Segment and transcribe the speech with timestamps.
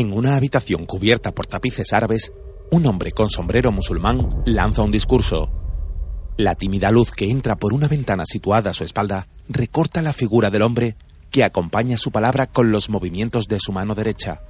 [0.00, 2.32] En una habitación cubierta por tapices árabes,
[2.70, 5.50] un hombre con sombrero musulmán lanza un discurso.
[6.38, 10.48] La tímida luz que entra por una ventana situada a su espalda recorta la figura
[10.48, 10.96] del hombre
[11.30, 14.40] que acompaña su palabra con los movimientos de su mano derecha.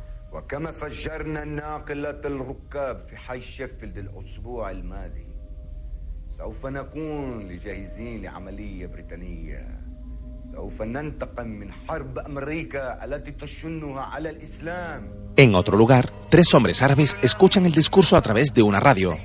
[15.36, 19.16] En otro lugar, tres hombres árabes escuchan el discurso a través de una radio.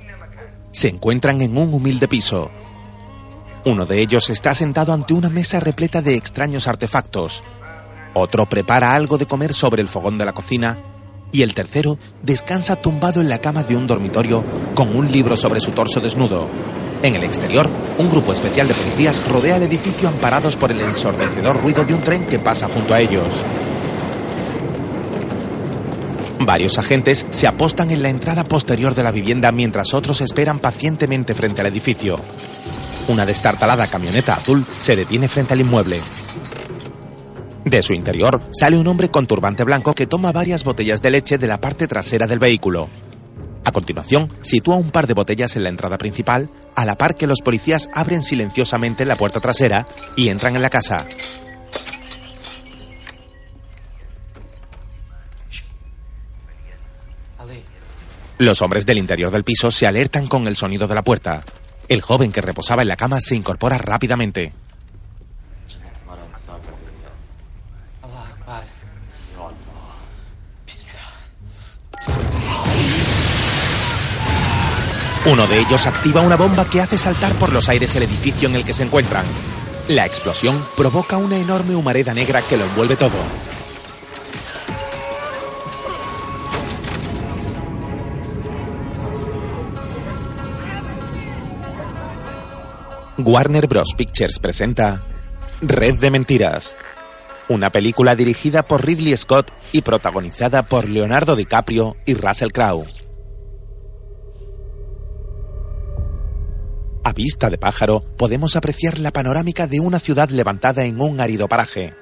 [0.72, 2.50] Se encuentran en un humilde piso.
[3.64, 7.42] Uno de ellos está sentado ante una mesa repleta de extraños artefactos.
[8.14, 10.78] Otro prepara algo de comer sobre el fogón de la cocina
[11.32, 15.60] y el tercero descansa tumbado en la cama de un dormitorio con un libro sobre
[15.60, 16.48] su torso desnudo.
[17.02, 21.60] En el exterior, un grupo especial de policías rodea el edificio amparados por el ensordecedor
[21.60, 23.42] ruido de un tren que pasa junto a ellos.
[26.40, 31.34] Varios agentes se apostan en la entrada posterior de la vivienda mientras otros esperan pacientemente
[31.34, 32.20] frente al edificio.
[33.08, 36.00] Una destartalada camioneta azul se detiene frente al inmueble.
[37.64, 41.38] De su interior sale un hombre con turbante blanco que toma varias botellas de leche
[41.38, 42.88] de la parte trasera del vehículo.
[43.66, 47.26] A continuación, sitúa un par de botellas en la entrada principal, a la par que
[47.26, 51.04] los policías abren silenciosamente la puerta trasera y entran en la casa.
[58.38, 61.42] Los hombres del interior del piso se alertan con el sonido de la puerta.
[61.88, 64.52] El joven que reposaba en la cama se incorpora rápidamente.
[75.26, 78.54] Uno de ellos activa una bomba que hace saltar por los aires el edificio en
[78.54, 79.24] el que se encuentran.
[79.88, 83.16] La explosión provoca una enorme humareda negra que lo envuelve todo.
[93.18, 93.94] Warner Bros.
[93.96, 95.02] Pictures presenta
[95.60, 96.76] Red de Mentiras,
[97.48, 103.05] una película dirigida por Ridley Scott y protagonizada por Leonardo DiCaprio y Russell Crowe.
[107.06, 111.46] A vista de pájaro podemos apreciar la panorámica de una ciudad levantada en un árido
[111.46, 111.94] paraje.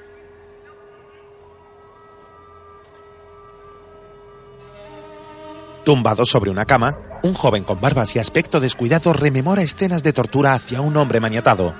[5.84, 10.54] Tumbado sobre una cama, un joven con barbas y aspecto descuidado rememora escenas de tortura
[10.54, 11.74] hacia un hombre maniatado.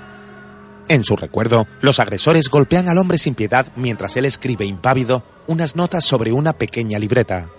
[0.87, 5.75] En su recuerdo, los agresores golpean al hombre sin piedad mientras él escribe impávido unas
[5.75, 7.49] notas sobre una pequeña libreta.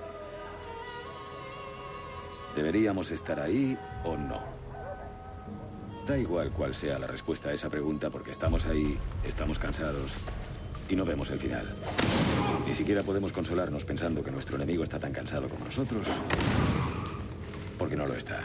[2.55, 4.56] ¿Deberíamos estar ahí o no?
[6.07, 10.15] Da igual cuál sea la respuesta a esa pregunta porque estamos ahí, estamos cansados
[10.89, 11.75] y no vemos el final.
[12.65, 16.07] Ni siquiera podemos consolarnos pensando que nuestro enemigo está tan cansado como nosotros,
[17.77, 18.45] porque no lo está.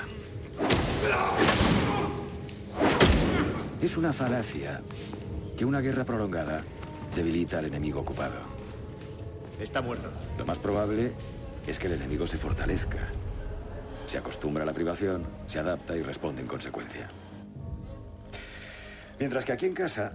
[3.79, 4.81] Es una falacia
[5.55, 6.63] que una guerra prolongada
[7.16, 8.39] debilita al enemigo ocupado.
[9.59, 10.09] Está muerto.
[10.39, 11.11] Lo más probable
[11.67, 13.09] es que el enemigo se fortalezca.
[14.07, 17.09] Se acostumbra a la privación, se adapta y responde en consecuencia.
[19.21, 20.13] Mientras que aquí en casa...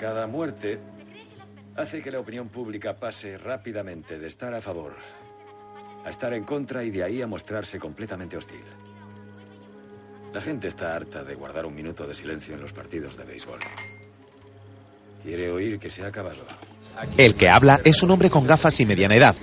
[0.00, 0.80] Cada muerte
[1.76, 4.94] hace que la opinión pública pase rápidamente de estar a favor
[6.06, 8.64] a estar en contra y de ahí a mostrarse completamente hostil.
[10.32, 13.60] La gente está harta de guardar un minuto de silencio en los partidos de béisbol.
[15.22, 16.71] Quiere oír que se ha acabado.
[17.16, 19.36] El que habla es un hombre con gafas y mediana edad.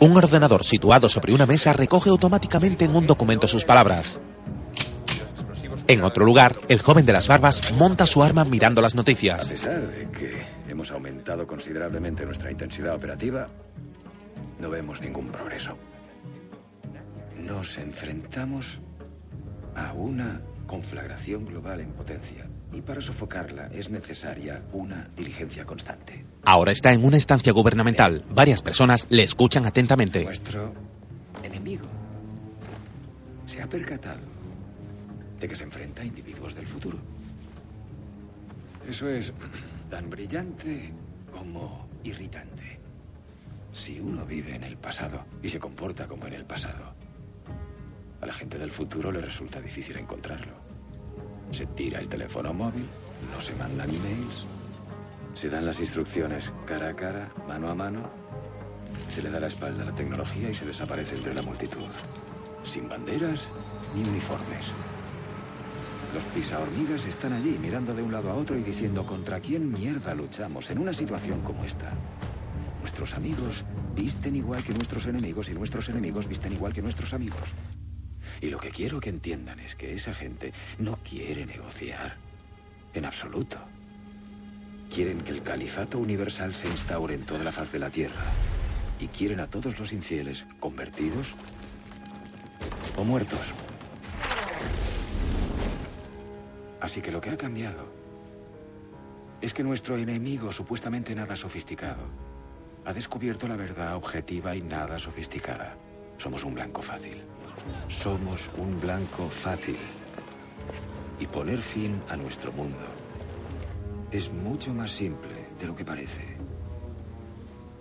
[0.00, 4.20] Un ordenador situado sobre una mesa recoge automáticamente en un documento sus palabras.
[5.86, 9.50] En otro lugar, el joven de las barbas monta su arma mirando las A noticias.
[9.50, 13.48] pesar de que hemos aumentado considerablemente nuestra intensidad operativa,
[14.60, 15.76] no vemos ningún progreso.
[17.38, 18.80] Nos enfrentamos
[19.76, 26.24] a una conflagración global en potencia y para sofocarla es necesaria una diligencia constante.
[26.44, 28.24] Ahora está en una estancia gubernamental.
[28.30, 30.24] Varias personas le escuchan atentamente.
[30.24, 30.74] Nuestro
[31.42, 31.86] enemigo
[33.46, 34.20] se ha percatado
[35.40, 36.98] de que se enfrenta a individuos del futuro.
[38.88, 39.32] Eso es
[39.88, 40.92] tan brillante
[41.32, 42.78] como irritante.
[43.72, 46.94] Si uno vive en el pasado y se comporta como en el pasado,
[48.20, 50.52] a la gente del futuro le resulta difícil encontrarlo.
[51.50, 52.86] Se tira el teléfono móvil,
[53.34, 54.46] no se mandan emails,
[55.34, 58.10] se dan las instrucciones cara a cara, mano a mano,
[59.10, 61.86] se le da la espalda a la tecnología y se desaparece entre la multitud.
[62.62, 63.50] Sin banderas
[63.94, 64.72] ni uniformes.
[66.14, 70.14] Los pisahormigas están allí mirando de un lado a otro y diciendo contra quién mierda
[70.14, 71.92] luchamos en una situación como esta.
[72.80, 73.64] Nuestros amigos
[73.96, 77.54] visten igual que nuestros enemigos y nuestros enemigos visten igual que nuestros amigos.
[78.40, 82.16] Y lo que quiero que entiendan es que esa gente no quiere negociar.
[82.92, 83.58] En absoluto.
[84.90, 88.24] Quieren que el califato universal se instaure en toda la faz de la tierra.
[89.00, 91.34] Y quieren a todos los infieles convertidos
[92.96, 93.54] o muertos.
[96.80, 97.92] Así que lo que ha cambiado
[99.40, 102.04] es que nuestro enemigo, supuestamente nada sofisticado,
[102.84, 105.76] ha descubierto la verdad objetiva y nada sofisticada.
[106.18, 107.22] Somos un blanco fácil.
[107.88, 109.78] Somos un blanco fácil.
[111.18, 113.03] Y poner fin a nuestro mundo
[114.14, 116.22] es mucho más simple de lo que parece.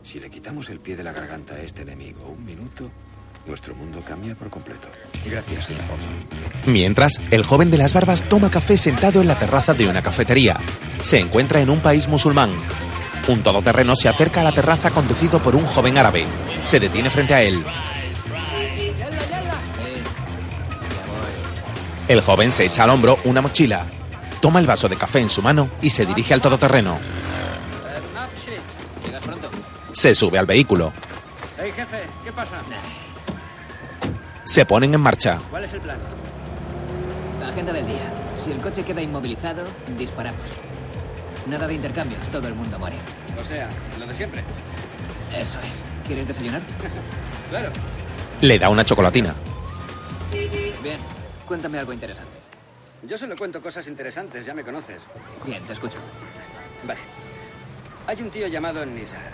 [0.01, 2.89] Si le quitamos el pie de la garganta a este enemigo un minuto,
[3.45, 4.87] nuestro mundo cambia por completo.
[5.23, 5.83] Gracias, señor
[6.65, 10.59] Mientras, el joven de las barbas toma café sentado en la terraza de una cafetería.
[11.03, 12.51] Se encuentra en un país musulmán.
[13.27, 16.25] Un todoterreno se acerca a la terraza conducido por un joven árabe.
[16.63, 17.63] Se detiene frente a él.
[22.07, 23.85] El joven se echa al hombro una mochila.
[24.43, 26.99] Toma el vaso de café en su mano y se dirige al todoterreno.
[29.05, 29.49] Llegas pronto.
[29.93, 30.91] Se sube al vehículo.
[31.57, 32.57] Hey, jefe, ¿qué pasa?
[34.43, 35.39] Se ponen en marcha.
[35.49, 35.97] ¿Cuál es el plan?
[37.49, 38.11] Agenda del día.
[38.43, 39.63] Si el coche queda inmovilizado,
[39.97, 40.41] disparamos.
[41.47, 42.97] Nada de intercambios, todo el mundo muere.
[43.39, 44.43] O sea, lo de siempre.
[45.33, 46.05] Eso es.
[46.05, 46.61] ¿Quieres desayunar?
[47.49, 47.69] Claro.
[48.41, 49.33] Le da una chocolatina.
[50.31, 50.99] Bien,
[51.47, 52.42] cuéntame algo interesante.
[53.07, 55.01] Yo solo cuento cosas interesantes, ya me conoces.
[55.45, 55.97] Bien, te escucho.
[56.85, 56.99] Vale.
[58.07, 59.31] Hay un tío llamado Nizar.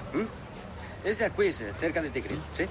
[1.04, 2.66] Es de Aquis, eh, cerca de Tikrit, ¿sí?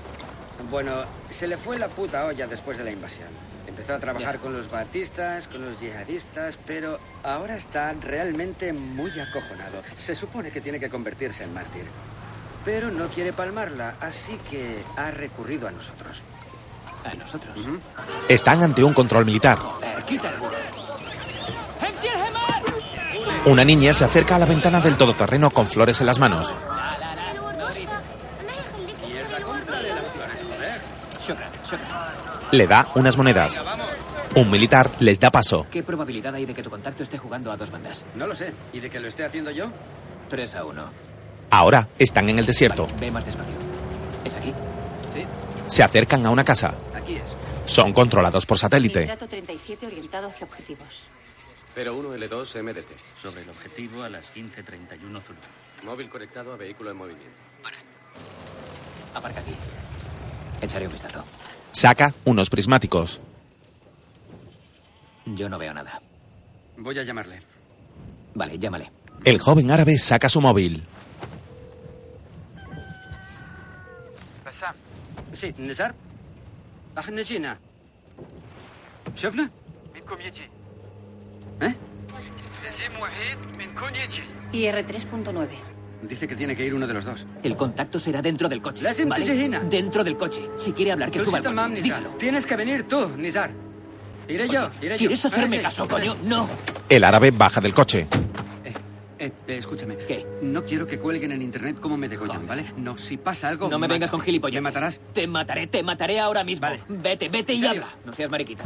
[0.71, 3.29] Bueno, se le fue la puta olla después de la invasión.
[3.67, 4.41] Empezó a trabajar Ya.
[4.41, 9.83] con los batistas, con los yihadistas, pero ahora está realmente muy acojonado.
[9.97, 11.85] Se supone que tiene que convertirse en mártir.
[12.65, 16.23] Pero no quiere palmarla, así que ha recurrido a nosotros.
[17.05, 17.67] A nosotros.
[18.29, 19.56] Están ante un control militar.
[19.83, 20.56] Eh, quita el burro.
[23.46, 26.54] Una niña se acerca a la ventana del todoterreno con flores en las manos.
[32.52, 33.60] Le da unas monedas.
[34.34, 35.66] Un militar les da paso.
[35.70, 38.04] ¿Qué probabilidad hay de que tu contacto esté jugando a dos bandas?
[38.14, 38.52] No lo sé.
[38.72, 39.70] ¿Y de que lo esté haciendo yo?
[40.28, 40.84] 3 a 1.
[41.50, 42.86] Ahora están en el desierto.
[43.00, 43.54] Ve más despacio.
[44.25, 44.52] ¿Es aquí?
[45.14, 45.25] Sí,
[45.66, 46.75] Se acercan a una casa.
[46.94, 47.22] aquí es.
[47.70, 49.00] Son controlados por satélite.
[49.00, 51.02] Nitrato 37 orientado hacia objetivos.
[51.77, 52.92] 01L2 MDT.
[53.15, 55.39] Sobre el objetivo a las 15.31 Zulu.
[55.83, 57.38] Móvil conectado a vehículo en movimiento.
[59.13, 59.54] Aparca aquí.
[60.62, 61.24] Echaré un vistazo.
[61.71, 63.21] Saca unos prismáticos.
[65.25, 66.01] Yo no veo nada.
[66.77, 67.41] Voy a llamarle.
[68.34, 68.91] Vale, llámale.
[69.24, 70.84] El joven árabe saca su móvil.
[75.34, 75.93] Sí, نزار
[76.98, 77.58] احنا جينا
[79.15, 79.50] شفنا
[79.96, 80.50] منكم يجي
[81.61, 81.75] ¿Eh?
[84.53, 85.49] Y R3.9.
[86.03, 87.27] Dice que tiene que ir uno de los dos.
[87.43, 88.85] El contacto será dentro del coche.
[89.07, 89.61] ¿vale?
[89.69, 90.43] Dentro del coche.
[90.57, 91.93] Si quiere hablar, que suba al coche.
[92.19, 93.50] Tienes que venir tú, Nizar.
[94.29, 96.12] Iré yo, ¿Quieres hacerme caso, coño?
[96.12, 96.47] Eh, no.
[96.88, 98.07] El árabe baja del coche.
[99.19, 99.97] Eh, eh, escúchame.
[99.97, 100.25] ¿Qué?
[100.43, 102.67] No quiero que cuelguen en internet cómo me degollan, ¿vale?
[102.77, 103.69] No, si pasa algo.
[103.71, 104.62] No me, me vengas con gilipollas.
[104.62, 105.00] ¿Me matarás?
[105.15, 106.61] Te mataré, te mataré ahora mismo.
[106.67, 106.81] Vale.
[106.88, 107.88] Vete, vete y habla.
[108.05, 108.65] No seas mariquita.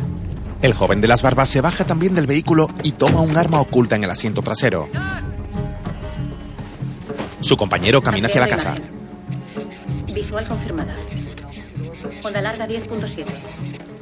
[0.62, 3.96] El joven de las barbas se baja también del vehículo y toma un arma oculta
[3.96, 4.88] en el asiento trasero.
[7.40, 8.76] Su compañero camina hacia la casa.
[10.06, 10.94] Visual confirmada.
[12.22, 13.26] Onda larga 10.7.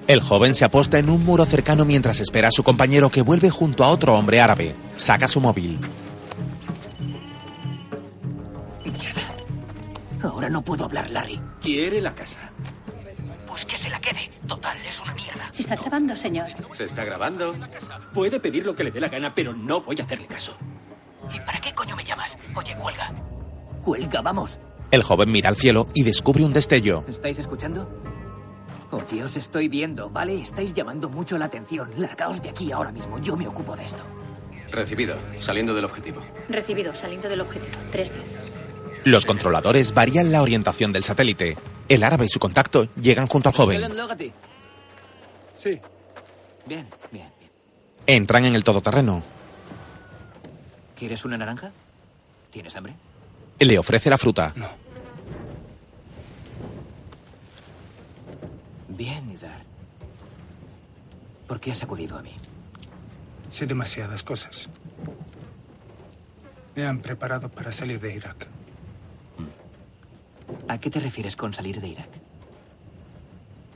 [0.07, 3.49] El joven se aposta en un muro cercano mientras espera a su compañero que vuelve
[3.49, 4.75] junto a otro hombre árabe.
[4.97, 5.79] Saca su móvil.
[10.23, 11.41] Ahora no puedo hablar, Larry.
[11.63, 12.51] Quiere la casa.
[13.61, 14.31] Pues que se la quede.
[14.49, 15.51] Total, es una mierda.
[15.53, 16.47] ¿Se está grabando, señor?
[16.73, 17.55] Se está grabando.
[18.15, 20.57] Puede pedir lo que le dé la gana, pero no voy a hacerle caso.
[21.31, 22.39] ¿Y para qué coño me llamas?
[22.55, 23.13] Oye, cuelga.
[23.83, 24.59] Cuelga, vamos.
[24.91, 27.05] El joven mira al cielo y descubre un destello.
[27.07, 27.87] ¿Estáis escuchando?
[28.93, 30.41] Oye, os estoy viendo, ¿vale?
[30.41, 31.91] Estáis llamando mucho la atención.
[31.99, 33.19] Largaos de aquí ahora mismo.
[33.19, 34.03] Yo me ocupo de esto.
[34.71, 35.19] Recibido.
[35.39, 36.23] Saliendo del objetivo.
[36.49, 37.77] Recibido, saliendo del objetivo.
[37.93, 38.13] 3-10.
[39.05, 41.59] Los controladores varían la orientación del satélite.
[41.91, 43.83] El árabe y su contacto llegan junto al joven.
[45.55, 45.77] Sí.
[46.65, 47.51] Bien, bien, bien.
[48.07, 49.25] Entran en el todoterreno.
[50.97, 51.73] ¿Quieres una naranja?
[52.53, 52.95] ¿Tienes hambre?
[53.59, 54.53] Le ofrece la fruta.
[54.55, 54.69] No.
[58.89, 59.65] Bien, Nizar.
[61.49, 62.37] ¿Por qué has acudido a mí?
[63.51, 64.69] Sé demasiadas cosas.
[66.77, 68.47] Me han preparado para salir de Irak.
[70.69, 72.09] ¿A qué te refieres con salir de Irak?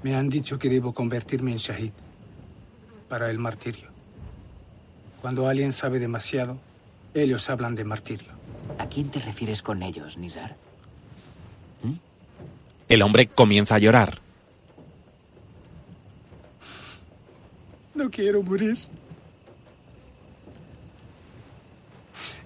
[0.02, 1.92] Me han dicho que debo convertirme en shahid
[3.08, 3.88] para el martirio.
[5.22, 6.58] Cuando alguien sabe demasiado,
[7.14, 8.32] ellos hablan de martirio.
[8.78, 10.56] ¿A quién te refieres con ellos, Nizar?
[12.88, 14.18] El hombre comienza a llorar.
[17.94, 18.76] No quiero morir.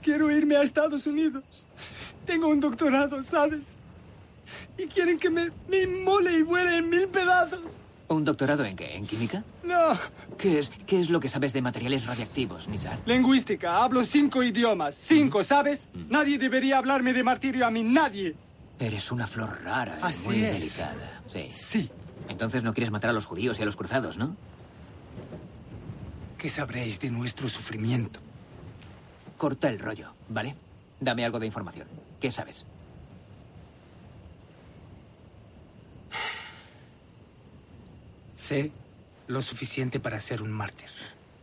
[0.02, 1.42] Quiero irme a Estados Unidos.
[2.24, 3.77] Tengo un doctorado, ¿sabes?
[4.78, 7.60] Y quieren que me, me inmole y vuele en mil pedazos.
[8.08, 8.94] ¿Un doctorado en qué?
[8.96, 9.42] ¿En química?
[9.64, 9.98] No.
[10.38, 12.98] ¿Qué es, ¿Qué es lo que sabes de materiales radiactivos, Nizar?
[13.04, 13.82] Lingüística.
[13.82, 14.94] Hablo cinco idiomas.
[14.94, 15.90] Cinco, ¿sabes?
[16.08, 17.82] Nadie debería hablarme de martirio a mí.
[17.82, 18.34] Nadie.
[18.78, 20.52] Eres una flor rara y Así muy es.
[20.78, 21.20] delicada.
[21.26, 21.48] Sí.
[21.50, 21.90] Sí.
[22.28, 24.36] Entonces no quieres matar a los judíos y a los cruzados, ¿no?
[26.38, 28.20] ¿Qué sabréis de nuestro sufrimiento?
[29.36, 30.54] Corta el rollo, ¿vale?
[31.00, 31.88] Dame algo de información.
[32.20, 32.64] ¿Qué sabes?
[38.48, 38.70] Sé
[39.26, 40.88] lo suficiente para ser un mártir.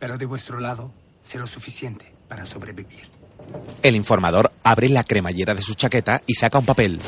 [0.00, 0.90] Pero de vuestro lado,
[1.22, 3.08] sé lo suficiente para sobrevivir.
[3.84, 6.98] El informador abre la cremallera de su chaqueta y saca un papel.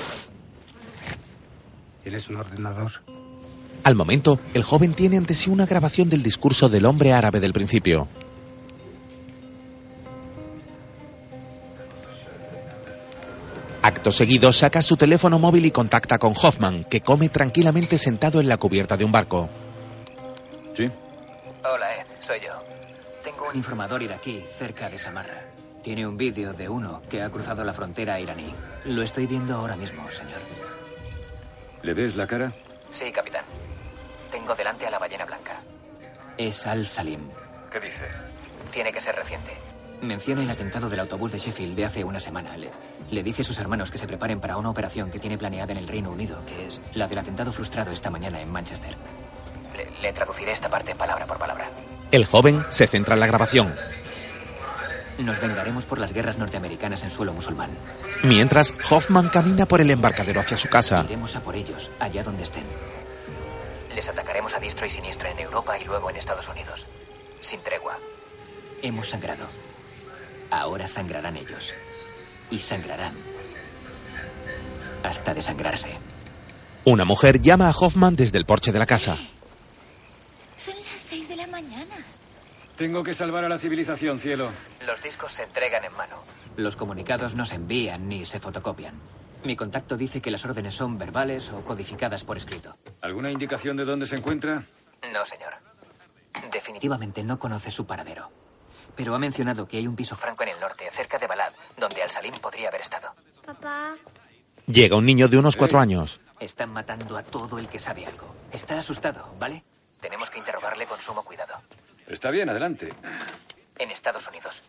[2.05, 2.93] ¿Eres un ordenador?
[3.83, 7.52] Al momento, el joven tiene ante sí una grabación del discurso del hombre árabe del
[7.52, 8.07] principio.
[13.83, 18.49] Acto seguido, saca su teléfono móvil y contacta con Hoffman, que come tranquilamente sentado en
[18.49, 19.50] la cubierta de un barco.
[22.28, 22.52] Soy yo.
[23.25, 25.44] Tengo un informador iraquí cerca de Samarra.
[25.82, 28.54] Tiene un vídeo de uno que ha cruzado la frontera iraní.
[28.85, 30.42] Lo estoy viendo ahora mismo, señor.
[31.80, 32.52] ¿Le ves la cara?
[32.90, 33.47] Sí, capitán.
[34.30, 35.58] Tengo delante a la ballena blanca.
[36.37, 37.30] Es Al Salim.
[37.73, 38.04] ¿Qué dice?
[38.73, 39.52] Tiene que ser reciente.
[40.02, 42.58] Menciona el atentado del autobús de Sheffield de hace una semana.
[42.58, 42.68] Le,
[43.11, 45.78] le dice a sus hermanos que se preparen para una operación que tiene planeada en
[45.78, 48.94] el Reino Unido, que es la del atentado frustrado esta mañana en Manchester.
[49.75, 51.70] Le, le traduciré esta parte palabra por palabra.
[52.11, 53.75] El joven se centra en la grabación.
[55.19, 57.71] Nos vengaremos por las guerras norteamericanas en suelo musulmán.
[58.23, 61.03] Mientras, Hoffman camina por el embarcadero hacia su casa.
[61.05, 62.65] Iremos a por ellos, allá donde estén.
[63.95, 66.87] Les atacaremos a diestro y siniestro en Europa y luego en Estados Unidos.
[67.41, 67.99] Sin tregua.
[68.81, 69.47] Hemos sangrado.
[70.50, 71.75] Ahora sangrarán ellos.
[72.50, 73.15] Y sangrarán.
[75.03, 75.91] Hasta desangrarse.
[76.85, 79.17] Una mujer llama a Hoffman desde el porche de la casa.
[80.57, 81.97] Son las seis de la mañana.
[82.77, 84.50] Tengo que salvar a la civilización, cielo.
[84.87, 86.17] Los discos se entregan en mano.
[86.57, 88.95] Los comunicados no se envían ni se fotocopian.
[89.45, 92.75] Mi contacto dice que las órdenes son verbales o codificadas por escrito.
[93.03, 94.65] ¿Alguna indicación de dónde se encuentra?
[95.12, 95.55] No, señor.
[96.53, 98.31] Definitivamente no conoce su paradero.
[98.97, 102.03] Pero ha mencionado que hay un piso franco en el norte, cerca de Balad, donde
[102.03, 103.09] Al-Salim podría haber estado.
[103.45, 103.95] Papá.
[104.67, 106.21] Llega un niño de unos cuatro años.
[106.41, 108.35] Están matando a todo el que sabe algo.
[108.53, 109.65] Está asustado, ¿vale?
[110.00, 111.55] Tenemos que interrogarle con sumo cuidado.
[112.07, 112.88] Está bien, adelante.
[113.78, 114.62] En Estados Unidos.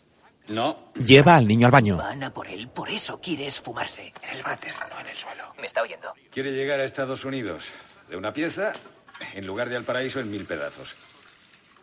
[0.48, 0.91] No.
[0.95, 1.98] Lleva al niño al baño.
[1.98, 4.12] Van a por él, por eso quiere esfumarse.
[4.24, 5.53] En el váter, no en el suelo.
[5.59, 6.13] ¿Me está oyendo?
[6.31, 7.71] Quiere llegar a Estados Unidos.
[8.09, 8.74] De una pieza,
[9.33, 10.95] en lugar de al paraíso, en mil pedazos.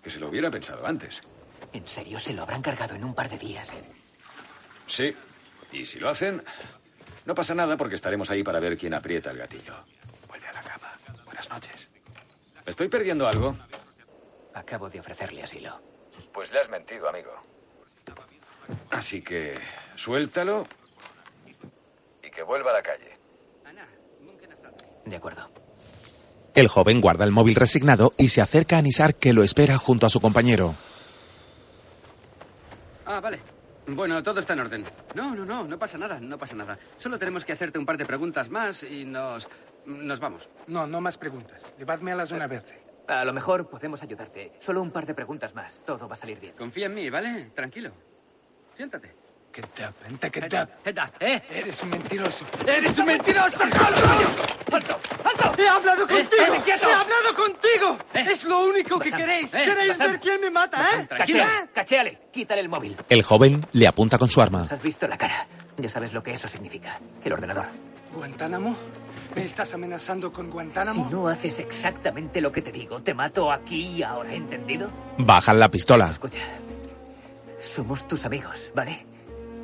[0.03, 1.23] Que se lo hubiera pensado antes.
[1.73, 3.85] En serio, se lo habrán cargado en un par de días, ¿eh?
[4.87, 5.15] Sí.
[5.73, 6.43] Y si lo hacen,
[7.25, 9.75] no pasa nada porque estaremos ahí para ver quién aprieta el gatillo.
[10.27, 10.93] Vuelve a la cama.
[11.25, 11.89] Buenas noches.
[12.67, 13.57] ¿Estoy perdiendo algo?
[14.55, 15.79] Acabo de ofrecerle asilo.
[16.33, 17.31] Pues le has mentido, amigo.
[18.91, 19.55] Así que
[19.95, 20.67] suéltalo
[22.23, 23.17] y que vuelva a la calle.
[25.05, 25.49] De acuerdo.
[26.55, 30.07] El joven guarda el móvil resignado y se acerca a Nisar que lo espera junto
[30.07, 30.75] a su compañero.
[33.05, 33.39] Ah, vale.
[33.87, 34.85] Bueno, todo está en orden.
[35.15, 36.77] No, no, no, no pasa nada, no pasa nada.
[36.99, 39.49] Solo tenemos que hacerte un par de preguntas más y nos...
[39.87, 40.49] nos vamos.
[40.67, 41.71] No, no más preguntas.
[41.79, 42.79] Llevadme a la zona verde.
[43.09, 44.53] A lo mejor podemos ayudarte.
[44.61, 45.81] Solo un par de preguntas más.
[45.87, 46.55] Todo va a salir bien.
[46.59, 47.51] Confía en mí, ¿vale?
[47.55, 47.91] Tranquilo.
[48.77, 49.15] Siéntate.
[49.53, 49.95] ¿Qué tap?
[50.07, 50.69] Ente que tap.
[51.21, 51.41] ¿Eh?
[51.51, 52.45] Eres un mentiroso.
[52.67, 53.63] ¡Eres un mentiroso!
[53.65, 54.99] ¡Alto!
[55.25, 55.63] ¡Alto!
[55.63, 56.55] ¡He hablado Eh, contigo!
[56.55, 56.87] eh, quieto.
[56.89, 57.99] ¡He hablado contigo!
[58.13, 58.27] Eh.
[58.33, 59.55] Es lo único que queréis.
[59.55, 61.07] eh, ¿Queréis ver quién me mata, eh?
[61.09, 62.19] Cachea, cachéale.
[62.31, 62.97] Quítale el móvil.
[63.09, 64.67] El joven le apunta con su arma.
[64.71, 65.47] Has visto la cara.
[65.79, 67.01] Ya sabes lo que eso significa.
[67.25, 67.65] El ordenador.
[68.13, 68.77] ¿Guantánamo?
[69.35, 71.09] ¿Me estás amenazando con Si Guantánamo?
[71.11, 74.89] no haces exactamente lo que te digo, te mato aquí y ahora, ¿entendido?
[75.19, 76.09] Bajan la pistola.
[76.11, 76.41] Escucha.
[77.61, 79.05] Somos tus amigos, ¿vale?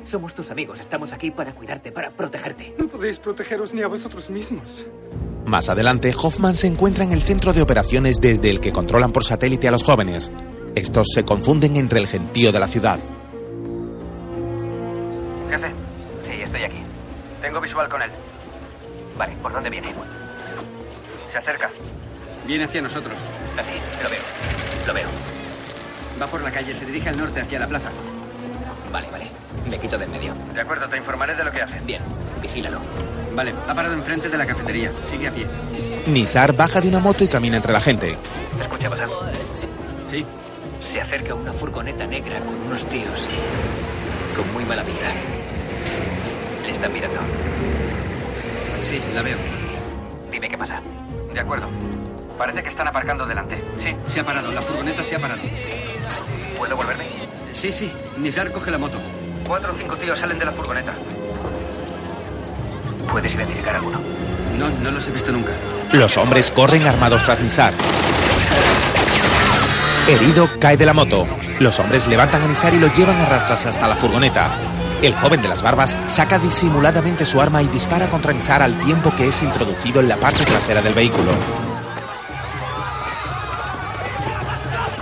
[0.03, 0.79] Somos tus amigos.
[0.79, 2.75] Estamos aquí para cuidarte, para protegerte.
[2.77, 4.85] No podéis protegeros ni a vosotros mismos.
[5.45, 9.23] Más adelante, Hoffman se encuentra en el centro de operaciones desde el que controlan por
[9.23, 10.31] satélite a los jóvenes.
[10.75, 12.99] Estos se confunden entre el gentío de la ciudad.
[15.49, 15.71] Jefe.
[16.25, 16.77] Sí, estoy aquí.
[17.41, 18.09] Tengo visual con él.
[19.17, 19.93] Vale, ¿por dónde viene?
[21.31, 21.69] Se acerca.
[22.45, 23.15] Viene hacia nosotros.
[23.57, 24.21] Así, lo veo.
[24.87, 25.07] Lo veo.
[26.21, 27.89] Va por la calle, se dirige al norte hacia la plaza.
[28.91, 29.27] Vale, vale.
[29.69, 30.33] Me quito de en medio.
[30.53, 31.79] De acuerdo, te informaré de lo que hace.
[31.85, 32.01] Bien,
[32.41, 32.79] vigílalo.
[33.33, 34.91] Vale, ha parado enfrente de la cafetería.
[35.09, 35.47] Sigue a pie.
[36.07, 38.17] Nizar baja de una moto y camina entre la gente.
[38.57, 39.09] ¿Te escucha pasar?
[40.09, 40.25] Sí.
[40.81, 43.27] Se acerca una furgoneta negra con unos tíos.
[44.35, 45.07] Con muy mala pinta.
[46.63, 47.19] Le están mirando.
[48.83, 49.37] Sí, la veo.
[50.31, 50.81] Dime qué pasa.
[51.33, 51.67] De acuerdo.
[52.37, 53.63] Parece que están aparcando delante.
[53.77, 54.51] Sí, se ha parado.
[54.51, 55.41] La furgoneta se ha parado.
[56.57, 57.05] ¿Puedo volverme?
[57.51, 57.91] Sí, sí.
[58.17, 58.97] Nizar coge la moto.
[59.47, 60.93] Cuatro o cinco tíos salen de la furgoneta.
[63.11, 63.99] ¿Puedes identificar alguno?
[64.57, 65.51] No, no los he visto nunca.
[65.91, 67.73] Los hombres corren armados tras Nizar.
[70.07, 71.27] Herido cae de la moto.
[71.59, 74.49] Los hombres levantan a Nizar y lo llevan a rastras hasta la furgoneta.
[75.03, 79.13] El joven de las barbas saca disimuladamente su arma y dispara contra Nizar al tiempo
[79.13, 81.29] que es introducido en la parte trasera del vehículo.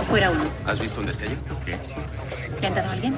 [0.08, 0.42] Fuera uno.
[0.66, 1.36] ¿Has visto un destello?
[1.64, 1.78] ¿Qué?
[2.60, 3.14] ¿Le han dado a alguien?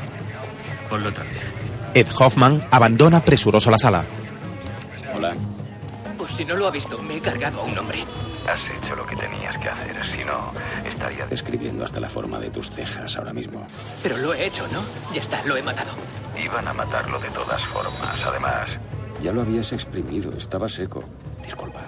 [0.91, 1.55] Ponlo otra vez.
[1.95, 4.05] Ed Hoffman abandona presuroso la sala.
[5.15, 5.35] Hola.
[6.19, 8.05] Pues si no lo ha visto, me he cargado a un hombre.
[8.47, 10.53] Has hecho lo que tenías que hacer, si no,
[10.87, 13.67] estaría Describiendo hasta la forma de tus cejas ahora mismo.
[14.03, 14.81] Pero lo he hecho, ¿no?
[15.15, 15.93] Ya está, lo he matado.
[16.43, 18.79] Iban a matarlo de todas formas, además.
[19.23, 21.05] Ya lo habías exprimido, estaba seco.
[21.43, 21.81] Disculpa.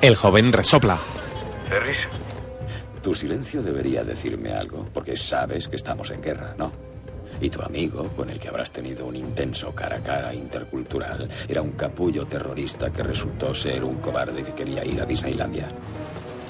[0.00, 0.98] El joven resopla.
[1.68, 2.06] Ferris,
[3.02, 6.72] Tu silencio debería decirme algo, porque sabes que estamos en guerra, ¿no?
[7.40, 11.62] Y tu amigo, con el que habrás tenido un intenso cara a cara intercultural, era
[11.62, 15.68] un capullo terrorista que resultó ser un cobarde que quería ir a Disneylandia.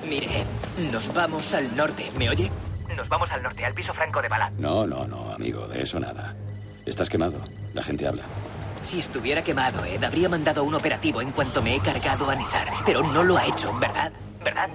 [0.09, 0.44] Mire,
[0.92, 2.50] nos vamos al norte, ¿me oye?
[2.96, 4.52] Nos vamos al norte, al piso franco de Bala.
[4.59, 6.35] No, no, no, amigo, de eso nada.
[6.86, 7.40] Estás quemado.
[7.72, 8.22] La gente habla.
[8.82, 12.68] Si estuviera quemado, Ed, habría mandado un operativo en cuanto me he cargado a Nizar.
[12.84, 14.12] Pero no lo ha hecho, ¿verdad?
[14.44, 14.68] ¿Verdad?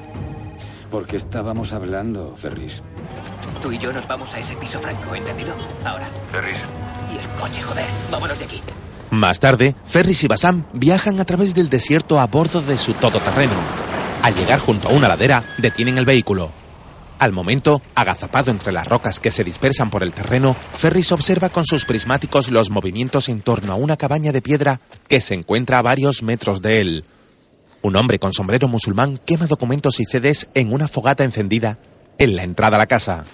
[0.89, 2.81] Porque estábamos hablando, Ferris.
[3.61, 5.53] Tú y yo nos vamos a ese piso franco, ¿entendido?
[5.85, 6.07] Ahora.
[6.31, 6.57] Ferris.
[7.13, 7.85] Y el coche, joder.
[8.11, 8.61] Vámonos de aquí.
[9.11, 13.53] Más tarde, Ferris y Basam viajan a través del desierto a bordo de su todoterreno.
[14.23, 16.51] Al llegar junto a una ladera, detienen el vehículo.
[17.19, 21.65] Al momento, agazapado entre las rocas que se dispersan por el terreno, Ferris observa con
[21.65, 24.79] sus prismáticos los movimientos en torno a una cabaña de piedra
[25.10, 27.05] que se encuentra a varios metros de él.
[27.82, 31.77] Un hombre con sombrero musulmán quema documentos y CDs en una fogata encendida
[32.17, 33.25] en la entrada a la casa.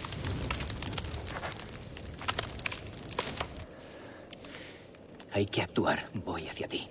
[5.33, 6.07] Hay que actuar.
[6.25, 6.87] Voy hacia ti.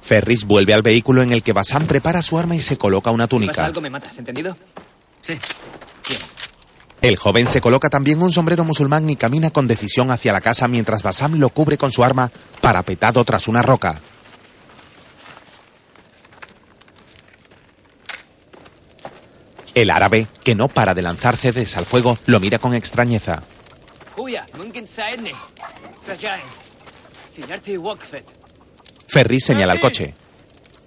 [0.00, 3.24] Ferris vuelve al vehículo en el que Basam prepara su arma y se coloca una
[3.24, 3.64] Si pasa túnica.
[3.64, 4.56] algo me matas, ¿entendido?
[5.22, 5.34] Sí.
[7.00, 10.66] El joven se coloca también un sombrero musulmán y camina con decisión hacia la casa
[10.66, 12.30] mientras Basam lo cubre con su arma,
[12.60, 14.00] parapetado tras una roca.
[19.74, 23.44] El árabe, que no para de lanzar cedes al fuego, lo mira con extrañeza.
[29.06, 30.14] Ferris señala al coche.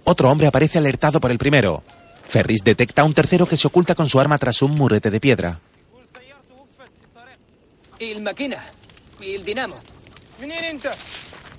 [0.03, 1.83] Otro hombre aparece alertado por el primero.
[2.27, 5.21] Ferris detecta a un tercero que se oculta con su arma tras un murete de
[5.21, 5.59] piedra.
[8.02, 8.58] الماكينة
[9.22, 9.74] الدينامو
[10.42, 10.94] منين انت؟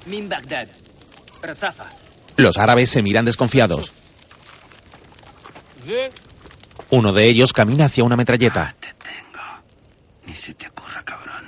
[0.07, 0.67] من بغداد
[1.45, 1.86] رصافة
[2.38, 3.91] Los árabes se miran desconfiados.
[6.91, 8.75] Uno de ellos camina hacia una metralleta.
[10.25, 11.43] Ni se te ocurra, cabrón.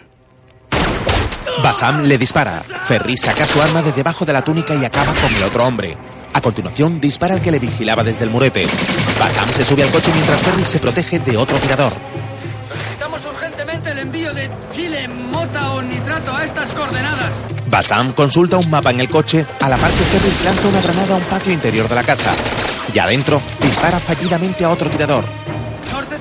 [1.61, 2.61] Basam le dispara.
[2.61, 5.95] Ferris saca su arma de debajo de la túnica y acaba con el otro hombre.
[6.33, 8.65] A continuación, dispara al que le vigilaba desde el murete.
[9.19, 11.93] Basam se sube al coche mientras Ferris se protege de otro tirador.
[14.04, 17.32] Envío de chile, mota o nitrato a estas coordenadas.
[17.70, 21.14] Basam consulta un mapa en el coche a la par que Ferris lanza una granada
[21.14, 22.34] a un patio interior de la casa.
[22.92, 25.24] Ya adentro, dispara fallidamente a otro tirador.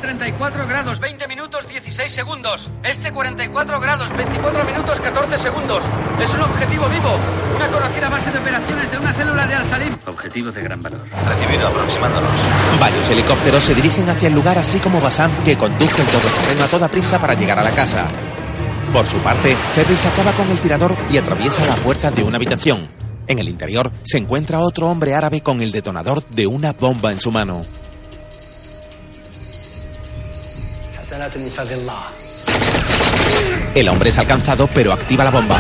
[0.04, 2.70] Norte 34 grados, 20 minutos, 16 segundos.
[2.84, 5.84] Este 44 grados, 24 minutos, 14 segundos.
[6.22, 7.18] Es un objetivo vivo.
[7.56, 9.98] Una conocida base de operaciones de una célula de Al-Salim.
[10.06, 11.00] Objetivo de gran valor.
[11.26, 12.30] Recibido, aproximándonos.
[12.80, 16.68] Varios helicópteros se dirigen hacia el lugar, así como Basam, que conduce el todoterreno a
[16.68, 18.06] toda prisa para llegar a la casa.
[18.92, 22.90] Por su parte, Ferris acaba con el tirador y atraviesa la puerta de una habitación.
[23.28, 27.22] En el interior se encuentra otro hombre árabe con el detonador de una bomba en
[27.22, 27.66] su mano.
[33.76, 35.60] El hombre es alcanzado, pero activa la bomba.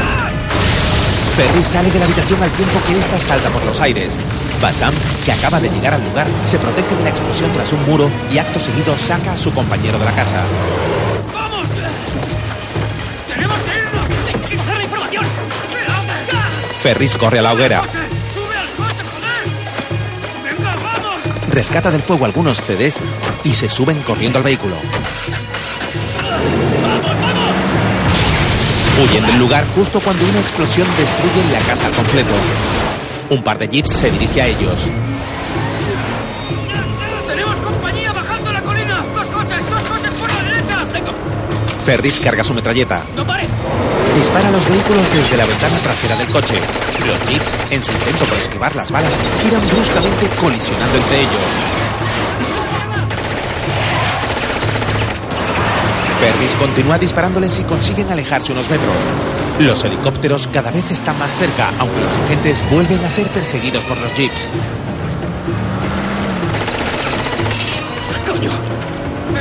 [1.35, 4.19] Ferry sale de la habitación al tiempo que ésta salta por los aires.
[4.61, 4.93] Basam,
[5.25, 8.37] que acaba de llegar al lugar, se protege de la explosión tras un muro y
[8.37, 10.43] acto seguido saca a su compañero de la casa.
[11.33, 11.67] ¡Vamos!
[13.29, 14.83] ¡Tenemos que irnos!
[14.83, 15.25] información!
[16.79, 17.83] Ferris corre a la hoguera.
[21.53, 23.03] Rescata del fuego algunos CDs
[23.43, 24.75] y se suben corriendo al vehículo.
[28.99, 32.33] Huyen del lugar justo cuando una explosión destruye la casa al completo.
[33.29, 34.79] Un par de jeeps se dirige a ellos.
[41.84, 43.04] Ferris carga su metralleta.
[43.15, 43.46] ¡No pare!
[44.15, 46.56] Dispara a los vehículos desde la ventana trasera del coche.
[47.08, 51.74] Los jeeps, en su intento por esquivar las balas, giran bruscamente colisionando entre ellos.
[56.22, 58.96] Ferris continúa disparándoles y consiguen alejarse unos metros.
[59.60, 63.98] Los helicópteros cada vez están más cerca, aunque los agentes vuelven a ser perseguidos por
[63.98, 64.52] los jeeps.
[68.26, 68.52] ¡Coño!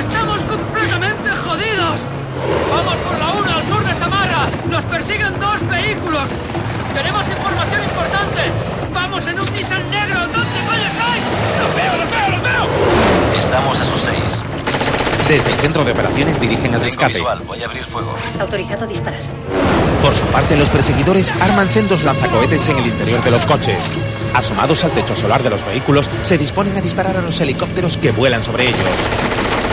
[0.01, 2.01] ¡Estamos completamente jodidos!
[2.71, 4.49] ¡Vamos por la 1 al sur de Samara!
[4.69, 6.29] ¡Nos persiguen dos vehículos!
[6.95, 8.43] ¡Tenemos información importante!
[8.93, 10.21] ¡Vamos en un Nissan negro!
[10.21, 11.25] ¿Dónde coño estáis?
[11.61, 13.41] ¡Los veo, los veo, los veo!
[13.41, 14.45] Estamos a sus seis.
[15.29, 17.15] Desde el centro de operaciones dirigen el rescate.
[17.15, 18.15] Visual, voy a abrir fuego.
[18.39, 19.21] Autorizado disparar.
[20.03, 23.83] Por su parte, los perseguidores arman sendos lanzacohetes en el interior de los coches.
[24.35, 28.11] Asomados al techo solar de los vehículos, se disponen a disparar a los helicópteros que
[28.11, 29.72] vuelan sobre ellos.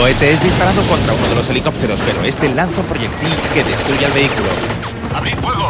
[0.00, 4.06] Cohete es disparado contra uno de los helicópteros, pero este lanza un proyectil que destruye
[4.06, 4.48] el vehículo.
[5.14, 5.68] ¡Abrid fuego!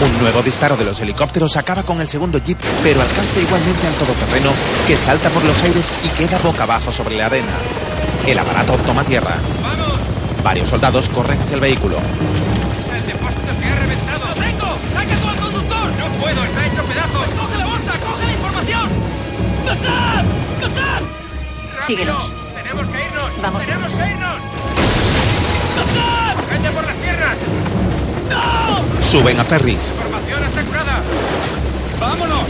[0.00, 3.92] Un nuevo disparo de los helicópteros acaba con el segundo jeep, pero alcanza igualmente al
[3.94, 4.50] todoterreno
[4.86, 7.52] que salta por los aires y queda boca abajo sobre la arena.
[8.26, 9.34] El aparato toma tierra.
[10.42, 11.98] Varios soldados corren hacia el vehículo.
[11.98, 14.26] ¡El depósito se ha reventado!
[14.26, 14.78] ¡Lo tengo!
[14.94, 15.92] ¡Saca tú al conductor!
[15.98, 16.44] ¡No puedo!
[16.44, 17.28] ¡Está hecho pedazos!
[17.38, 17.92] ¡Coge la bolsa!
[18.00, 19.14] ¡Coge la información!
[19.66, 20.24] ¡Cazad!
[20.60, 21.02] ¡Cazad!
[21.86, 22.32] Síguelos.
[22.54, 23.30] ¡Tenemos que irnos!
[23.42, 24.40] Vamos, ¡Tenemos que irnos!
[25.74, 26.36] ¡Cazad!
[26.50, 27.36] ¡Vete por las tierras!
[28.30, 29.02] ¡No!
[29.02, 29.92] Suben a Ferris.
[29.94, 31.00] ¡Información asegurada!
[31.98, 32.44] ¡Vámonos!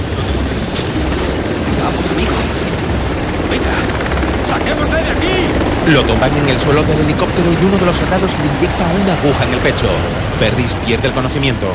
[1.84, 2.36] Vamos, amigo.
[3.50, 3.74] Venga,
[4.50, 5.92] saquémosle de aquí.
[5.92, 9.12] Lo tumban en el suelo del helicóptero y uno de los soldados le inyecta una
[9.12, 9.88] aguja en el pecho.
[10.38, 11.74] Ferris pierde el conocimiento.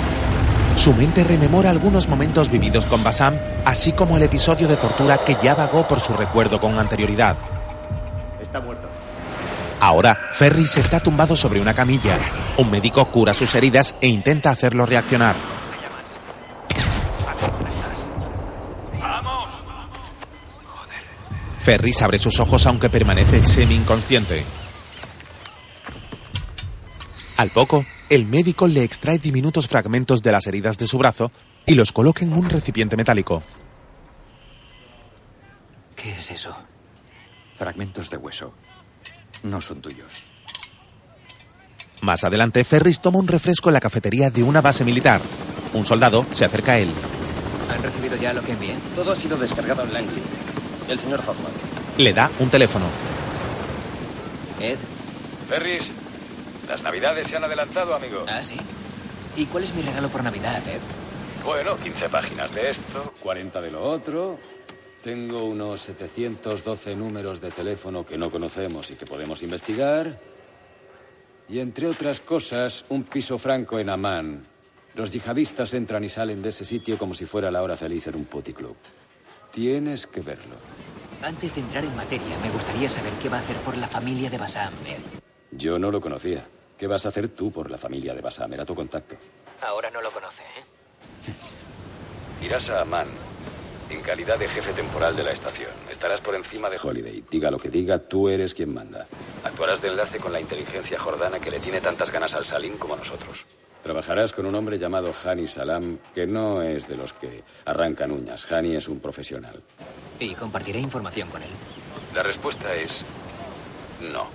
[0.80, 5.36] Su mente rememora algunos momentos vividos con Bassam, así como el episodio de tortura que
[5.44, 7.36] ya vagó por su recuerdo con anterioridad.
[8.42, 8.88] Está muerto.
[9.82, 12.18] Ahora, Ferris está tumbado sobre una camilla.
[12.56, 15.36] Un médico cura sus heridas e intenta hacerlo reaccionar.
[21.58, 24.46] Ferris abre sus ojos aunque permanece semi-inconsciente.
[27.36, 31.32] Al poco, el médico le extrae diminutos fragmentos de las heridas de su brazo
[31.66, 33.44] y los coloca en un recipiente metálico.
[35.96, 36.56] ¿Qué es eso?
[37.58, 38.54] Fragmentos de hueso.
[39.44, 40.08] No son tuyos.
[42.02, 45.22] Más adelante, Ferris toma un refresco en la cafetería de una base militar.
[45.74, 46.90] Un soldado se acerca a él.
[47.72, 48.76] ¿Han recibido ya lo que envié?
[48.96, 50.24] Todo ha sido descargado en Langley.
[50.88, 51.52] El señor Hoffman.
[51.98, 52.86] Le da un teléfono.
[54.60, 54.78] Ed.
[55.48, 55.92] Ferris,
[56.70, 58.24] las navidades se han adelantado, amigo.
[58.28, 58.56] Ah, sí.
[59.36, 60.80] ¿Y cuál es mi regalo por Navidad, Ed?
[61.44, 64.38] Bueno, 15 páginas de esto, 40 de lo otro.
[65.04, 70.20] Tengo unos 712 números de teléfono que no conocemos y que podemos investigar.
[71.48, 74.46] Y entre otras cosas, un piso franco en Amán.
[74.96, 78.16] Los yihadistas entran y salen de ese sitio como si fuera la hora feliz en
[78.16, 78.76] un puticlub.
[79.52, 80.56] Tienes que verlo.
[81.24, 84.30] Antes de entrar en materia, me gustaría saber qué va a hacer por la familia
[84.30, 85.00] de Bassam, Ed.
[85.52, 86.46] Yo no lo conocía.
[86.80, 88.54] ¿Qué vas a hacer tú por la familia de Bassam?
[88.54, 89.16] Era tu contacto.
[89.62, 91.34] Ahora no lo conoce, ¿eh?
[92.46, 93.08] Irás a Amán
[93.90, 95.72] en calidad de jefe temporal de la estación.
[95.92, 97.26] Estarás por encima de Holiday.
[97.30, 99.06] Diga lo que diga, tú eres quien manda.
[99.44, 102.96] Actuarás de enlace con la inteligencia jordana que le tiene tantas ganas al Salim como
[102.96, 103.46] nosotros.
[103.84, 108.50] Trabajarás con un hombre llamado Hani Salam, que no es de los que arrancan uñas.
[108.50, 109.62] Hani es un profesional.
[110.18, 111.50] Y compartiré información con él.
[112.16, 113.04] La respuesta es
[114.14, 114.28] no.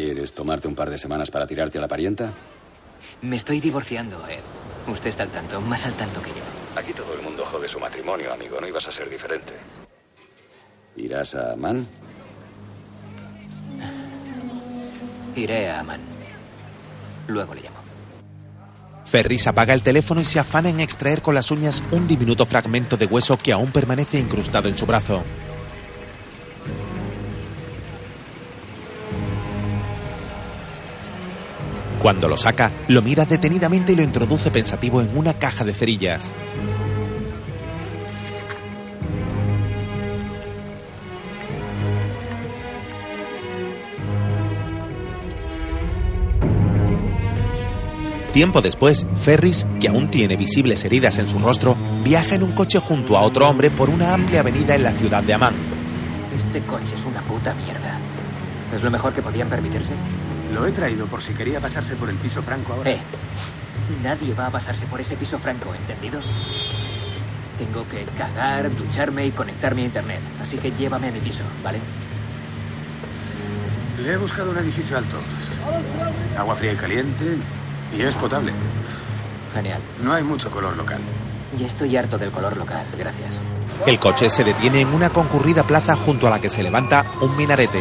[0.00, 2.32] ¿Quieres tomarte un par de semanas para tirarte a la parienta?
[3.20, 4.40] Me estoy divorciando, Ed.
[4.90, 6.80] Usted está al tanto, más al tanto que yo.
[6.80, 8.58] Aquí todo el mundo jode su matrimonio, amigo.
[8.62, 9.52] No ibas a ser diferente.
[10.96, 11.86] ¿Irás a Amán?
[15.36, 16.00] Iré a Amán.
[17.28, 17.76] Luego le llamo.
[19.04, 22.96] Ferris apaga el teléfono y se afana en extraer con las uñas un diminuto fragmento
[22.96, 25.22] de hueso que aún permanece incrustado en su brazo.
[32.00, 36.32] Cuando lo saca, lo mira detenidamente y lo introduce pensativo en una caja de cerillas.
[48.32, 52.78] Tiempo después, Ferris, que aún tiene visibles heridas en su rostro, viaja en un coche
[52.78, 55.54] junto a otro hombre por una amplia avenida en la ciudad de Amán.
[56.34, 57.98] Este coche es una puta mierda.
[58.74, 59.92] ¿Es lo mejor que podían permitirse?
[60.54, 62.90] Lo he traído por si quería pasarse por el piso franco ahora.
[62.90, 63.00] Eh,
[64.02, 66.20] nadie va a pasarse por ese piso franco, ¿entendido?
[67.58, 70.20] Tengo que cagar, ducharme y conectarme a internet.
[70.42, 71.78] Así que llévame a mi piso, ¿vale?
[74.02, 75.18] Le he buscado un edificio alto.
[76.38, 77.36] Agua fría y caliente.
[77.96, 78.52] Y es potable.
[79.54, 79.80] Genial.
[80.02, 81.00] No hay mucho color local.
[81.58, 83.36] Ya estoy harto del color local, gracias.
[83.86, 87.36] El coche se detiene en una concurrida plaza junto a la que se levanta un
[87.36, 87.80] minarete.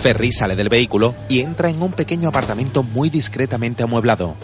[0.00, 4.34] Ferry sale del vehículo y entra en un pequeño apartamento muy discretamente amueblado.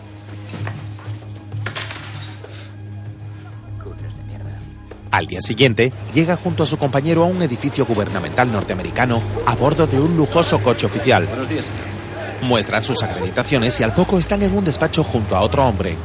[5.10, 9.86] Al día siguiente, llega junto a su compañero a un edificio gubernamental norteamericano a bordo
[9.86, 11.24] de un lujoso coche oficial.
[11.24, 12.42] Buenos días, señor.
[12.42, 15.96] Muestran sus acreditaciones y al poco están en un despacho junto a otro hombre.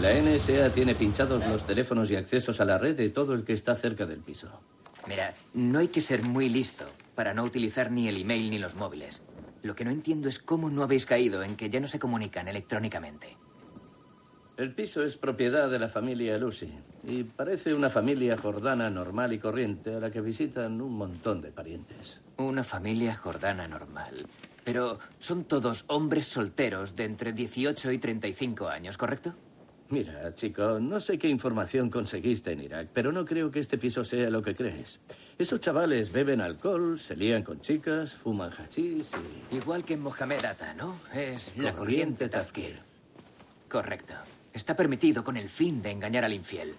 [0.00, 3.52] La NSA tiene pinchados los teléfonos y accesos a la red de todo el que
[3.52, 4.48] está cerca del piso.
[5.06, 8.74] Mira, no hay que ser muy listo para no utilizar ni el email ni los
[8.74, 9.22] móviles.
[9.62, 12.48] Lo que no entiendo es cómo no habéis caído en que ya no se comunican
[12.48, 13.36] electrónicamente.
[14.56, 16.72] El piso es propiedad de la familia Lucy
[17.02, 21.50] y parece una familia jordana normal y corriente a la que visitan un montón de
[21.50, 22.20] parientes.
[22.36, 24.26] Una familia jordana normal.
[24.62, 29.34] Pero son todos hombres solteros de entre 18 y 35 años, ¿correcto?
[29.90, 34.04] Mira, chico, no sé qué información conseguiste en Irak, pero no creo que este piso
[34.04, 35.00] sea lo que crees.
[35.36, 39.10] Esos chavales beben alcohol, se lían con chicas, fuman hachís
[39.50, 39.56] y...
[39.56, 41.00] Igual que en Mohamed Atta, ¿no?
[41.12, 42.78] Es la corriente Tazkir.
[43.68, 44.14] Correcto.
[44.52, 46.76] Está permitido con el fin de engañar al infiel.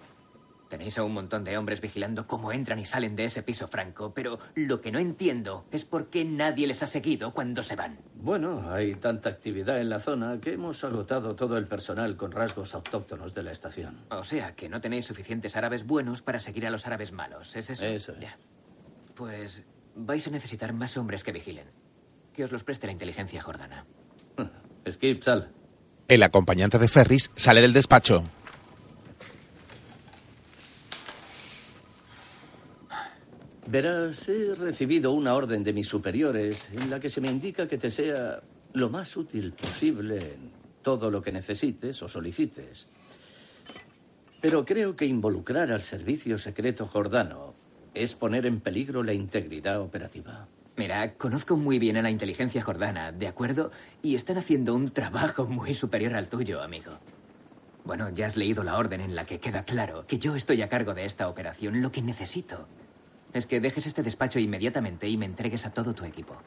[0.70, 4.14] Tenéis a un montón de hombres vigilando cómo entran y salen de ese piso franco,
[4.14, 8.00] pero lo que no entiendo es por qué nadie les ha seguido cuando se van.
[8.16, 12.74] Bueno, hay tanta actividad en la zona que hemos agotado todo el personal con rasgos
[12.74, 14.06] autóctonos de la estación.
[14.10, 17.70] O sea, que no tenéis suficientes árabes buenos para seguir a los árabes malos, ¿es
[17.70, 17.86] eso?
[17.86, 18.20] Eso es.
[18.20, 18.38] Ya.
[19.14, 19.64] Pues
[19.96, 21.68] vais a necesitar más hombres que vigilen.
[22.34, 23.86] Que os los preste la inteligencia jordana.
[24.90, 25.52] Skip, sal.
[26.08, 28.24] El acompañante de Ferris sale del despacho.
[33.68, 37.80] Verás, he recibido una orden de mis superiores en la que se me indica que
[37.80, 38.42] te sea
[38.74, 40.52] lo más útil posible en
[40.84, 42.88] todo lo que necesites o solicites.
[44.40, 47.56] Pero creo que involucrar al servicio secreto jordano
[47.96, 50.48] es poner en peligro la integridad operativa.
[50.78, 53.72] Mira, conozco muy bien a la inteligencia jordana, ¿de acuerdo?
[54.04, 56.92] Y están haciendo un trabajo muy superior al tuyo, amigo.
[57.84, 60.70] Bueno, ya has leído la orden en la que queda claro que yo estoy a
[60.70, 61.82] cargo de esta operación.
[61.82, 62.68] Lo que necesito
[63.36, 66.38] es que dejes este despacho inmediatamente y me entregues a todo tu equipo.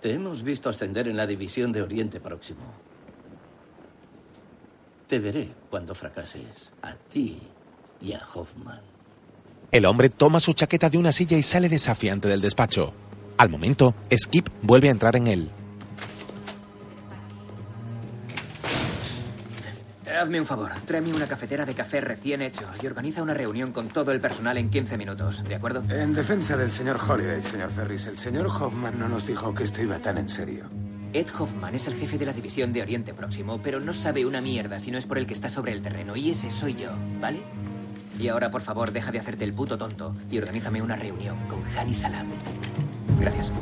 [0.00, 2.64] Te hemos visto ascender en la división de Oriente Próximo.
[5.06, 6.72] Te veré cuando fracases.
[6.82, 7.38] A ti
[8.00, 8.80] y a Hoffman.
[9.70, 12.92] El hombre toma su chaqueta de una silla y sale desafiante del despacho.
[13.38, 15.50] Al momento, Skip vuelve a entrar en él.
[20.16, 23.88] Hazme un favor, tráeme una cafetera de café recién hecho y organiza una reunión con
[23.88, 25.82] todo el personal en 15 minutos, ¿de acuerdo?
[25.90, 29.82] En defensa del señor Holiday, señor Ferris, el señor Hoffman no nos dijo que esto
[29.82, 30.70] iba tan en serio.
[31.12, 34.40] Ed Hoffman es el jefe de la división de Oriente Próximo, pero no sabe una
[34.40, 36.90] mierda si no es por el que está sobre el terreno, y ese soy yo,
[37.20, 37.42] ¿vale?
[38.18, 41.62] Y ahora, por favor, deja de hacerte el puto tonto y organízame una reunión con
[41.76, 42.28] Hani Salam.
[43.20, 43.52] Gracias.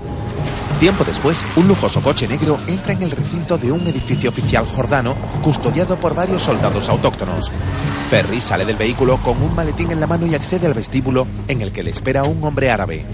[0.80, 5.14] Tiempo después, un lujoso coche negro entra en el recinto de un edificio oficial jordano
[5.42, 7.50] custodiado por varios soldados autóctonos.
[8.08, 11.62] Ferry sale del vehículo con un maletín en la mano y accede al vestíbulo en
[11.62, 13.04] el que le espera un hombre árabe.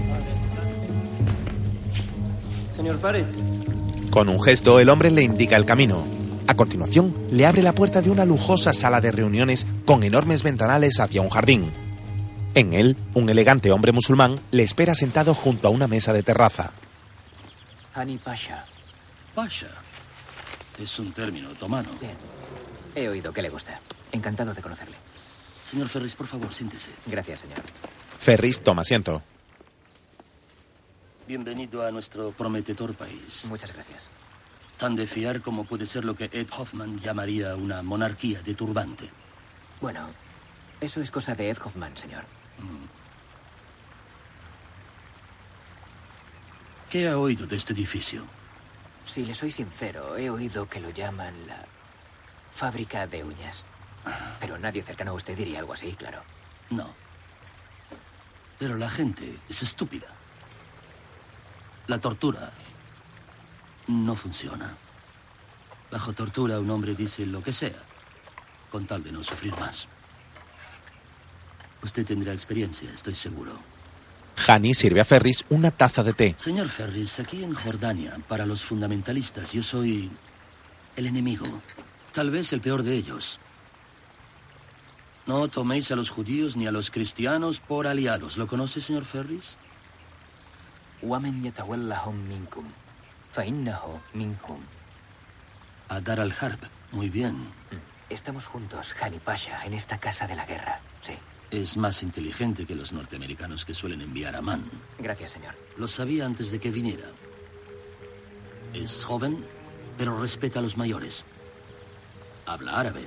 [2.75, 3.25] Señor Farid,
[4.09, 6.03] Con un gesto, el hombre le indica el camino.
[6.47, 10.99] A continuación, le abre la puerta de una lujosa sala de reuniones con enormes ventanales
[10.99, 11.71] hacia un jardín.
[12.53, 16.71] En él, un elegante hombre musulmán le espera sentado junto a una mesa de terraza.
[17.93, 18.65] Hani Pasha.
[19.33, 19.69] Pasha.
[20.77, 21.89] Es un término otomano.
[21.99, 22.17] Bien.
[22.93, 23.79] He oído que le gusta.
[24.11, 24.97] Encantado de conocerle.
[25.63, 26.91] Señor Ferris, por favor, siéntese.
[27.05, 27.61] Gracias, señor.
[28.19, 29.21] Ferris toma asiento.
[31.25, 33.45] Bienvenido a nuestro prometedor país.
[33.47, 34.09] Muchas gracias.
[34.77, 39.09] Tan de fiar como puede ser lo que Ed Hoffman llamaría una monarquía de turbante.
[39.79, 40.07] Bueno,
[40.81, 42.25] eso es cosa de Ed Hoffman, señor.
[46.89, 48.25] ¿Qué ha oído de este edificio?
[49.05, 51.65] Si le soy sincero, he oído que lo llaman la
[52.51, 53.65] fábrica de uñas.
[54.39, 56.21] Pero nadie cercano a usted diría algo así, claro.
[56.69, 56.93] No.
[58.59, 60.07] Pero la gente es estúpida.
[61.87, 62.51] La tortura
[63.87, 64.73] no funciona.
[65.91, 67.81] Bajo tortura un hombre dice lo que sea,
[68.69, 69.87] con tal de no sufrir más.
[71.83, 73.57] Usted tendrá experiencia, estoy seguro.
[74.47, 76.35] Hani sirve a Ferris una taza de té.
[76.37, 80.09] Señor Ferris, aquí en Jordania, para los fundamentalistas, yo soy
[80.95, 81.45] el enemigo.
[82.13, 83.39] Tal vez el peor de ellos.
[85.27, 88.37] No toméis a los judíos ni a los cristianos por aliados.
[88.37, 89.57] ¿Lo conoce, señor Ferris?
[95.89, 96.59] A Dar al-Harb.
[96.91, 97.35] Muy bien.
[97.35, 98.09] Mm.
[98.09, 100.79] Estamos juntos, Hani Pasha, en esta casa de la guerra.
[101.01, 101.13] Sí.
[101.51, 104.63] Es más inteligente que los norteamericanos que suelen enviar a Man.
[104.97, 105.53] Gracias, señor.
[105.77, 107.05] Lo sabía antes de que viniera.
[108.73, 109.37] Es joven,
[109.97, 111.25] pero respeta a los mayores.
[112.45, 113.01] Habla árabe.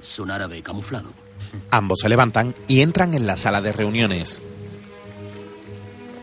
[0.00, 1.12] Es un árabe camuflado.
[1.70, 4.40] Ambos se levantan y entran en la sala de reuniones.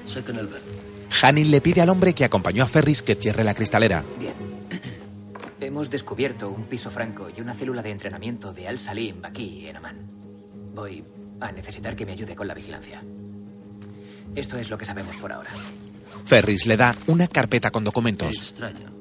[0.07, 0.61] Sequen el ver.
[1.21, 4.03] Hani le pide al hombre que acompañó a Ferris que cierre la cristalera.
[4.19, 4.33] Bien.
[5.61, 10.17] Hemos descubierto un piso franco y una célula de entrenamiento de Al-Salim aquí en Amán.
[10.77, 11.03] Voy
[11.39, 13.03] a necesitar que me ayude con la vigilancia.
[14.35, 15.49] Esto es lo que sabemos por ahora.
[16.23, 18.37] Ferris le da una carpeta con documentos.
[18.37, 18.93] Extraño.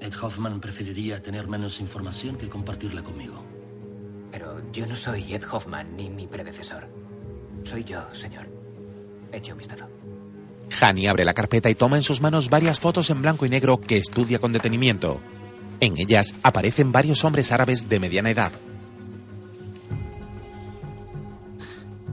[0.00, 3.42] Ed Hoffman preferiría tener menos información que compartirla conmigo.
[4.30, 6.88] Pero yo no soy Ed Hoffman ni mi predecesor.
[7.62, 8.46] Soy yo, señor.
[9.32, 9.88] Eche un vistazo.
[10.78, 13.80] Hani abre la carpeta y toma en sus manos varias fotos en blanco y negro
[13.80, 15.22] que estudia con detenimiento.
[15.80, 18.52] En ellas aparecen varios hombres árabes de mediana edad.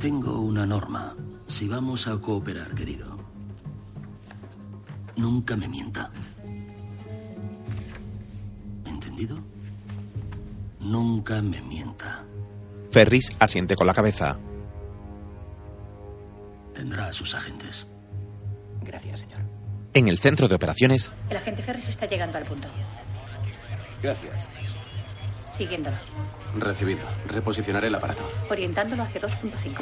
[0.01, 1.15] Tengo una norma.
[1.45, 3.19] Si vamos a cooperar, querido,
[5.15, 6.09] nunca me mienta.
[8.85, 9.37] ¿Entendido?
[10.79, 12.23] Nunca me mienta.
[12.89, 14.39] Ferris asiente con la cabeza.
[16.73, 17.85] Tendrá a sus agentes.
[18.83, 19.41] Gracias, señor.
[19.93, 22.67] En el centro de operaciones, El agente Ferris está llegando al punto.
[24.01, 24.47] Gracias.
[25.53, 25.97] Siguiéndolo.
[26.55, 27.01] Recibido.
[27.27, 28.23] Reposicionaré el aparato.
[28.49, 29.75] Orientándolo hacia 2.5.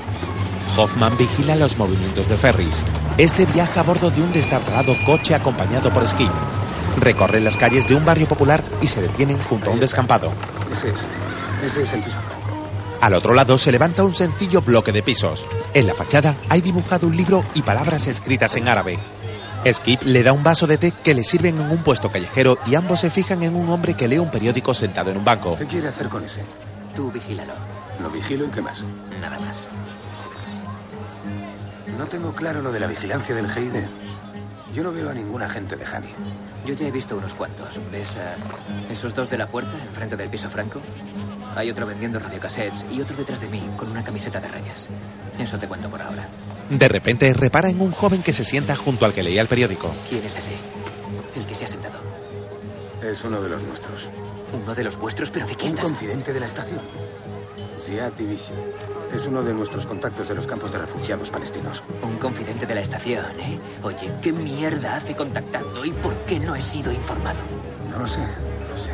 [0.78, 2.86] Hoffman vigila los movimientos de Ferris.
[3.18, 6.32] Este viaja a bordo de un destartalado coche acompañado por Skip.
[7.00, 10.32] Recorre las calles de un barrio popular y se detienen junto a un descampado.
[10.72, 11.00] Ese es.
[11.64, 12.40] Ese es el piso franco.
[13.02, 15.46] Al otro lado se levanta un sencillo bloque de pisos.
[15.74, 19.00] En la fachada hay dibujado un libro y palabras escritas en árabe.
[19.66, 22.76] Skip le da un vaso de té que le sirven en un puesto callejero y
[22.76, 25.58] ambos se fijan en un hombre que lee un periódico sentado en un banco.
[25.58, 26.44] ¿Qué quiere hacer con ese?
[26.96, 27.54] Tú vigílalo.
[28.02, 28.82] Lo vigilo y qué más.
[29.20, 29.68] Nada más.
[31.98, 33.88] No tengo claro lo de la vigilancia del GID.
[34.74, 36.10] Yo no veo a ningún agente de Hani.
[36.66, 37.80] Yo ya he visto unos cuantos.
[37.92, 38.36] ¿Ves a
[38.92, 40.82] esos dos de la puerta, enfrente del piso franco?
[41.56, 44.88] Hay otro vendiendo radiocassettes y otro detrás de mí con una camiseta de rayas.
[45.40, 46.28] Eso te cuento por ahora.
[46.70, 49.92] De repente repara en un joven que se sienta junto al que leía el periódico.
[50.08, 50.52] ¿Quién es ese?
[51.36, 51.96] El que se ha sentado.
[53.02, 54.10] Es uno de los nuestros.
[54.54, 55.32] ¿Uno de los vuestros?
[55.32, 55.86] ¿Pero de qué Un estás?
[55.86, 56.82] confidente de la estación.
[57.82, 58.54] Ziad Ibishi.
[59.14, 61.82] Es uno de nuestros contactos de los campos de refugiados palestinos.
[62.04, 63.60] Un confidente de la estación, ¿eh?
[63.82, 67.40] Oye, ¿qué mierda hace contactando y por qué no he sido informado?
[67.90, 68.92] No lo sé, no lo sé.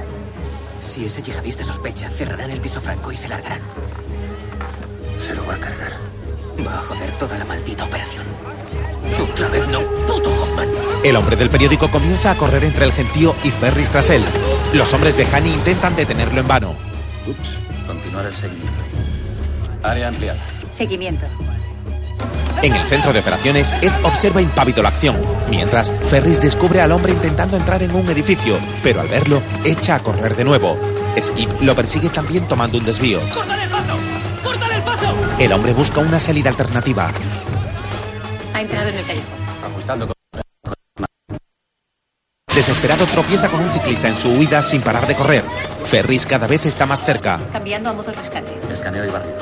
[0.82, 3.60] Si ese yihadista sospecha, cerrarán el piso franco y se largarán.
[5.20, 5.94] Se lo va a cargar.
[6.66, 8.26] Va a joder toda la maldita operación.
[9.32, 10.70] Otra vez no, puto Hoffman.
[11.04, 14.24] El hombre del periódico comienza a correr entre el gentío y Ferris tras él.
[14.74, 16.76] Los hombres de Hani intentan detenerlo en vano.
[17.28, 17.58] Ups.
[17.86, 18.82] Continuar el seguimiento.
[19.86, 20.40] Área ampliada.
[20.74, 21.26] Seguimiento.
[22.62, 25.16] En el centro de operaciones, Ed observa impávido la acción,
[25.50, 30.00] mientras Ferris descubre al hombre intentando entrar en un edificio, pero al verlo, echa a
[30.00, 30.78] correr de nuevo.
[31.22, 33.20] Skip lo persigue también tomando un desvío.
[33.34, 33.94] ¡Córtale el paso!
[34.44, 35.16] ¡Córtale el paso!
[35.38, 37.12] El hombre busca una salida alternativa.
[38.54, 39.30] Ha entrado en el callejón.
[39.64, 40.14] Ajustando.
[42.56, 45.44] Desesperado tropieza con un ciclista en su huida sin parar de correr.
[45.86, 47.38] Ferris cada vez está más cerca.
[47.52, 48.60] Cambiando a modo rescate.
[48.72, 49.34] Escaneo y barrio.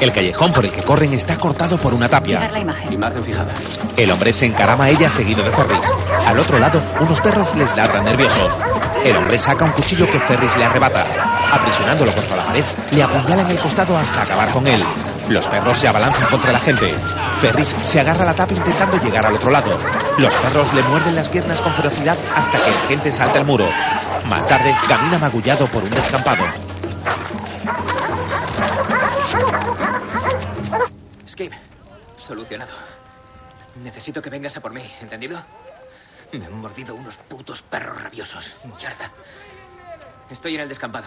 [0.00, 2.50] El callejón por el que corren está cortado por una Fijar tapia.
[2.50, 2.92] la imagen.
[2.92, 3.52] Imagen fijada.
[3.96, 5.92] El hombre se encarama a ella seguido de Ferris.
[6.26, 8.50] Al otro lado, unos perros les ladran nerviosos.
[9.04, 11.04] El hombre saca un cuchillo que Ferris le arrebata.
[11.52, 14.82] Aprisionándolo contra la pared, le apuñala en el costado hasta acabar con él.
[15.28, 16.94] Los perros se abalanzan contra la gente.
[17.40, 19.78] Ferris se agarra a la tapa intentando llegar al otro lado.
[20.18, 23.68] Los perros le muerden las piernas con ferocidad hasta que la gente salta el muro.
[24.28, 26.44] Más tarde, camina magullado por un descampado.
[31.40, 31.54] Skip,
[32.18, 32.72] solucionado.
[33.82, 35.40] Necesito que vengas a por mí, ¿entendido?
[36.32, 38.56] Me han mordido unos putos perros rabiosos.
[38.64, 39.10] Mierda.
[40.28, 41.06] Estoy en el descampado.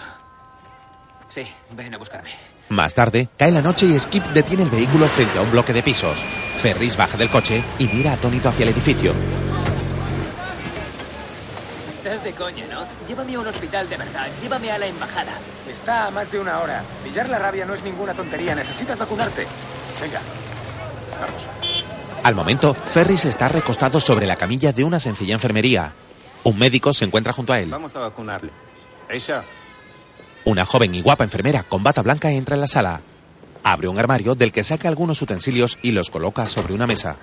[1.30, 2.32] Sí, ven a buscarme.
[2.70, 5.84] Más tarde, cae la noche y Skip detiene el vehículo frente a un bloque de
[5.84, 6.18] pisos.
[6.58, 9.14] Ferris baja del coche y mira atónito hacia el edificio.
[11.90, 12.88] Estás de coña, ¿no?
[13.08, 14.28] Llévame a un hospital de verdad.
[14.42, 15.34] Llévame a la embajada.
[15.70, 16.82] Está a más de una hora.
[17.04, 18.56] Pillar la rabia no es ninguna tontería.
[18.56, 19.46] Necesitas vacunarte.
[20.04, 20.20] Venga.
[21.22, 21.86] Vamos.
[22.24, 25.94] Al momento, Ferris está recostado sobre la camilla de una sencilla enfermería.
[26.44, 27.70] Un médico se encuentra junto a él.
[27.70, 28.52] Vamos a vacunarle.
[29.10, 29.44] Aisha,
[30.44, 33.02] Una joven y guapa enfermera con bata blanca entra en la sala.
[33.64, 37.16] Abre un armario del que saca algunos utensilios y los coloca sobre una mesa.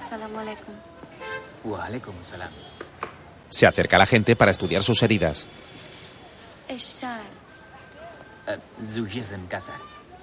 [0.00, 0.74] Salam alaikum.
[1.64, 2.52] Wa alaikum salam.
[3.48, 5.48] Se acerca a la gente para estudiar sus heridas.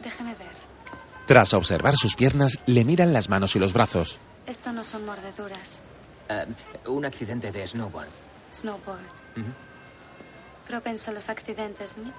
[0.04, 0.54] Déjeme ver.
[1.26, 4.20] Tras observar sus piernas, le miran las manos y los brazos.
[4.46, 5.82] Esto no son mordeduras.
[6.30, 6.46] Eh,
[6.88, 8.08] un accidente de snowboard.
[8.54, 9.00] Snowboard.
[10.68, 12.12] Propenso a los accidentes, ¿no?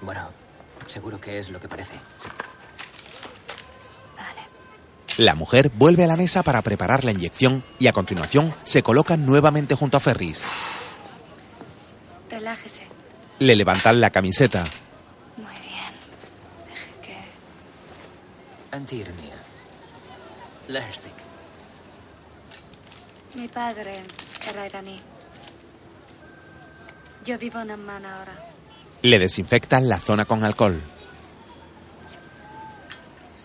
[0.00, 0.30] Bueno,
[0.86, 1.94] seguro que es lo que parece.
[5.18, 9.16] La mujer vuelve a la mesa para preparar la inyección y a continuación se coloca
[9.18, 10.42] nuevamente junto a Ferris.
[12.30, 12.82] Relájese.
[13.38, 14.64] Le levantan la camiseta.
[15.36, 15.92] Muy bien.
[16.66, 17.16] Deje que...
[18.72, 19.36] Antirnia.
[20.68, 21.12] Lashtik.
[23.34, 24.02] Mi padre
[24.48, 24.98] era iraní.
[27.24, 28.34] Yo vivo en Amman ahora.
[29.02, 30.80] Le desinfectan la zona con alcohol.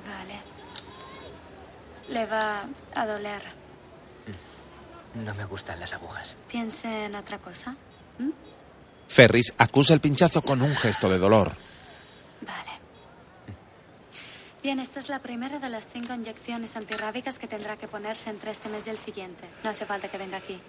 [0.07, 0.39] Vale.
[2.09, 2.65] Le va
[2.95, 3.41] a doler.
[5.25, 6.37] No me gustan las agujas.
[6.47, 7.75] Piense en otra cosa.
[9.07, 11.53] Ferris acusa el pinchazo con un gesto de dolor.
[14.67, 18.51] Bien, esta es la primera de las cinco inyecciones antirrábicas que tendrá que ponerse entre
[18.51, 19.45] este mes y el siguiente.
[19.63, 20.59] No hace falta que venga aquí.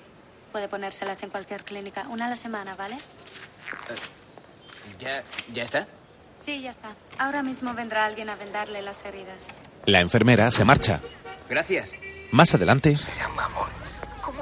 [0.52, 2.06] Puede ponérselas en cualquier clínica.
[2.08, 2.96] Una a la semana, ¿vale?
[5.00, 5.88] ¿Ya, ¿Ya está?
[6.36, 6.94] Sí, ya está.
[7.18, 9.48] Ahora mismo vendrá alguien a vendarle las heridas.
[9.86, 11.00] La enfermera se marcha.
[11.48, 11.96] Gracias.
[12.30, 13.68] Más adelante, Será mamón.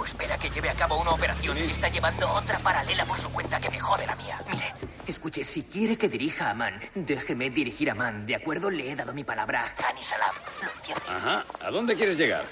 [0.06, 3.28] ¿Cómo espera que lleve a cabo una operación si está llevando otra paralela por su
[3.32, 4.40] cuenta que me jode la mía?
[4.52, 4.72] Mire,
[5.04, 8.70] escuche, si quiere que dirija a Man, déjeme dirigir a Man, ¿de acuerdo?
[8.70, 10.32] Le he dado mi palabra a Hani Salam.
[10.62, 11.02] ¿Lo entiende?
[11.08, 11.44] Ajá.
[11.60, 12.44] ¿A dónde quieres llegar?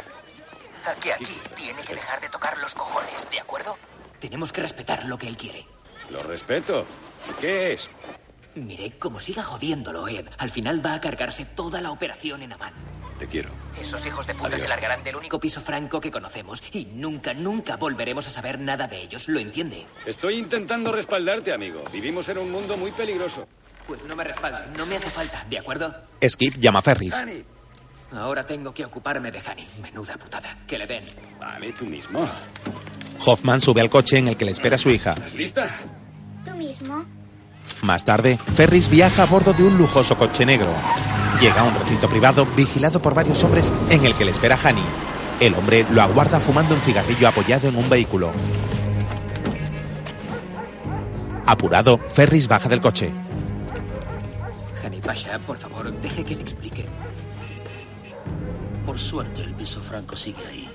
[0.85, 3.79] A que aquí tiene que dejar de tocar los cojones, ¿de acuerdo?
[4.19, 5.65] Tenemos que respetar lo que él quiere.
[6.11, 6.85] Lo respeto.
[7.41, 7.89] ¿Qué es?
[8.55, 12.73] Mire, como siga jodiéndolo, Ed, al final va a cargarse toda la operación en Amán.
[13.19, 13.51] Te quiero.
[13.81, 14.63] Esos hijos de puta Adiós.
[14.63, 18.87] se largarán del único piso franco que conocemos y nunca, nunca volveremos a saber nada
[18.87, 19.29] de ellos.
[19.29, 19.87] ¿Lo entiende?
[20.07, 21.83] Estoy intentando respaldarte, amigo.
[21.93, 23.47] Vivimos en un mundo muy peligroso.
[23.87, 25.95] Pues no me respalda, no me hace falta, ¿de acuerdo?
[26.27, 27.15] Skip llama a Ferris.
[28.13, 29.67] Ahora tengo que ocuparme de Hani.
[29.83, 30.59] Menuda putada.
[30.67, 31.05] Que le den.
[31.39, 32.29] Vale, tú mismo.
[33.27, 35.13] Hoffman sube al coche en el que le espera su hija.
[35.13, 35.69] ¿Estás lista?
[36.45, 37.05] Tú mismo.
[37.83, 40.72] Más tarde, Ferris viaja a bordo de un lujoso coche negro.
[41.41, 44.85] Llega a un recinto privado vigilado por varios hombres en el que le espera Hani.
[45.41, 48.31] El hombre lo aguarda fumando un cigarrillo apoyado en un vehículo.
[51.47, 53.12] Apurado, Ferris baja del coche.
[54.83, 56.87] Hani Pasha, por favor, deje que le explique.
[58.87, 60.70] Por suerte, el piso franco sigue ahí.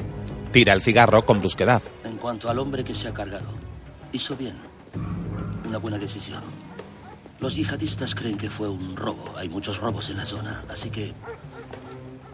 [0.52, 1.82] Tira el cigarro con brusquedad.
[2.04, 3.48] En cuanto al hombre que se ha cargado,
[4.12, 4.58] hizo bien.
[5.68, 6.42] Una buena decisión.
[7.40, 9.34] Los yihadistas creen que fue un robo.
[9.38, 11.14] Hay muchos robos en la zona, así que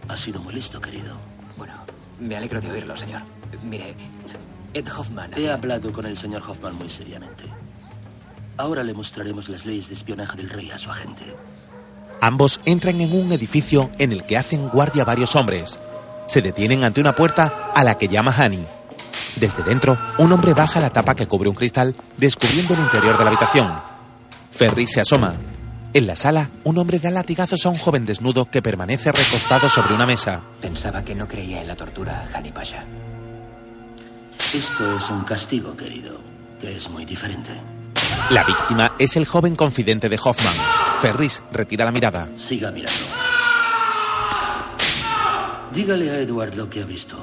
[0.08, 1.16] ha sido muy listo, querido.
[1.58, 1.74] Bueno,
[2.20, 3.22] me alegro de oírlo, señor.
[3.64, 3.96] Mire,
[4.74, 5.32] Ed Hoffman.
[5.38, 7.46] He hablado con el señor Hoffman muy seriamente.
[8.58, 11.36] Ahora le mostraremos las leyes de espionaje del rey a su agente.
[12.22, 15.80] Ambos entran en un edificio en el que hacen guardia varios hombres.
[16.26, 18.66] Se detienen ante una puerta a la que llama Hani.
[19.36, 23.24] Desde dentro, un hombre baja la tapa que cubre un cristal, descubriendo el interior de
[23.24, 23.95] la habitación.
[24.56, 25.34] Ferry se asoma.
[25.94, 29.94] En la sala, un hombre da latigazos a un joven desnudo que permanece recostado sobre
[29.94, 30.44] una mesa.
[30.62, 32.86] Pensaba que no creía en la tortura, Hani Pasha.
[34.54, 36.20] Esto es un castigo, querido,
[36.62, 37.52] que es muy diferente.
[38.30, 40.56] La víctima es el joven confidente de Hoffman.
[41.00, 42.30] Ferris retira la mirada.
[42.38, 43.04] Siga mirando.
[45.74, 47.18] Dígale a Edward lo que ha visto.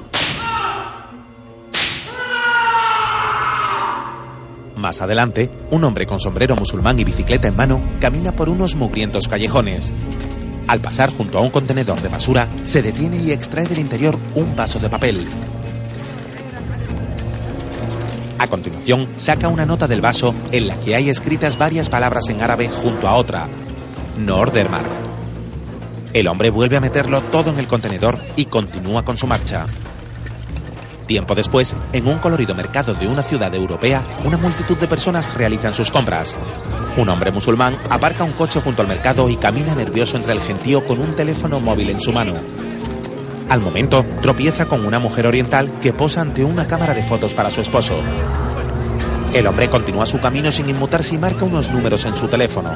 [4.83, 9.29] Más adelante, un hombre con sombrero musulmán y bicicleta en mano camina por unos mugrientos
[9.29, 9.93] callejones.
[10.67, 14.57] Al pasar junto a un contenedor de basura, se detiene y extrae del interior un
[14.57, 15.25] vaso de papel.
[18.37, 22.41] A continuación, saca una nota del vaso en la que hay escritas varias palabras en
[22.41, 23.47] árabe junto a otra.
[24.17, 24.83] Nordermar.
[26.11, 29.65] El hombre vuelve a meterlo todo en el contenedor y continúa con su marcha.
[31.05, 35.73] Tiempo después, en un colorido mercado de una ciudad europea, una multitud de personas realizan
[35.73, 36.37] sus compras.
[36.95, 40.85] Un hombre musulmán aparca un coche junto al mercado y camina nervioso entre el gentío
[40.85, 42.33] con un teléfono móvil en su mano.
[43.49, 47.51] Al momento, tropieza con una mujer oriental que posa ante una cámara de fotos para
[47.51, 47.99] su esposo.
[49.33, 52.71] El hombre continúa su camino sin inmutarse y marca unos números en su teléfono.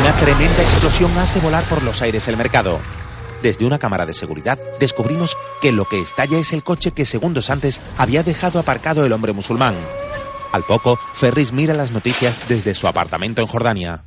[0.00, 2.80] Una tremenda explosión hace volar por los aires el mercado.
[3.44, 7.50] Desde una cámara de seguridad descubrimos que lo que estalla es el coche que segundos
[7.50, 9.74] antes había dejado aparcado el hombre musulmán.
[10.50, 14.02] Al poco, Ferris mira las noticias desde su apartamento en Jordania.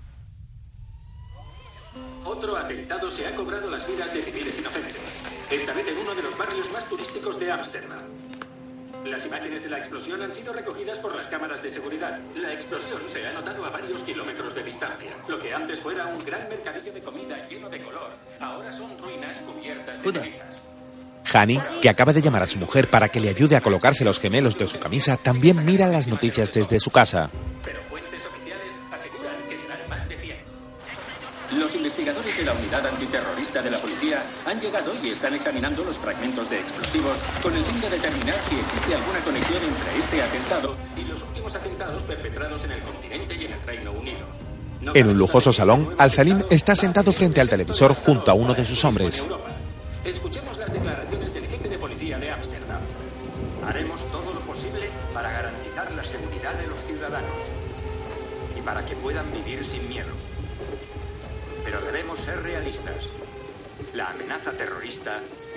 [9.17, 12.19] Las imágenes de la explosión han sido recogidas por las cámaras de seguridad.
[12.35, 15.09] La explosión se ha notado a varios kilómetros de distancia.
[15.27, 19.39] Lo que antes fuera un gran mercadillo de comida lleno de color, ahora son ruinas
[19.39, 20.65] cubiertas de cenizas.
[21.33, 24.19] Hani, que acaba de llamar a su mujer para que le ayude a colocarse los
[24.19, 27.31] gemelos de su camisa, también mira las noticias desde su casa.
[27.65, 27.81] Pero
[31.67, 35.97] Los investigadores de la unidad antiterrorista de la policía han llegado y están examinando los
[35.97, 40.77] fragmentos de explosivos con el fin de determinar si existe alguna conexión entre este atentado
[40.95, 44.25] y los últimos atentados perpetrados en el continente y en el Reino Unido.
[44.79, 48.65] No En un lujoso salón, Al-Salim está sentado frente al televisor junto a uno de
[48.65, 49.27] sus hombres.
[50.05, 51.16] Escuchemos las declaraciones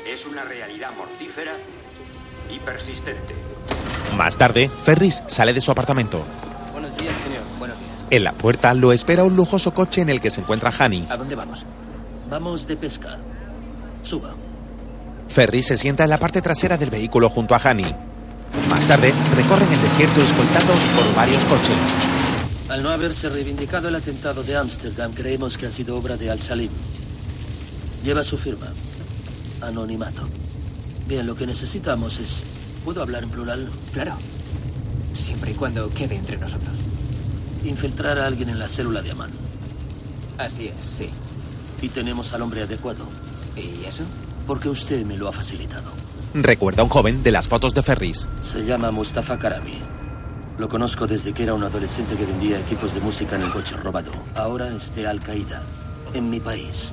[0.07, 1.53] es una realidad mortífera
[2.55, 3.35] y persistente.
[4.17, 6.23] Más tarde, Ferris sale de su apartamento.
[6.73, 7.43] Buenos días, señor.
[7.59, 7.91] Buenos días.
[8.11, 11.07] En la puerta lo espera un lujoso coche en el que se encuentra Hani.
[11.09, 11.65] ¿A dónde vamos?
[12.29, 13.19] Vamos de pesca.
[14.03, 14.35] Suba.
[15.29, 17.95] Ferris se sienta en la parte trasera del vehículo junto a Hani.
[18.69, 21.77] Más tarde, recorren el desierto escoltados por varios coches.
[22.69, 26.71] Al no haberse reivindicado el atentado de Ámsterdam, creemos que ha sido obra de Al-Salim.
[28.05, 28.69] Lleva su firma.
[29.63, 30.23] Anonimato.
[31.07, 32.43] Bien, lo que necesitamos es...
[32.85, 33.69] ¿Puedo hablar en plural?
[33.93, 34.15] Claro.
[35.15, 36.77] Siempre y cuando quede entre nosotros.
[37.65, 39.31] Infiltrar a alguien en la célula de Amán.
[40.39, 41.11] Así es, sí.
[41.83, 43.05] Y tenemos al hombre adecuado.
[43.57, 44.05] ¿Y eso?
[44.47, 45.91] Porque usted me lo ha facilitado.
[46.33, 48.29] Recuerda a un joven de las fotos de Ferris.
[48.41, 49.81] Se llama Mustafa Karami.
[50.59, 53.77] Lo conozco desde que era un adolescente que vendía equipos de música en el coche
[53.77, 54.13] robado.
[54.35, 55.63] Ahora es de Al Qaeda,
[56.15, 56.93] en mi país.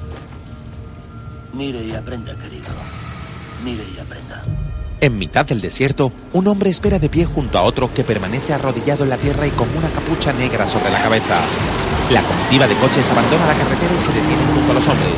[1.57, 2.67] Mire y aprenda, querido.
[3.65, 4.43] Mire y aprenda.
[5.01, 9.03] En mitad del desierto, un hombre espera de pie junto a otro que permanece arrodillado
[9.03, 11.41] en la tierra y con una capucha negra sobre la cabeza.
[12.11, 15.13] La comitiva de coches abandona la carretera y se detiene junto a los hombres.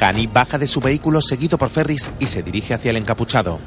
[0.00, 3.60] Hani baja de su vehículo seguido por Ferris y se dirige hacia el encapuchado.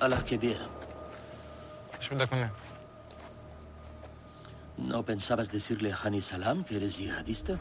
[0.00, 0.66] A las que viera.
[4.76, 7.58] ¿No pensabas decirle a Hani Salam que eres yihadista?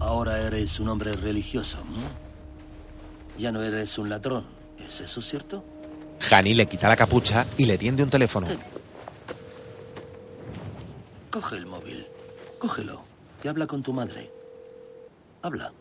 [0.00, 1.78] Ahora eres un hombre religioso.
[1.78, 2.02] ¿no?
[3.38, 4.44] Ya no eres un ladrón.
[4.86, 5.64] ¿Es eso cierto?
[6.30, 8.48] Hani le quita la capucha y le tiende un teléfono.
[11.30, 12.06] Coge el móvil.
[12.58, 13.02] Cógelo.
[13.42, 14.30] Y habla con tu madre.
[15.40, 15.72] Habla.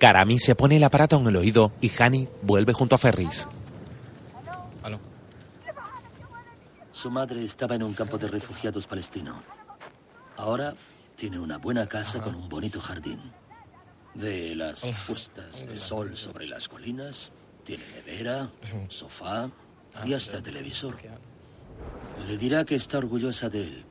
[0.00, 3.46] Karami se pone el aparato en el oído y Hani vuelve junto a Ferris.
[7.04, 9.42] Su madre estaba en un campo de refugiados palestino.
[10.38, 10.74] Ahora
[11.16, 13.20] tiene una buena casa con un bonito jardín.
[14.14, 17.30] Ve las puestas de sol sobre las colinas.
[17.62, 18.48] Tiene nevera,
[18.88, 19.50] sofá
[20.06, 20.96] y hasta televisor.
[22.26, 23.84] Le dirá que está orgullosa de él,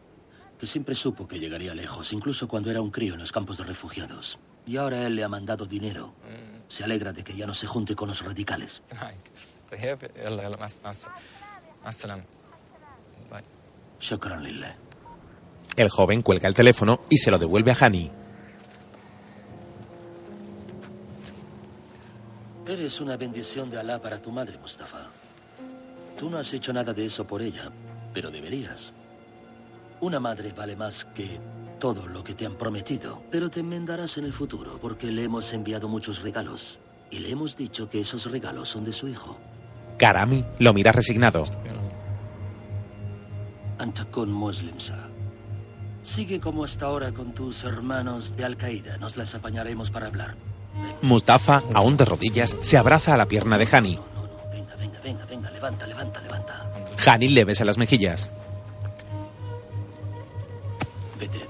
[0.57, 3.65] que siempre supo que llegaría lejos, incluso cuando era un crío en los campos de
[3.65, 4.39] refugiados.
[4.65, 6.15] Y ahora él le ha mandado dinero.
[6.67, 8.81] Se alegra de que ya no se junte con los radicales.
[15.75, 18.11] El joven cuelga el teléfono y se lo devuelve a Hani.
[22.67, 25.09] Eres una bendición de Alá para tu madre, Mustafa.
[26.17, 27.71] Tú no has hecho nada de eso por ella,
[28.13, 28.93] pero deberías.
[30.01, 31.39] Una madre vale más que
[31.79, 35.53] todo lo que te han prometido, pero te enmendarás en el futuro porque le hemos
[35.53, 36.79] enviado muchos regalos
[37.11, 39.37] y le hemos dicho que esos regalos son de su hijo.
[39.97, 41.45] Karami lo mira resignado.
[43.83, 44.95] Antakun Muslimsa.
[46.03, 48.97] Sigue como hasta ahora con tus hermanos de Al Qaeda.
[48.97, 50.35] Nos las apañaremos para hablar.
[51.01, 53.99] Mustafa, aún de rodillas, se abraza a la pierna de Hani.
[54.51, 56.71] Venga, venga, venga, venga, levanta, levanta, levanta.
[57.05, 58.31] Hani le besa las mejillas.
[61.19, 61.45] Vete.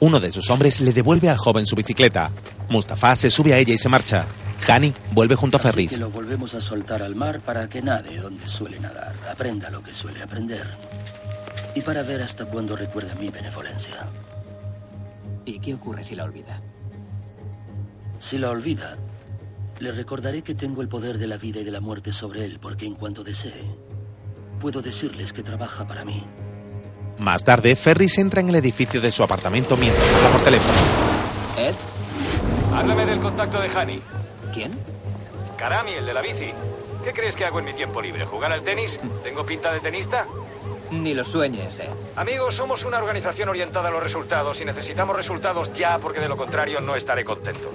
[0.00, 2.32] Uno de sus hombres le devuelve al joven su bicicleta.
[2.68, 4.26] Mustafa se sube a ella y se marcha.
[4.68, 5.92] Hani vuelve junto a Así Ferris.
[5.92, 9.82] que lo volvemos a soltar al mar para que nade donde suele nadar, aprenda lo
[9.82, 10.66] que suele aprender.
[11.74, 13.94] Y para ver hasta cuándo recuerda mi benevolencia.
[15.44, 16.60] ¿Y qué ocurre si la olvida?
[18.18, 18.96] Si la olvida,
[19.78, 22.58] le recordaré que tengo el poder de la vida y de la muerte sobre él,
[22.60, 23.64] porque en cuanto desee,
[24.60, 26.22] puedo decirles que trabaja para mí.
[27.18, 30.78] Más tarde, Ferris entra en el edificio de su apartamento mientras habla por teléfono.
[31.58, 31.74] ¿Ed?
[32.74, 34.00] Háblame del contacto de Hani.
[34.52, 34.78] ¿Quién?
[35.56, 36.52] Karami, el de la bici.
[37.04, 38.24] ¿Qué crees que hago en mi tiempo libre?
[38.26, 39.00] ¿Jugar al tenis?
[39.22, 40.26] ¿Tengo pinta de tenista?
[40.90, 41.88] Ni lo sueñes, eh.
[42.16, 46.36] Amigos, somos una organización orientada a los resultados y necesitamos resultados ya porque de lo
[46.36, 47.70] contrario no estaré contento.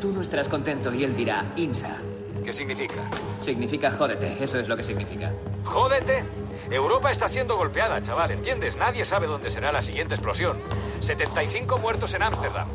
[0.00, 1.96] Tú no estarás contento y él dirá INSA.
[2.44, 3.02] ¿Qué significa?
[3.42, 5.32] Significa jódete, eso es lo que significa.
[5.64, 6.24] ¡Jódete!
[6.70, 8.76] Europa está siendo golpeada, chaval, ¿entiendes?
[8.76, 10.58] Nadie sabe dónde será la siguiente explosión.
[11.00, 12.68] 75 muertos en Ámsterdam.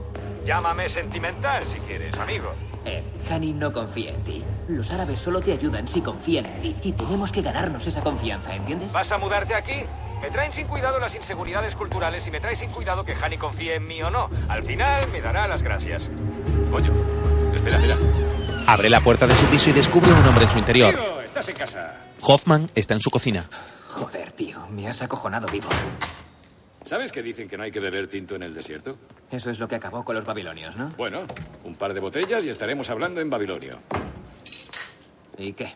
[0.43, 2.51] Llámame sentimental si quieres, amigo.
[2.86, 4.44] Eh, Hani no confía en ti.
[4.68, 6.76] Los árabes solo te ayudan si confían en ti.
[6.84, 8.92] Y tenemos que ganarnos esa confianza, ¿entiendes?
[8.92, 9.74] ¿Vas a mudarte aquí?
[10.22, 13.76] Me traen sin cuidado las inseguridades culturales y me trae sin cuidado que Hani confíe
[13.76, 14.30] en mí o no.
[14.48, 16.10] Al final me dará las gracias.
[16.72, 16.92] Coño,
[17.54, 17.98] espera, espera.
[18.68, 20.94] Abre la puerta de su piso y descubre un hombre en su interior.
[20.96, 21.94] Tío, estás en casa.
[22.22, 23.46] Hoffman está en su cocina.
[23.90, 25.68] Joder, tío, me has acojonado vivo.
[26.86, 28.96] ¿Sabes que dicen que no hay que beber tinto en el desierto?
[29.32, 30.90] Eso es lo que acabó con los babilonios, ¿no?
[30.90, 31.26] Bueno,
[31.64, 33.80] un par de botellas y estaremos hablando en babilonio.
[35.36, 35.74] ¿Y qué?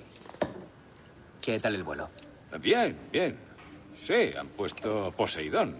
[1.41, 2.09] ¿Qué tal el vuelo?
[2.61, 3.37] Bien, bien.
[4.05, 5.77] Sí, han puesto Poseidón.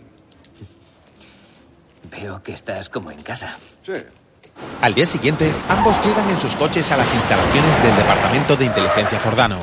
[2.10, 3.56] Veo que estás como en casa.
[3.86, 3.94] Sí.
[4.82, 9.20] Al día siguiente, ambos llegan en sus coches a las instalaciones del Departamento de Inteligencia
[9.20, 9.60] Jordano.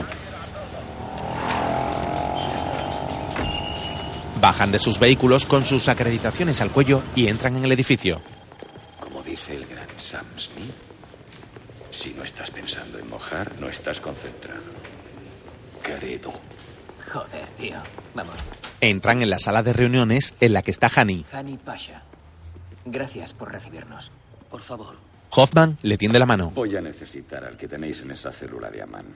[4.46, 8.22] Bajan de sus vehículos con sus acreditaciones al cuello y entran en el edificio.
[9.00, 10.70] Como dice el gran Sam Smith,
[11.90, 14.62] si no estás pensando en mojar, no estás concentrado.
[15.82, 16.32] Querido.
[17.12, 17.74] Joder, tío.
[18.14, 18.36] Vamos.
[18.80, 21.24] Entran en la sala de reuniones en la que está Hani.
[21.32, 22.04] Hani Pasha.
[22.84, 24.12] Gracias por recibirnos.
[24.48, 24.94] Por favor.
[25.30, 26.52] Hoffman le tiende la mano.
[26.54, 29.06] Voy a necesitar al que tenéis en esa célula de Amán.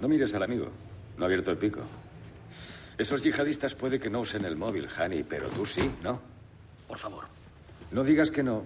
[0.00, 0.72] No mires al amigo.
[1.16, 1.82] No ha abierto el pico.
[2.98, 6.20] Esos yihadistas puede que no usen el móvil, Hani, pero tú sí, ¿no?
[6.86, 7.24] Por favor.
[7.90, 8.62] No digas que no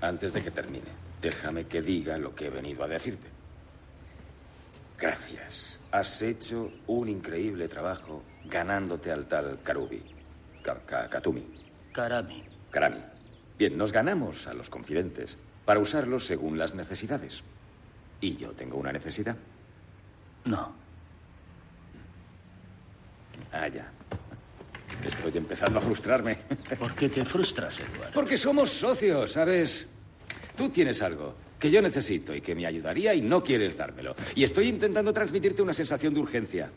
[0.00, 0.88] antes de que termine.
[1.20, 3.28] Déjame que diga lo que he venido a decirte.
[4.98, 5.80] Gracias.
[5.90, 10.02] Has hecho un increíble trabajo ganándote al tal Karubi.
[10.62, 11.46] Ka- Ka- Katumi.
[11.92, 12.42] Karami.
[12.70, 13.00] Karami.
[13.58, 17.42] Bien, nos ganamos a los confidentes para usarlos según las necesidades.
[18.20, 19.36] ¿Y yo tengo una necesidad?
[20.44, 20.74] No.
[23.50, 23.90] Ah, ya.
[25.04, 26.36] Estoy empezando a frustrarme.
[26.78, 28.12] ¿Por qué te frustras, Edward?
[28.12, 29.88] Porque somos socios, ¿sabes?
[30.56, 34.14] Tú tienes algo que yo necesito y que me ayudaría y no quieres dármelo.
[34.34, 36.70] Y estoy intentando transmitirte una sensación de urgencia.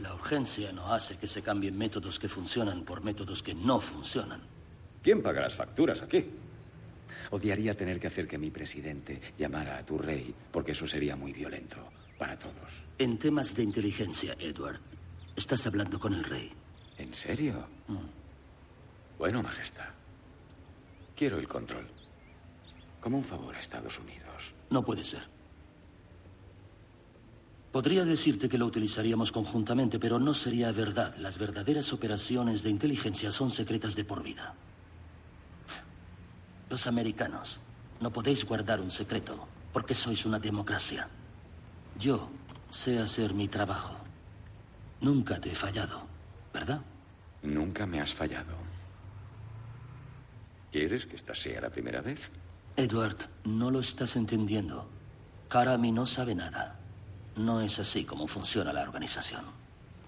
[0.00, 4.40] La urgencia no hace que se cambien métodos que funcionan por métodos que no funcionan.
[5.02, 6.26] ¿Quién paga las facturas aquí?
[7.30, 11.32] Odiaría tener que hacer que mi presidente llamara a tu rey, porque eso sería muy
[11.32, 11.76] violento
[12.18, 12.84] para todos.
[12.98, 14.80] En temas de inteligencia, Edward,
[15.40, 16.52] estás hablando con el rey.
[16.98, 17.66] ¿En serio?
[19.18, 19.88] Bueno, Majestad.
[21.16, 21.88] Quiero el control.
[23.00, 24.52] Como un favor a Estados Unidos.
[24.68, 25.22] No puede ser.
[27.72, 31.16] Podría decirte que lo utilizaríamos conjuntamente, pero no sería verdad.
[31.16, 34.54] Las verdaderas operaciones de inteligencia son secretas de por vida.
[36.68, 37.60] Los americanos,
[38.00, 41.08] no podéis guardar un secreto, porque sois una democracia.
[41.98, 42.28] Yo
[42.68, 43.99] sé hacer mi trabajo.
[45.00, 46.02] Nunca te he fallado,
[46.52, 46.82] ¿verdad?
[47.42, 48.54] Nunca me has fallado.
[50.70, 52.30] ¿Quieres que esta sea la primera vez?
[52.76, 54.88] Edward, no lo estás entendiendo.
[55.48, 56.78] Karami no sabe nada.
[57.36, 59.44] No es así como funciona la organización.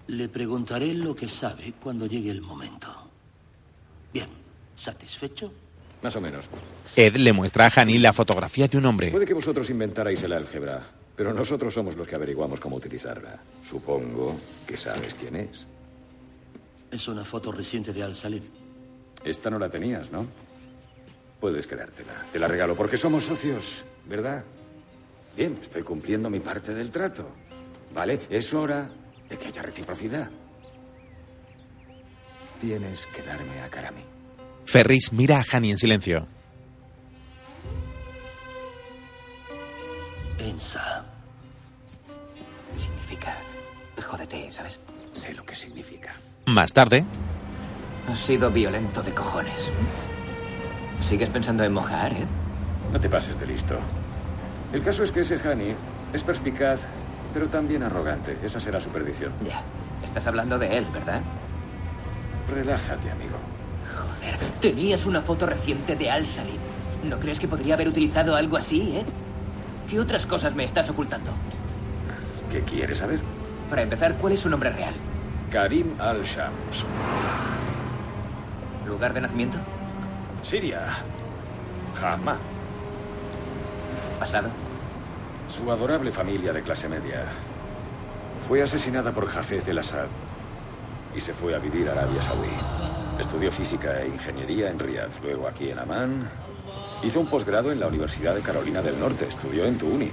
[0.07, 2.89] Le preguntaré lo que sabe cuando llegue el momento.
[4.13, 4.29] Bien,
[4.75, 5.51] ¿satisfecho?
[6.01, 6.49] Más o menos.
[6.95, 9.11] Ed le muestra a Hani la fotografía de un hombre.
[9.11, 10.83] Puede que vosotros inventarais el álgebra,
[11.15, 13.39] pero nosotros somos los que averiguamos cómo utilizarla.
[13.63, 14.35] Supongo
[14.65, 15.67] que sabes quién es.
[16.91, 18.43] Es una foto reciente de Al-Salim.
[19.23, 20.25] Esta no la tenías, ¿no?
[21.39, 22.25] Puedes quedártela.
[22.31, 24.43] Te la regalo porque somos socios, ¿verdad?
[25.35, 27.27] Bien, estoy cumpliendo mi parte del trato.
[27.93, 28.19] ¿Vale?
[28.29, 28.89] Es hora
[29.29, 30.29] de que haya reciprocidad.
[32.59, 34.03] Tienes que darme a Karami.
[34.65, 36.27] Ferris mira a Hani en silencio.
[40.43, 41.03] Ensa.
[42.75, 43.35] Significa.
[44.05, 44.79] Jódete, ¿sabes?
[45.13, 46.11] Sé lo que significa.
[46.45, 47.05] Más tarde,
[48.11, 49.71] Has sido violento de cojones.
[50.99, 52.25] ¿Sigues pensando en mojar, eh?
[52.91, 53.77] No te pases de listo.
[54.73, 55.73] El caso es que ese Hani
[56.11, 56.85] es perspicaz,
[57.33, 58.37] pero también arrogante.
[58.43, 59.31] Esa será su perdición.
[59.47, 59.61] Ya.
[60.03, 61.21] Estás hablando de él, ¿verdad?
[62.53, 63.37] Relájate, amigo.
[63.95, 66.59] Joder, tenías una foto reciente de Al Salim.
[67.05, 69.05] ¿No crees que podría haber utilizado algo así, eh?
[69.89, 71.31] ¿Qué otras cosas me estás ocultando?
[72.51, 73.19] ¿Qué quieres saber?
[73.69, 74.93] Para empezar, ¿cuál es su nombre real?
[75.51, 76.85] Karim al-Shams.
[78.87, 79.57] ¿Lugar de nacimiento?
[80.41, 80.81] Siria.
[82.01, 82.37] Hama.
[84.19, 84.49] ¿Pasado?
[85.47, 87.23] Su adorable familia de clase media
[88.47, 90.07] fue asesinada por Jafez el-Assad
[91.15, 92.49] y se fue a vivir a Arabia Saudí.
[93.19, 96.27] Estudió física e ingeniería en Riyadh, luego aquí en Amán.
[97.03, 100.09] Hizo un posgrado en la Universidad de Carolina del Norte, estudió en tu uni.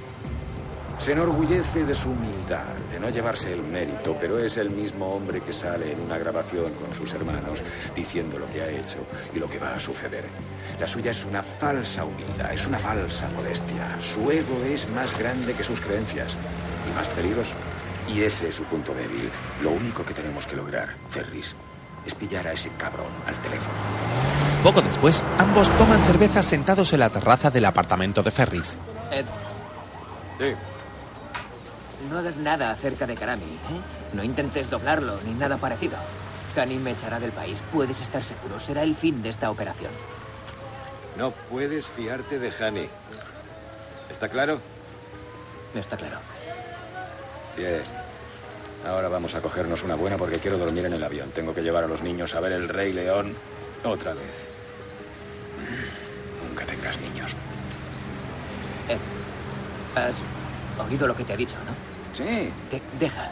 [0.98, 5.40] Se enorgullece de su humildad, de no llevarse el mérito, pero es el mismo hombre
[5.40, 7.62] que sale en una grabación con sus hermanos
[7.94, 8.98] diciendo lo que ha hecho
[9.32, 10.24] y lo que va a suceder.
[10.80, 13.98] La suya es una falsa humildad, es una falsa modestia.
[14.00, 16.36] Su ego es más grande que sus creencias
[16.90, 17.54] y más peligroso.
[18.08, 19.30] Y ese es su punto débil.
[19.62, 21.54] Lo único que tenemos que lograr, Ferris,
[22.04, 24.39] es pillar a ese cabrón al teléfono.
[24.62, 28.76] Poco después, ambos toman cerveza sentados en la terraza del apartamento de Ferris.
[29.10, 29.24] Ed,
[30.38, 30.54] Sí.
[32.10, 33.80] no hagas nada acerca de Karami, ¿eh?
[34.14, 35.96] No intentes doblarlo ni nada parecido.
[36.54, 38.58] Kani me echará del país, puedes estar seguro.
[38.60, 39.90] Será el fin de esta operación.
[41.16, 42.88] No puedes fiarte de Hani.
[44.10, 44.60] ¿Está claro?
[45.74, 46.18] Está claro.
[47.56, 47.82] Bien.
[48.86, 51.30] Ahora vamos a cogernos una buena porque quiero dormir en el avión.
[51.30, 53.34] Tengo que llevar a los niños a ver el Rey León
[53.84, 54.46] otra vez.
[56.48, 57.32] Nunca tengas niños.
[58.88, 58.98] Ed,
[59.96, 60.16] has
[60.86, 61.90] oído lo que te he dicho, ¿no?
[62.12, 62.50] Sí.
[62.98, 63.30] Deja,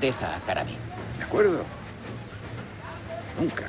[0.00, 0.76] deja a Karami.
[1.18, 1.64] ¿De acuerdo?
[3.38, 3.64] Nunca.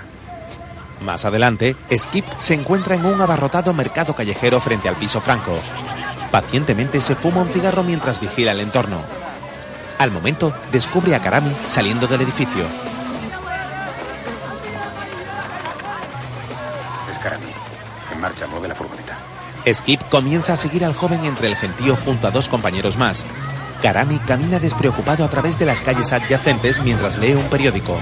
[1.01, 5.57] Más adelante, Skip se encuentra en un abarrotado mercado callejero frente al piso franco.
[6.29, 9.01] Pacientemente se fuma un cigarro mientras vigila el entorno.
[9.97, 12.63] Al momento, descubre a Karami saliendo del edificio.
[19.71, 23.25] Skip comienza a seguir al joven entre el gentío junto a dos compañeros más.
[23.81, 27.97] Karami camina despreocupado a través de las calles adyacentes mientras lee un periódico.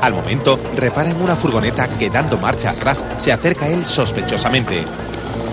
[0.00, 4.84] Al momento, repara en una furgoneta que dando marcha atrás se acerca a él sospechosamente.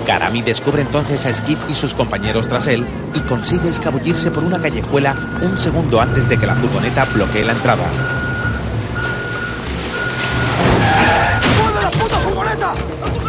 [0.06, 4.62] Karami descubre entonces a Skip y sus compañeros tras él y consigue escabullirse por una
[4.62, 8.25] callejuela un segundo antes de que la furgoneta bloquee la entrada.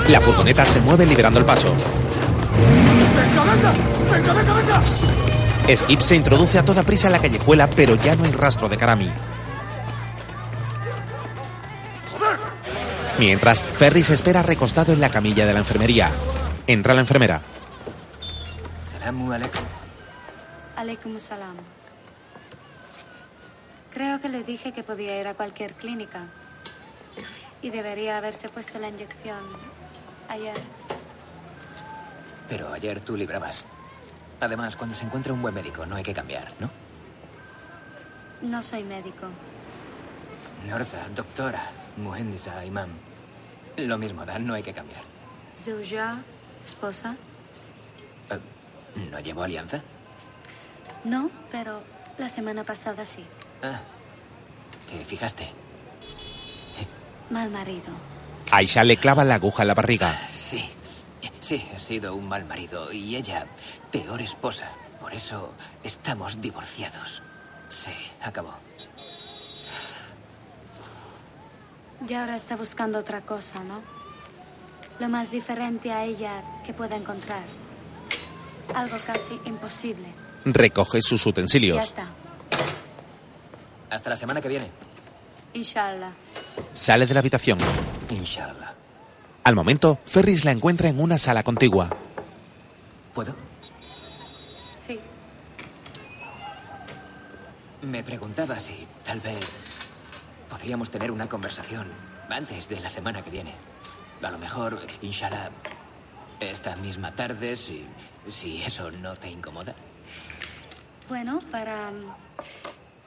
[0.09, 1.75] La furgoneta se mueve liberando el paso.
[3.17, 3.73] ¡Venga, venga!
[4.13, 4.83] ¡Venga, venga, venga!
[5.77, 8.77] Skip se introduce a toda prisa en la callejuela, pero ya no hay rastro de
[8.77, 9.11] Karami.
[13.19, 16.09] Mientras, Ferris espera recostado en la camilla de la enfermería.
[16.69, 17.41] Entra la enfermera.
[18.87, 19.65] Salamu alaikum.
[20.77, 21.57] Aleikum salam.
[23.93, 26.21] Creo que le dije que podía ir a cualquier clínica.
[27.61, 29.39] Y debería haberse puesto la inyección
[30.29, 30.57] ayer.
[32.49, 33.65] Pero ayer tú librabas.
[34.41, 36.71] Además, cuando se encuentra un buen médico, no hay que cambiar, ¿no?
[38.43, 39.27] No soy médico.
[40.69, 41.63] Norza, doctora,
[41.97, 42.91] muhendisa, imam.
[43.77, 45.03] Lo mismo, Dan, no hay que cambiar.
[45.59, 46.19] Zouja,
[46.65, 47.17] esposa.
[48.31, 48.39] Eh,
[49.11, 49.81] ¿No llevo alianza?
[51.05, 51.83] No, pero
[52.19, 53.25] la semana pasada sí.
[53.63, 53.81] Ah,
[54.89, 55.49] ¿te fijaste?
[57.31, 57.91] Mal marido.
[58.51, 60.19] Aisha le clava la aguja en la barriga.
[60.29, 60.69] Sí,
[61.41, 63.47] sí, he sido un mal marido y ella
[63.91, 64.69] peor esposa.
[65.01, 67.23] Por eso estamos divorciados.
[67.69, 67.93] Se
[68.23, 68.55] acabó.
[72.09, 73.81] Y ahora está buscando otra cosa, ¿no?
[74.99, 77.43] Lo más diferente a ella que pueda encontrar.
[78.75, 80.07] Algo casi imposible.
[80.45, 81.85] Recoge sus Ya utensilios.
[81.85, 82.07] está.
[83.91, 84.71] Hasta la semana que viene.
[85.55, 86.13] Inshallah.
[86.73, 87.59] Sale de la habitación.
[88.11, 88.75] Inshallah.
[89.45, 91.91] Al momento, Ferris la encuentra en una sala contigua.
[93.15, 93.35] ¿Puedo?
[94.81, 94.99] Sí.
[97.83, 99.39] Me preguntaba si tal vez
[100.51, 101.87] podríamos tener una conversación
[102.29, 103.55] antes de la semana que viene.
[104.23, 105.51] A lo mejor, inshallah,
[106.41, 107.87] esta misma tarde, si,
[108.29, 109.75] si eso no te incomoda.
[111.09, 111.93] Bueno, para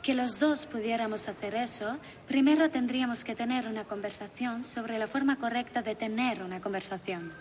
[0.02, 1.98] que los dos pudiéramos hacer eso,
[2.28, 7.34] primero tendríamos que tener una conversación sobre la forma correcta de tener una conversación.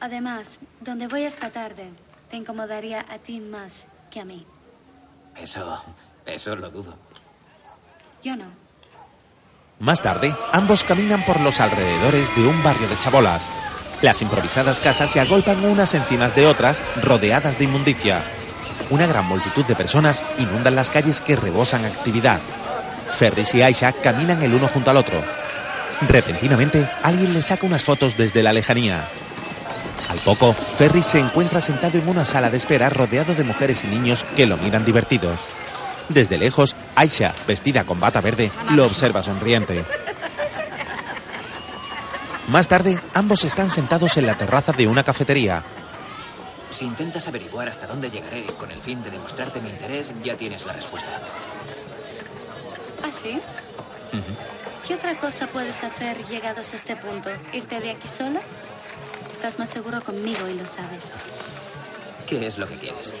[0.00, 1.90] Además, donde voy esta tarde,
[2.30, 4.46] te incomodaría a ti más que a mí.
[5.36, 5.82] Eso,
[6.26, 6.96] eso lo dudo.
[8.22, 8.46] Yo no.
[9.78, 13.48] Más tarde, ambos caminan por los alrededores de un barrio de chabolas.
[14.00, 18.22] Las improvisadas casas se agolpan unas encima de otras, rodeadas de inmundicia.
[18.90, 22.40] Una gran multitud de personas inundan las calles que rebosan actividad.
[23.12, 25.22] Ferris y Aisha caminan el uno junto al otro.
[26.08, 29.08] Repentinamente, alguien le saca unas fotos desde la lejanía.
[30.08, 33.86] Al poco, Ferris se encuentra sentado en una sala de espera rodeado de mujeres y
[33.86, 35.40] niños que lo miran divertidos.
[36.08, 39.84] Desde lejos, Aisha, vestida con bata verde, lo observa sonriente.
[42.48, 45.62] Más tarde, ambos están sentados en la terraza de una cafetería.
[46.72, 50.64] Si intentas averiguar hasta dónde llegaré con el fin de demostrarte mi interés, ya tienes
[50.64, 51.20] la respuesta.
[53.02, 53.38] ¿Ah, sí?
[54.86, 57.30] ¿Qué otra cosa puedes hacer llegados a este punto?
[57.52, 58.40] ¿Irte de aquí sola?
[59.30, 61.14] Estás más seguro conmigo y lo sabes.
[62.26, 63.12] ¿Qué es lo que quieres?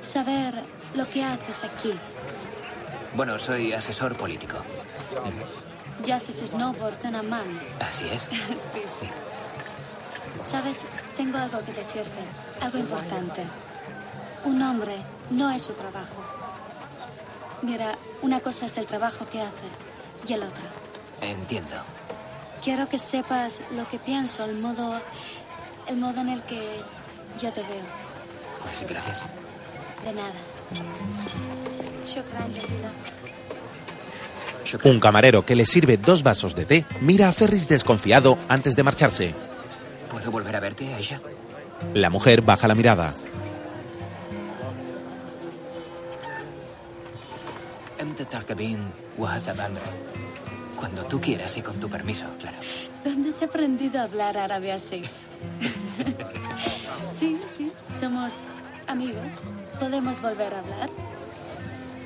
[0.00, 0.54] Saber
[0.94, 1.94] lo que haces aquí.
[3.14, 4.58] Bueno, soy asesor político.
[6.04, 7.60] Ya haces snowboard en Amman.
[7.80, 8.22] Así es.
[8.72, 9.08] sí, sí.
[10.42, 10.84] Sabes,
[11.16, 12.20] tengo algo que decirte.
[12.60, 13.42] Algo importante.
[14.44, 14.96] Un hombre
[15.30, 16.22] no es su trabajo.
[17.62, 19.66] Mira, una cosa es el trabajo que hace
[20.26, 20.62] y el otro.
[21.20, 21.76] Entiendo.
[22.62, 25.00] Quiero que sepas lo que pienso, el modo.
[25.86, 26.80] el modo en el que
[27.40, 27.84] yo te veo.
[28.64, 29.24] Pues gracias.
[30.04, 30.32] De nada.
[32.04, 32.50] Shukran.
[34.84, 38.82] Un camarero que le sirve dos vasos de té mira a Ferris desconfiado antes de
[38.82, 39.34] marcharse.
[40.10, 41.20] ¿Puedo volver a verte, Aisha?
[41.94, 43.14] La mujer baja la mirada.
[50.76, 52.56] Cuando tú quieras y con tu permiso, claro.
[53.04, 55.02] ¿Dónde has aprendido a hablar árabe así?
[57.18, 58.32] sí, sí, somos
[58.86, 59.32] amigos.
[59.78, 60.90] ¿Podemos volver a hablar?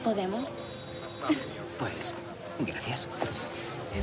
[0.03, 0.53] ¿Podemos?
[1.79, 2.15] Pues,
[2.61, 3.09] gracias.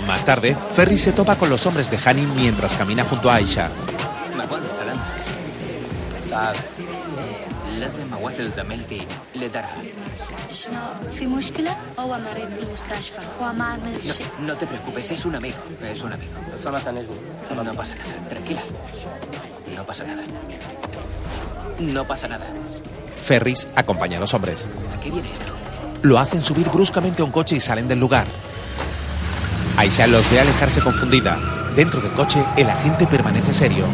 [0.07, 3.69] Más tarde, Ferris se topa con los hombres de Hani mientras camina junto a Aisha.
[6.30, 6.56] مبون سلام تعال
[7.80, 9.76] لازم أواصل زميلتي لدرها
[10.50, 10.80] شنو
[11.18, 15.56] في مشكلة؟ هو مريض بالمستشفى هو ما عمل شيء No te preocupes, es un amigo,
[15.92, 16.32] es un amigo.
[17.64, 18.62] No pasa nada, tranquila.
[19.76, 20.22] No pasa nada.
[21.94, 22.46] No pasa nada.
[23.20, 24.68] Ferris acompaña a los hombres.
[24.94, 25.52] ¿A qué viene esto?
[26.02, 28.26] Lo hacen subir bruscamente a un coche y salen del lugar.
[29.76, 31.38] Aisha los ve alejarse confundida.
[31.74, 33.84] Dentro del coche, el agente permanece serio.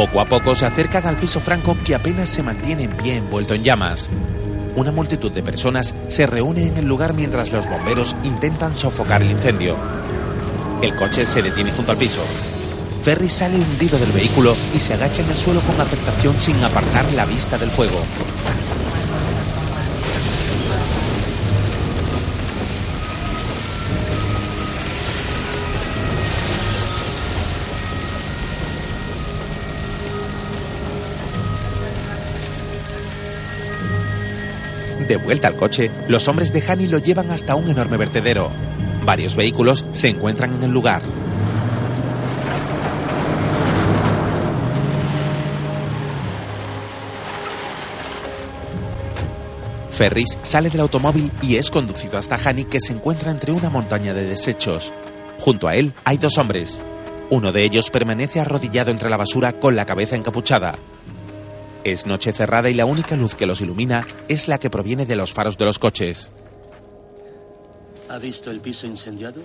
[0.00, 3.52] Poco a poco se acercan al piso franco que apenas se mantiene en pie envuelto
[3.52, 4.08] en llamas.
[4.74, 9.30] Una multitud de personas se reúne en el lugar mientras los bomberos intentan sofocar el
[9.30, 9.76] incendio.
[10.80, 12.22] El coche se detiene junto al piso.
[13.02, 17.04] Ferry sale hundido del vehículo y se agacha en el suelo con afectación sin apartar
[17.12, 18.00] la vista del fuego.
[35.10, 38.48] De vuelta al coche, los hombres de Hani lo llevan hasta un enorme vertedero.
[39.04, 41.02] Varios vehículos se encuentran en el lugar.
[49.90, 54.14] Ferris sale del automóvil y es conducido hasta Hani que se encuentra entre una montaña
[54.14, 54.92] de desechos.
[55.40, 56.80] Junto a él hay dos hombres.
[57.30, 60.78] Uno de ellos permanece arrodillado entre la basura con la cabeza encapuchada.
[61.82, 65.16] Es noche cerrada y la única luz que los ilumina es la que proviene de
[65.16, 66.30] los faros de los coches.
[68.08, 69.40] ¿Ha visto el piso incendiado?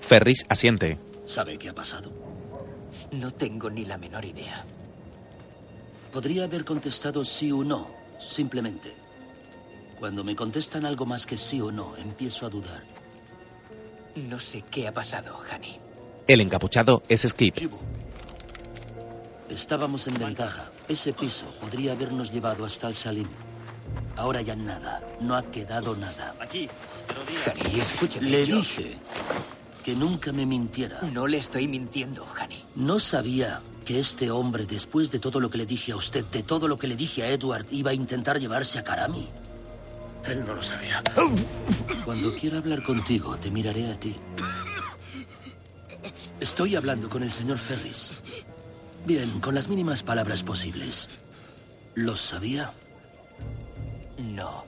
[0.00, 0.98] Ferris asiente.
[1.26, 2.12] ¿Sabe qué ha pasado?
[3.12, 4.64] No tengo ni la menor idea.
[6.12, 7.88] Podría haber contestado sí o no,
[8.20, 8.92] simplemente.
[9.98, 12.84] Cuando me contestan algo más que sí o no, empiezo a dudar.
[14.14, 15.78] No sé qué ha pasado, Hani.
[16.28, 17.56] El encapuchado es Skip.
[19.48, 20.70] Estábamos en ventaja.
[20.88, 23.28] Ese piso podría habernos llevado hasta el Salim.
[24.16, 25.00] Ahora ya nada.
[25.20, 26.34] No ha quedado nada.
[26.40, 26.68] Aquí,
[27.46, 28.28] Hani, escúchame.
[28.30, 28.98] Le yo- dije
[29.82, 31.00] que nunca me mintiera.
[31.12, 32.64] No le estoy mintiendo, Hani.
[32.74, 36.42] No sabía que este hombre, después de todo lo que le dije a usted, de
[36.42, 39.28] todo lo que le dije a Edward, iba a intentar llevarse a Karami.
[40.26, 41.02] Él no lo sabía.
[42.04, 44.16] Cuando quiera hablar contigo, te miraré a ti.
[46.40, 48.12] Estoy hablando con el señor Ferris.
[49.06, 51.08] Bien, con las mínimas palabras posibles.
[51.94, 52.72] ¿Lo sabía?
[54.18, 54.64] No.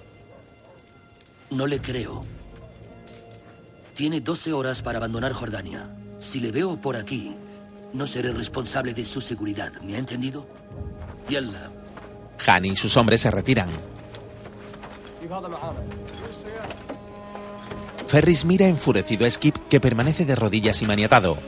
[1.51, 2.23] No le creo.
[3.95, 5.89] Tiene 12 horas para abandonar Jordania.
[6.21, 7.35] Si le veo por aquí,
[7.93, 10.47] No seré responsable de su seguridad, ¿me ha entendido?
[11.31, 11.71] Yalla.
[12.47, 13.71] Hani y sus hombres se retiran.
[18.07, 21.39] Ferris mira enfurecido a Skip que permanece de rodillas y maniatado.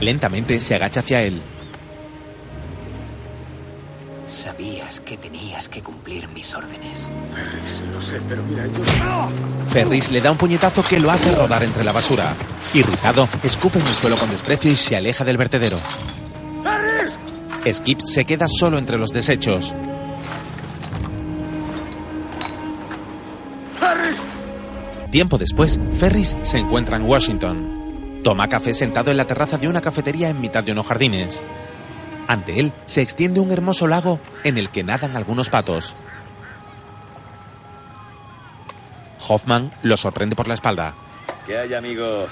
[0.00, 1.42] Lentamente se agacha hacia él.
[4.32, 7.06] Sabías que tenías que cumplir mis órdenes.
[7.34, 9.28] Ferris, lo sé, pero mira, yo...
[9.68, 12.34] Ferris le da un puñetazo que lo hace rodar entre la basura.
[12.72, 15.76] Irritado, escupe en el suelo con desprecio y se aleja del vertedero.
[16.62, 17.18] ¡Ferris!
[17.76, 19.74] Skip se queda solo entre los desechos.
[23.78, 24.16] ¡Ferris!
[25.10, 28.20] Tiempo después, Ferris se encuentra en Washington.
[28.24, 31.44] Toma café sentado en la terraza de una cafetería en mitad de unos jardines.
[32.32, 35.94] Ante él se extiende un hermoso lago en el que nadan algunos patos.
[39.28, 40.94] Hoffman lo sorprende por la espalda.
[41.46, 42.26] ¿Qué hay, amigo?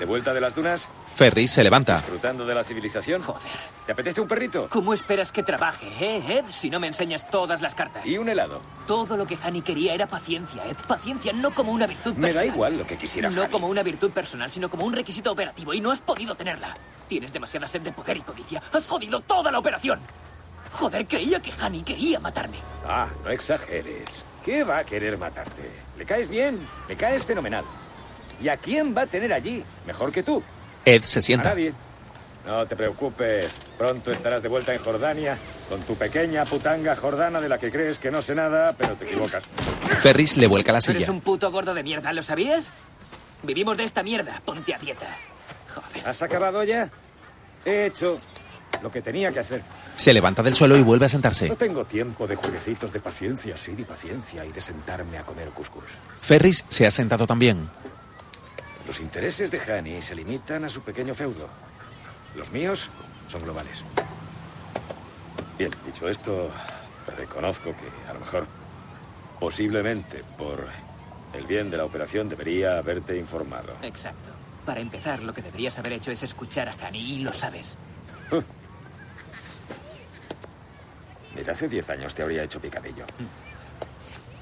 [0.00, 0.88] ¿De vuelta de las dunas?
[1.16, 1.94] Ferris se levanta.
[1.96, 3.22] ¿Disfrutando de la civilización?
[3.22, 3.40] Joder.
[3.86, 4.68] ¿Te apetece un perrito?
[4.68, 6.44] ¿Cómo esperas que trabaje, eh, Ed?
[6.50, 8.06] Si no me enseñas todas las cartas.
[8.06, 8.60] ¿Y un helado?
[8.86, 10.76] Todo lo que Hani quería era paciencia, Ed.
[10.86, 12.28] Paciencia no como una virtud personal.
[12.28, 15.32] Me da igual lo que quisiera No como una virtud personal, sino como un requisito
[15.32, 15.72] operativo.
[15.72, 16.74] Y no has podido tenerla.
[17.08, 18.62] Tienes demasiada sed de poder y codicia.
[18.74, 20.00] Has jodido toda la operación.
[20.72, 22.58] Joder, creía que Hani quería matarme.
[22.86, 24.04] Ah, no exageres.
[24.44, 25.70] ¿Qué va a querer matarte?
[25.96, 26.58] ¿Le caes bien?
[26.88, 27.64] Le caes fenomenal.
[28.38, 29.64] ¿Y a quién va a tener allí?
[29.86, 30.42] Mejor que tú.
[30.86, 31.50] Ed se sienta.
[31.50, 31.74] nadie.
[32.46, 33.58] No te preocupes.
[33.76, 35.36] Pronto estarás de vuelta en Jordania
[35.68, 39.04] con tu pequeña putanga jordana de la que crees que no sé nada, pero te
[39.04, 39.42] equivocas.
[39.98, 41.10] Ferris le vuelca la Eres silla.
[41.10, 42.70] un puto gordo de mierda, ¿lo sabías?
[43.42, 44.40] Vivimos de esta mierda.
[44.44, 45.06] Ponte a dieta.
[46.04, 46.88] ¿Has acabado ya?
[47.64, 48.20] He hecho
[48.80, 49.62] lo que tenía que hacer.
[49.96, 51.48] Se levanta del suelo y vuelve a sentarse.
[51.48, 55.48] No tengo tiempo de jueguecitos de paciencia, sí, de paciencia y de sentarme a comer
[55.48, 55.84] cuscús.
[56.20, 57.68] Ferris se ha sentado también.
[58.86, 61.48] Los intereses de Hani se limitan a su pequeño feudo.
[62.36, 62.88] Los míos
[63.26, 63.82] son globales.
[65.58, 66.50] Bien, dicho esto,
[67.16, 68.46] reconozco que a lo mejor,
[69.40, 70.68] posiblemente por
[71.32, 73.74] el bien de la operación, debería haberte informado.
[73.82, 74.30] Exacto.
[74.64, 77.76] Para empezar, lo que deberías haber hecho es escuchar a Hani y lo sabes.
[81.34, 83.04] Mira, hace 10 años te habría hecho picadillo.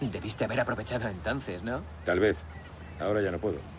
[0.01, 1.82] Debiste haber aprovechado entonces, ¿no?
[2.05, 2.36] Tal vez.
[3.01, 3.74] Ahora ya no puedo.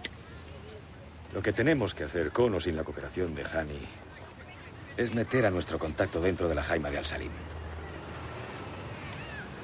[1.33, 3.79] Lo que tenemos que hacer, con o sin la cooperación de Hani,
[4.97, 7.31] es meter a nuestro contacto dentro de la Jaima de Al-Salim.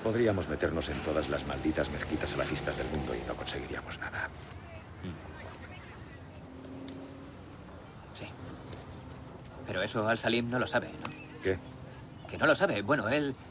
[0.04, 4.28] Podríamos meternos en todas las malditas mezquitas salafistas del mundo y no conseguiríamos nada.
[8.14, 8.26] Sí.
[9.68, 11.42] Pero eso Al-Salim no lo sabe, ¿no?
[11.44, 11.58] ¿Qué?
[12.28, 12.82] Que no lo sabe.
[12.82, 13.36] Bueno, él...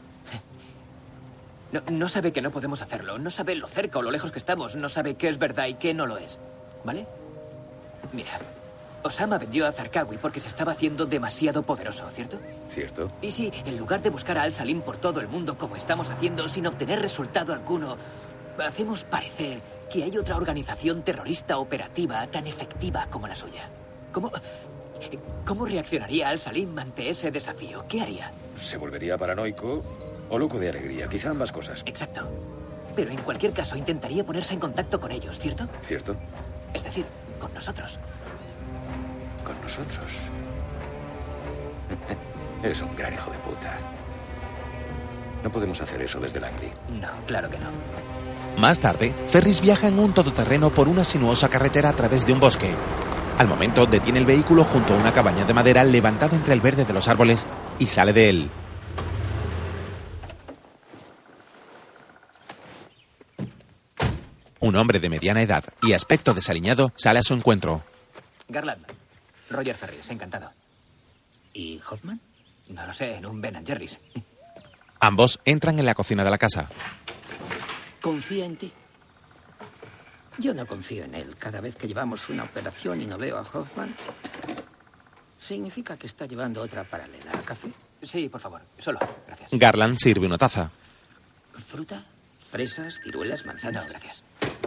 [1.71, 3.17] No, no sabe que no podemos hacerlo.
[3.17, 4.75] No sabe lo cerca o lo lejos que estamos.
[4.75, 6.37] No sabe qué es verdad y qué no lo es.
[6.83, 7.07] ¿Vale?
[8.13, 8.31] Mira,
[9.03, 12.37] Osama vendió a Zarqawi porque se estaba haciendo demasiado poderoso, ¿cierto?
[12.69, 13.11] ¿Cierto?
[13.21, 16.47] Y si, en lugar de buscar a Al-Salim por todo el mundo como estamos haciendo
[16.47, 17.97] sin obtener resultado alguno,
[18.63, 23.69] hacemos parecer que hay otra organización terrorista operativa tan efectiva como la suya.
[24.11, 24.31] ¿Cómo,
[25.45, 27.85] cómo reaccionaría Al-Salim ante ese desafío?
[27.87, 28.31] ¿Qué haría?
[28.61, 29.81] Se volvería paranoico
[30.29, 31.81] o loco de alegría, quizá ambas cosas.
[31.85, 32.21] Exacto.
[32.95, 35.67] Pero en cualquier caso intentaría ponerse en contacto con ellos, ¿cierto?
[35.81, 36.15] ¿Cierto?
[36.73, 37.05] Es decir,
[37.41, 37.99] con nosotros.
[39.43, 40.11] Con nosotros.
[42.63, 43.77] Eres un gran hijo de puta.
[45.43, 46.71] No podemos hacer eso desde Langley.
[47.01, 48.61] No, claro que no.
[48.61, 52.39] Más tarde, Ferris viaja en un todoterreno por una sinuosa carretera a través de un
[52.39, 52.73] bosque.
[53.39, 56.85] Al momento, detiene el vehículo junto a una cabaña de madera levantada entre el verde
[56.85, 57.47] de los árboles
[57.79, 58.49] y sale de él.
[64.61, 67.83] Un hombre de mediana edad y aspecto desaliñado sale a su encuentro.
[68.47, 68.85] Garland.
[69.49, 70.51] Roger Ferris, encantado.
[71.53, 72.19] ¿Y Hoffman?
[72.69, 73.99] No lo sé, en un Ben Jerry's.
[74.99, 76.69] Ambos entran en la cocina de la casa.
[78.01, 78.71] Confía en ti.
[80.37, 81.35] Yo no confío en él.
[81.37, 83.95] Cada vez que llevamos una operación y no veo a Hoffman,
[85.39, 87.31] significa que está llevando otra paralela.
[87.33, 87.67] ¿A café?
[88.03, 88.61] Sí, por favor.
[88.77, 88.99] Solo.
[89.25, 89.49] Gracias.
[89.53, 90.69] Garland sirve una taza.
[91.67, 92.03] ¿Fruta?
[92.39, 92.99] ¿Fresas?
[93.03, 93.45] ¿Ciruelas?
[93.45, 93.83] ¿Manzanas?
[93.83, 94.23] No, gracias.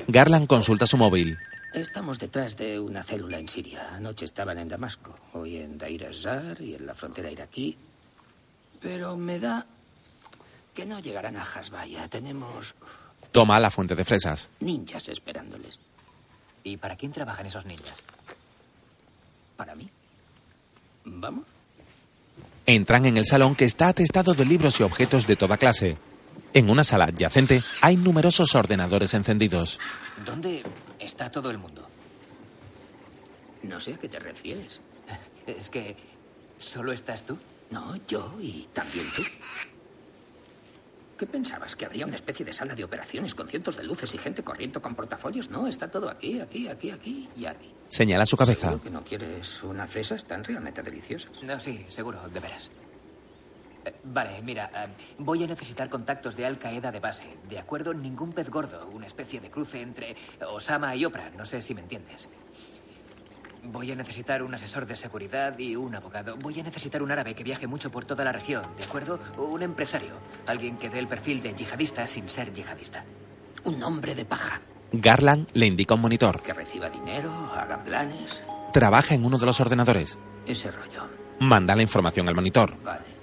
[0.09, 1.39] Garland consulta su móvil.
[1.73, 3.95] Estamos detrás de una célula en Siria.
[3.95, 7.77] Anoche estaban en Damasco, hoy en Dair az-Zar y en la frontera iraquí.
[8.81, 9.67] Pero me da
[10.75, 12.07] que no llegarán a Hasbaya.
[12.09, 12.75] Tenemos
[13.33, 14.49] Toma la fuente de fresas.
[14.61, 15.79] ninjas esperándoles.
[16.63, 18.03] ¿Y para quién trabajan esos ninjas?
[19.57, 19.89] ¿Para mí?
[21.05, 21.45] ¿Vamos?
[22.67, 25.97] Entran en el salón que está atestado de libros y objetos de toda clase.
[26.55, 29.79] En una sala adyacente hay numerosos ordenadores encendidos.
[30.25, 30.63] ¿Dónde
[30.99, 31.87] está todo el mundo?
[33.65, 34.81] No sé a qué te refieres.
[35.47, 35.95] Es que
[36.59, 37.37] ¿Solo estás tú?
[37.71, 39.23] No, yo y también tú.
[41.19, 41.77] ¿Qué pensabas?
[41.77, 44.81] ¿Que habría una especie de sala de operaciones con cientos de luces y gente corriendo
[44.81, 45.51] con portafolios?
[45.51, 47.71] No, está todo aquí, aquí, aquí, aquí y aquí.
[47.89, 48.69] Señala su cabeza.
[48.69, 50.15] ¿Seguro que no quieres una fresa?
[50.15, 51.31] Están realmente deliciosas.
[51.43, 52.71] No, sí, seguro, de veras.
[54.05, 57.25] Vale, mira, eh, voy a necesitar contactos de Al Qaeda de base.
[57.49, 57.93] ¿De acuerdo?
[57.93, 60.15] Ningún pez gordo, una especie de cruce entre
[60.47, 61.31] Osama y Oprah.
[61.31, 62.29] No sé si me entiendes.
[63.65, 66.37] Voy a necesitar un asesor de seguridad y un abogado.
[66.37, 69.19] Voy a necesitar un árabe que viaje mucho por toda la región, ¿de acuerdo?
[69.39, 70.13] Un empresario.
[70.47, 73.05] Alguien que dé el perfil de yihadista sin ser yihadista.
[73.65, 74.61] Un hombre de paja.
[74.93, 76.43] Garland le indica un monitor.
[76.43, 78.43] Que reciba dinero, haga planes.
[78.73, 80.19] Trabaja en uno de los ordenadores.
[80.47, 81.09] Ese rollo.
[81.41, 82.77] Manda la información al monitor.
[82.83, 83.14] Vale.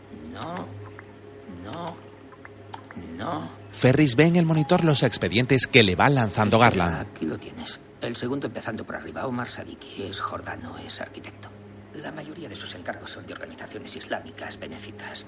[3.22, 3.50] No.
[3.72, 7.02] Ferris ve en el monitor los expedientes que le va lanzando Garland.
[7.02, 7.80] Aquí lo tienes.
[8.02, 11.50] El segundo empezando por arriba, Omar Sadiki, es jordano, es arquitecto.
[11.94, 15.26] La mayoría de sus encargos son de organizaciones islámicas benéficas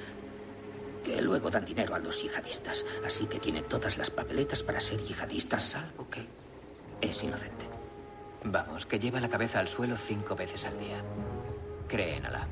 [1.03, 2.85] que luego dan dinero a los yihadistas.
[3.05, 6.25] Así que tiene todas las papeletas para ser yihadista, salvo que
[7.01, 7.67] es inocente.
[8.45, 11.03] Vamos, que lleva la cabeza al suelo cinco veces al día.
[11.87, 12.47] Cree en Alá.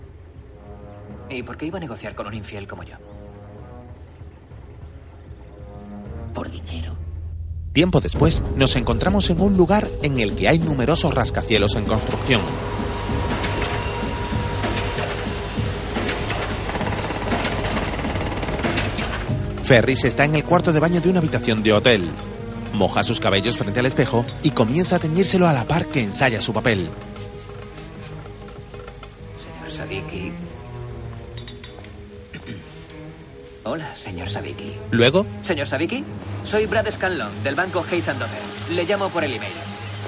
[1.30, 2.98] ¿Y por qué iba a negociar con un infiel como yo?
[6.34, 6.96] Por dinero.
[7.74, 12.42] Tiempo después, nos encontramos en un lugar en el que hay numerosos rascacielos en construcción.
[19.64, 22.10] Ferris está en el cuarto de baño de una habitación de hotel.
[22.74, 26.42] Moja sus cabellos frente al espejo y comienza a teñírselo a la par que ensaya
[26.42, 26.90] su papel.
[29.38, 30.31] Señor Sadiki.
[33.64, 34.74] Hola, señor Sadiki.
[34.92, 36.04] Luego, Señor Sadiki,
[36.44, 38.30] soy Brad Scanlon, del banco Hayes Dover.
[38.72, 39.54] Le llamo por el email.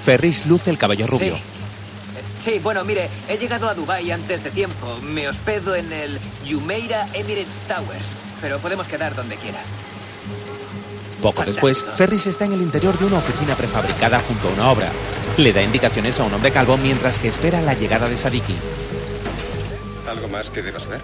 [0.04, 1.36] Ferris luce el cabello rubio.
[1.36, 1.42] Sí.
[1.42, 2.24] Eh,
[2.56, 4.98] Sí, bueno, mire, he llegado a Dubai antes de tiempo.
[5.02, 9.60] Me hospedo en el Jumeirah Emirates Towers, pero podemos quedar donde quiera.
[11.22, 14.92] Poco después, Ferris está en el interior de una oficina prefabricada junto a una obra.
[15.38, 18.56] Le da indicaciones a un hombre calvo mientras que espera la llegada de Sadiki.
[20.10, 21.00] ¿Algo más que deba saber?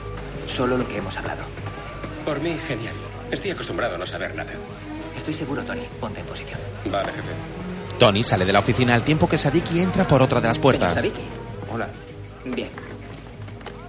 [0.46, 1.44] Solo lo que hemos hablado.
[2.30, 2.94] Por mí, genial.
[3.32, 4.52] Estoy acostumbrado a no saber nada.
[5.18, 5.82] Estoy seguro, Tony.
[6.00, 6.60] Ponte en posición.
[6.86, 7.30] Vale, jefe.
[7.98, 10.94] Tony sale de la oficina al tiempo que Sadiki entra por otra de las puertas.
[10.94, 11.28] Señor Sadiki.
[11.74, 11.90] Hola.
[12.46, 12.70] Bien.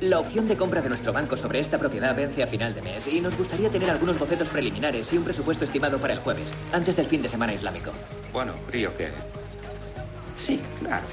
[0.01, 3.07] La opción de compra de nuestro banco sobre esta propiedad vence a final de mes
[3.09, 6.97] y nos gustaría tener algunos bocetos preliminares y un presupuesto estimado para el jueves, antes
[6.97, 7.93] del fin de semana islámico.
[8.32, 9.11] Bueno, ¿y qué?
[10.34, 11.04] Sí, claro.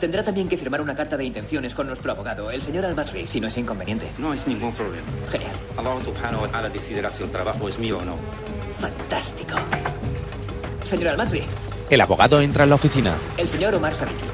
[0.00, 3.40] Tendrá también que firmar una carta de intenciones con nuestro abogado, el señor Albasri, si
[3.40, 4.10] no es inconveniente.
[4.18, 5.06] No es ningún problema.
[5.30, 5.50] Genial.
[5.76, 8.16] Allah subhanahu wa ta'ala decidirá si el trabajo es mío o no.
[8.78, 9.54] Fantástico.
[10.84, 11.44] Señor Albasri,
[11.90, 13.14] El abogado entra en la oficina.
[13.36, 14.24] el señor Omar Sadiki.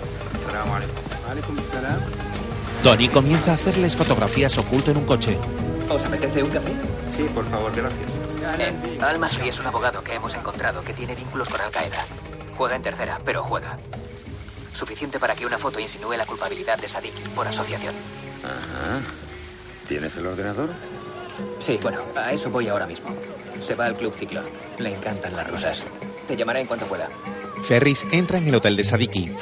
[2.82, 5.38] Tony comienza a hacerles fotografías oculto en un coche.
[5.88, 6.72] ¿Os apetece un café?
[7.08, 8.10] Sí, por favor, gracias.
[8.58, 12.04] Eh, Al-Masri es un abogado que hemos encontrado que tiene vínculos con Al-Qaeda.
[12.56, 13.76] Juega en tercera, pero juega.
[14.76, 17.94] Suficiente para que una foto insinúe la culpabilidad de Sadik por asociación.
[18.44, 19.00] Ajá.
[19.88, 20.70] ¿Tienes el ordenador?
[21.58, 23.08] Sí, bueno, a eso voy ahora mismo.
[23.62, 24.44] Se va al Club Ciclón.
[24.78, 25.82] Le encantan las rusas.
[26.28, 27.08] Te llamaré en cuanto pueda.
[27.62, 29.32] Ferris entra en el hotel de Sadiki.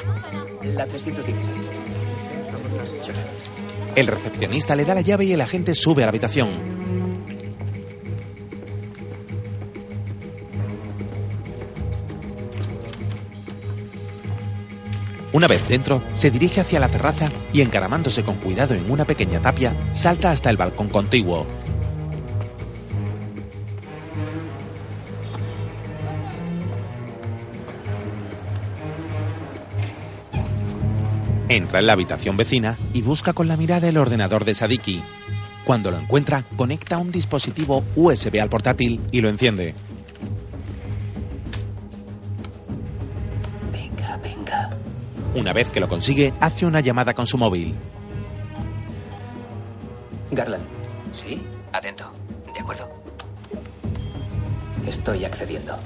[0.63, 1.69] La 316.
[3.95, 6.84] El recepcionista le da la llave y el agente sube a la habitación.
[15.35, 19.41] Una vez dentro, se dirige hacia la terraza y encaramándose con cuidado en una pequeña
[19.41, 21.45] tapia, salta hasta el balcón contiguo.
[31.49, 35.03] Entra en la habitación vecina y busca con la mirada el ordenador de Sadiki.
[35.65, 39.75] Cuando lo encuentra, conecta un dispositivo USB al portátil y lo enciende.
[45.35, 47.75] Una vez que lo consigue, hace una llamada con su móvil.
[50.31, 50.63] Garland.
[51.11, 51.41] ¿Sí?
[51.73, 52.09] Atento.
[52.53, 52.89] ¿De acuerdo?
[54.87, 55.77] Estoy accediendo.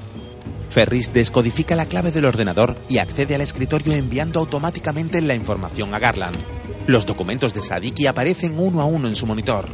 [0.69, 5.99] Ferris descodifica la clave del ordenador y accede al escritorio enviando automáticamente la información a
[5.99, 6.37] Garland.
[6.85, 9.67] Los documentos de Sadiki aparecen uno a uno en su monitor.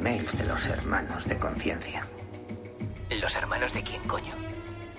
[0.00, 2.06] Emails de los hermanos de conciencia.
[3.20, 4.32] ¿Los hermanos de quién, coño?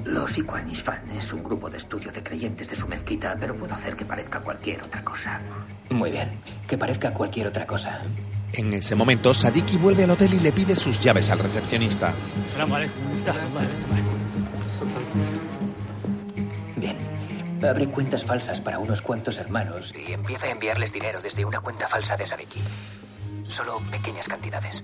[0.05, 3.73] Los Ikhwan Ishfan es un grupo de estudio de creyentes de su mezquita, pero puedo
[3.73, 5.41] hacer que parezca cualquier otra cosa.
[5.89, 6.39] Muy bien.
[6.67, 8.01] Que parezca cualquier otra cosa.
[8.53, 12.13] En ese momento, Sadiki vuelve al hotel y le pide sus llaves al recepcionista.
[16.75, 16.97] Bien.
[17.67, 21.87] Abre cuentas falsas para unos cuantos hermanos y empieza a enviarles dinero desde una cuenta
[21.87, 22.59] falsa de Sadiki.
[23.51, 24.83] Solo pequeñas cantidades.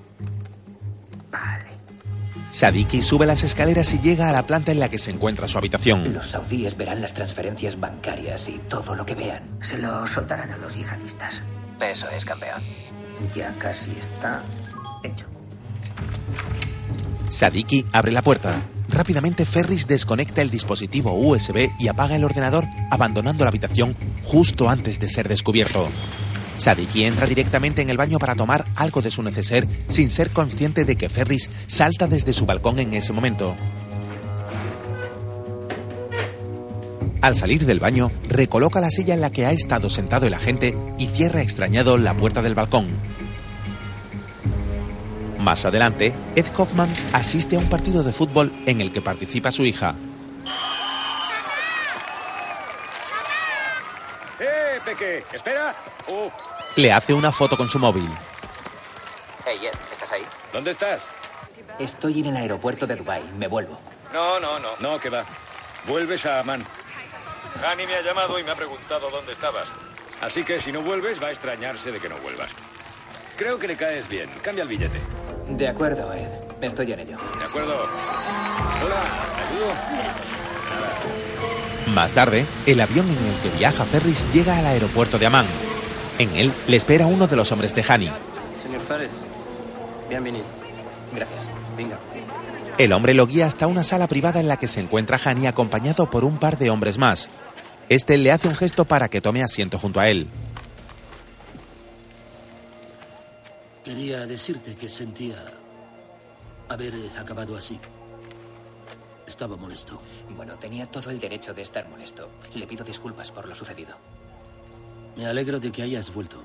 [2.51, 5.57] Sadiki sube las escaleras y llega a la planta en la que se encuentra su
[5.57, 6.13] habitación.
[6.13, 9.43] Los saudíes verán las transferencias bancarias y todo lo que vean.
[9.61, 11.43] Se lo soltarán a los yihadistas.
[11.79, 12.61] Eso es, campeón.
[13.35, 14.41] Ya casi está
[15.03, 15.25] hecho.
[17.29, 18.61] Sadiki abre la puerta.
[18.89, 24.99] Rápidamente Ferris desconecta el dispositivo USB y apaga el ordenador, abandonando la habitación justo antes
[24.99, 25.89] de ser descubierto.
[26.57, 30.85] Sadiki entra directamente en el baño para tomar algo de su neceser sin ser consciente
[30.85, 33.55] de que Ferris salta desde su balcón en ese momento.
[37.21, 40.77] Al salir del baño, recoloca la silla en la que ha estado sentado el agente
[40.97, 42.87] y cierra extrañado la puerta del balcón.
[45.39, 49.65] Más adelante, Ed Hoffman asiste a un partido de fútbol en el que participa su
[49.65, 49.95] hija.
[54.77, 55.25] ¡Eh, Peque!
[55.33, 55.75] ¡Espera!
[56.07, 56.29] Uh,
[56.75, 58.07] Le hace una foto con su móvil.
[59.43, 60.23] Hey, Ed, ¿estás ahí?
[60.53, 61.07] ¿Dónde estás?
[61.79, 63.23] Estoy en el aeropuerto de Dubai.
[63.37, 63.79] Me vuelvo.
[64.13, 64.69] No, no, no.
[64.79, 65.25] No, que va.
[65.87, 66.63] Vuelves a Amán.
[67.63, 69.69] Hani me ha llamado y me ha preguntado dónde estabas.
[70.21, 72.51] Así que si no vuelves, va a extrañarse de que no vuelvas.
[73.35, 74.29] Creo que le caes bien.
[74.43, 75.01] Cambia el billete.
[75.49, 76.29] De acuerdo, Ed.
[76.61, 77.17] Estoy en ello.
[77.39, 77.83] ¿De acuerdo?
[78.83, 79.03] Hola,
[79.35, 79.73] ¿te ayudo?
[81.93, 85.45] Más tarde, el avión en el que viaja Ferris llega al aeropuerto de Amán.
[86.19, 88.09] En él le espera uno de los hombres de Hani.
[88.61, 89.11] Señor Fares,
[90.09, 90.45] bienvenido.
[91.15, 91.49] Gracias.
[91.77, 91.97] Venga.
[92.77, 96.09] El hombre lo guía hasta una sala privada en la que se encuentra Hani acompañado
[96.09, 97.29] por un par de hombres más.
[97.89, 100.27] Este le hace un gesto para que tome asiento junto a él.
[103.83, 105.37] Quería decirte que sentía
[106.67, 107.79] haber acabado así.
[109.27, 110.01] Estaba molesto.
[110.35, 112.29] Bueno, tenía todo el derecho de estar molesto.
[112.55, 113.97] Le pido disculpas por lo sucedido.
[115.17, 116.43] Me alegro de que hayas vuelto.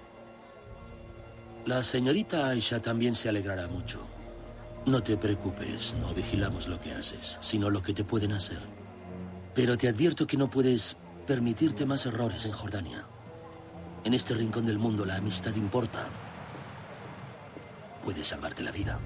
[1.64, 4.00] La señorita Aisha también se alegrará mucho.
[4.84, 8.58] No te preocupes, no vigilamos lo que haces, sino lo que te pueden hacer.
[9.54, 13.06] Pero te advierto que no puedes permitirte más errores en Jordania.
[14.02, 16.08] En este rincón del mundo la amistad importa.
[18.02, 18.98] Puede salvarte la vida.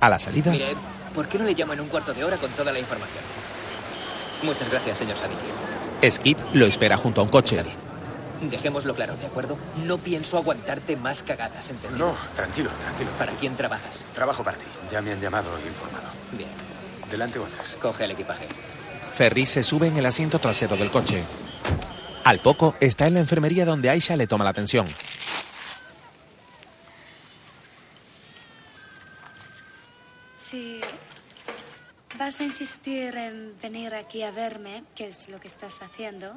[0.00, 0.74] A la salida, Mire,
[1.14, 3.22] ¿por qué no le llamo en un cuarto de hora con toda la información?
[4.42, 6.10] Muchas gracias, señor Sadiki.
[6.10, 7.64] Skip lo espera junto a un coche.
[8.42, 9.58] Dejémoslo claro, ¿de acuerdo?
[9.84, 12.06] No pienso aguantarte más cagadas, ¿entendido?
[12.06, 13.10] No, tranquilo, tranquilo.
[13.18, 14.04] ¿Para quién trabajas?
[14.14, 14.66] Trabajo para ti.
[14.92, 16.06] Ya me han llamado e informado.
[16.32, 16.48] Bien.
[17.10, 17.76] Delante o atrás.
[17.80, 18.46] Coge el equipaje.
[19.12, 21.24] Ferris se sube en el asiento trasero del coche.
[22.22, 24.86] Al poco está en la enfermería donde Aisha le toma la atención.
[30.36, 30.80] Si
[32.28, 36.34] vas a insistir en venir aquí a verme, que es lo que estás haciendo,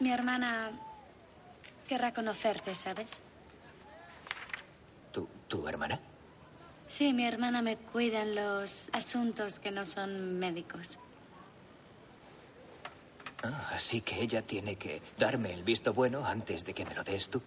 [0.00, 0.70] mi hermana
[1.86, 3.20] querrá conocerte, ¿sabes?
[5.12, 6.00] ¿Tu, tu hermana?
[6.86, 10.98] Sí, mi hermana me cuida en los asuntos que no son médicos.
[13.42, 17.04] Ah, así que ella tiene que darme el visto bueno antes de que me lo
[17.04, 17.42] des tú.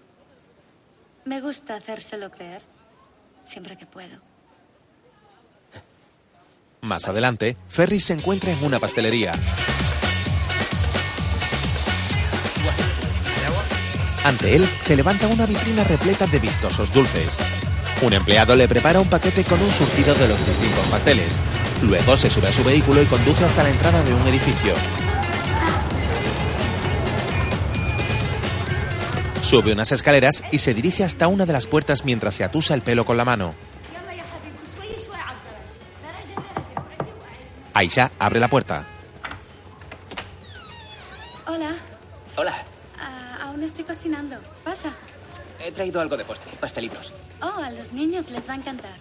[1.25, 2.61] Me gusta hacérselo creer,
[3.45, 4.30] siempre que puedo.
[6.81, 9.33] Más adelante, Ferris se encuentra en una pastelería.
[14.23, 17.37] Ante él se levanta una vitrina repleta de vistosos dulces.
[18.01, 21.39] Un empleado le prepara un paquete con un surtido de los distintos pasteles.
[21.83, 24.73] Luego se sube a su vehículo y conduce hasta la entrada de un edificio.
[29.43, 32.81] Sube unas escaleras y se dirige hasta una de las puertas mientras se atusa el
[32.81, 33.53] pelo con la mano.
[37.73, 38.85] Aisha abre la puerta.
[41.47, 41.75] Hola,
[42.37, 42.53] Hola,
[42.99, 44.37] ah, aún estoy cocinando.
[44.63, 44.91] Pasa.
[45.59, 47.13] he traído algo de postre, pastelitos.
[47.41, 48.95] Oh, a los niños les va a encantar.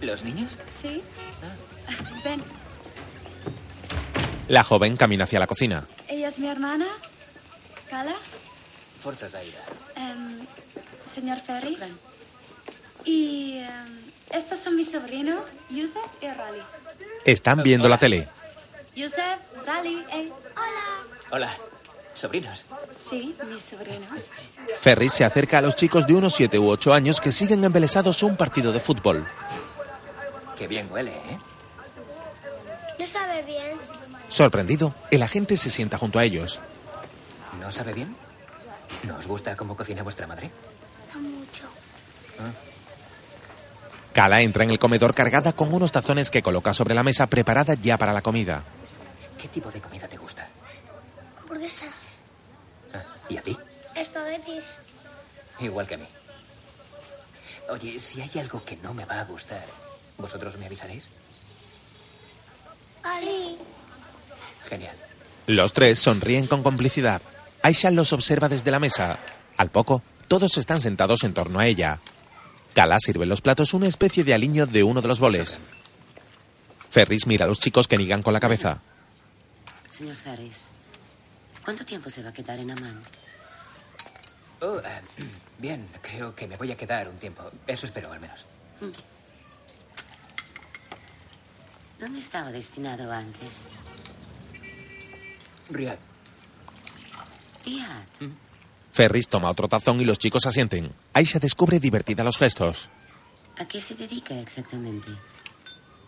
[0.00, 0.56] ¿Los niños?
[0.80, 1.02] ¿Sí?
[2.24, 2.42] Ven,
[4.48, 5.86] La joven camina hacia la cocina.
[6.08, 6.86] ella es mi hermana,
[7.90, 8.14] Kala,
[9.00, 9.58] Fuerzas Aida.
[9.96, 10.38] em,
[11.12, 11.80] señor Ferris.
[13.04, 13.98] Y em,
[14.30, 16.62] estos son mis sobrinos, Yusef y Rally.
[17.28, 18.26] Están viendo la tele.
[18.96, 20.32] Yusef, Rally, eh.
[21.30, 21.50] Hola,
[22.14, 22.64] sobrinos.
[22.98, 24.18] Sí, mis sobrinos.
[24.80, 28.22] Ferris se acerca a los chicos de unos 7 u 8 años que siguen embelesados
[28.22, 29.26] un partido de fútbol.
[30.56, 31.38] Qué bien huele, ¿eh?
[32.98, 33.76] No sabe bien.
[34.28, 36.60] Sorprendido, el agente se sienta junto a ellos.
[37.60, 38.16] ¿No sabe bien?
[39.02, 40.50] ¿No os gusta cómo cocina vuestra madre?
[41.12, 41.64] No mucho.
[44.18, 47.74] Kala entra en el comedor cargada con unos tazones que coloca sobre la mesa preparada
[47.74, 48.64] ya para la comida.
[49.40, 50.48] ¿qué tipo de comida te gusta?
[51.40, 52.02] Hamburguesas.
[52.92, 53.56] Ah, ¿Y a ti?
[53.94, 54.74] Espaguetis.
[55.60, 56.06] Igual que a mí.
[57.70, 59.64] Oye, si hay algo que no me va a gustar,
[60.16, 61.08] ¿vosotros me avisaréis?
[63.20, 63.56] Sí.
[64.68, 64.96] Genial.
[65.46, 67.22] Los tres sonríen con complicidad.
[67.62, 69.20] Aisha los observa desde la mesa.
[69.56, 72.00] Al poco, todos están sentados en torno a ella.
[72.74, 75.60] Kala sirve en los platos una especie de aliño de uno de los boles.
[76.90, 78.80] Ferris mira a los chicos que niegan con la cabeza.
[79.90, 80.70] Señor Harris,
[81.64, 83.02] ¿cuánto tiempo se va a quedar en Amán?
[84.60, 85.02] Oh, eh,
[85.58, 87.50] bien, creo que me voy a quedar un tiempo.
[87.66, 88.46] Eso espero, al menos.
[88.80, 88.90] Mm.
[92.00, 93.64] ¿Dónde estaba destinado antes?
[95.70, 95.98] Riyadh.
[97.64, 98.47] Riyadh.
[98.98, 100.92] Ferris toma otro tazón y los chicos asienten.
[101.12, 102.88] Aisha descubre divertida los gestos.
[103.56, 105.12] ¿A qué se dedica exactamente?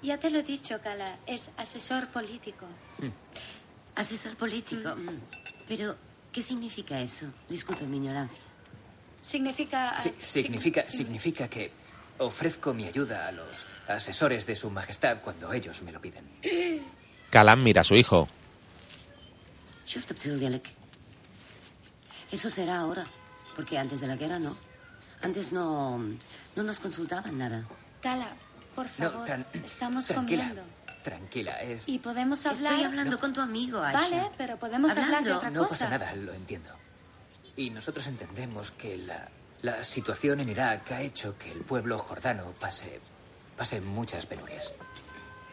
[0.03, 1.21] Ya te lo he dicho, Kala.
[1.25, 2.67] Es asesor político.
[3.95, 4.97] Asesor político.
[4.97, 5.21] Mm.
[5.69, 5.95] Pero,
[6.33, 7.27] ¿qué significa eso?
[7.49, 8.43] Disculpe mi ignorancia.
[9.23, 9.95] Significa...
[10.01, 11.71] Sí, significa, significa que
[12.19, 13.53] ofrezco mi ayuda a los
[13.87, 16.25] asesores de su majestad cuando ellos me lo piden.
[17.31, 18.29] Kalam mira a su hijo.
[22.31, 23.05] Eso será ahora,
[23.57, 24.57] porque antes de la guerra no.
[25.23, 27.65] Antes no, no nos consultaban nada.
[28.01, 28.29] Cala,
[28.75, 30.63] por favor, no, estamos tranquila, comiendo.
[31.03, 31.89] Tranquila, es...
[31.89, 32.73] Y podemos hablar...
[32.73, 33.99] Estoy hablando con tu amigo, Asha.
[33.99, 35.63] Vale, pero podemos hablar de otra no.
[35.63, 36.71] No pasa nada, lo entiendo.
[37.57, 39.29] Y nosotros entendemos que la,
[39.63, 43.01] la situación en Irak ha hecho que el pueblo jordano pase,
[43.57, 44.73] pase muchas penurias.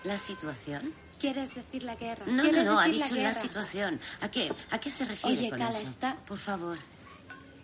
[0.04, 0.94] ¿La situación?
[1.20, 2.26] ¿Quieres decir la guerra?
[2.28, 4.00] No, no, ¿Quieres no, ha dicho la, situación.
[4.22, 5.82] ¿A qué, ¿A qué se refiere Oye, con Kala, eso?
[5.90, 6.16] está...
[6.16, 6.78] Por favor.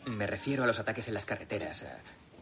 [0.05, 1.97] Me refiero a los ataques en las carreteras, a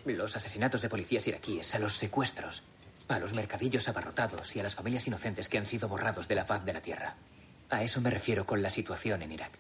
[0.05, 2.63] los asesinatos de policías iraquíes, a los secuestros,
[3.07, 6.45] a los mercadillos abarrotados y a las familias inocentes que han sido borrados de la
[6.45, 7.15] faz de la tierra.
[7.69, 9.51] A eso me refiero con la situación en Irak.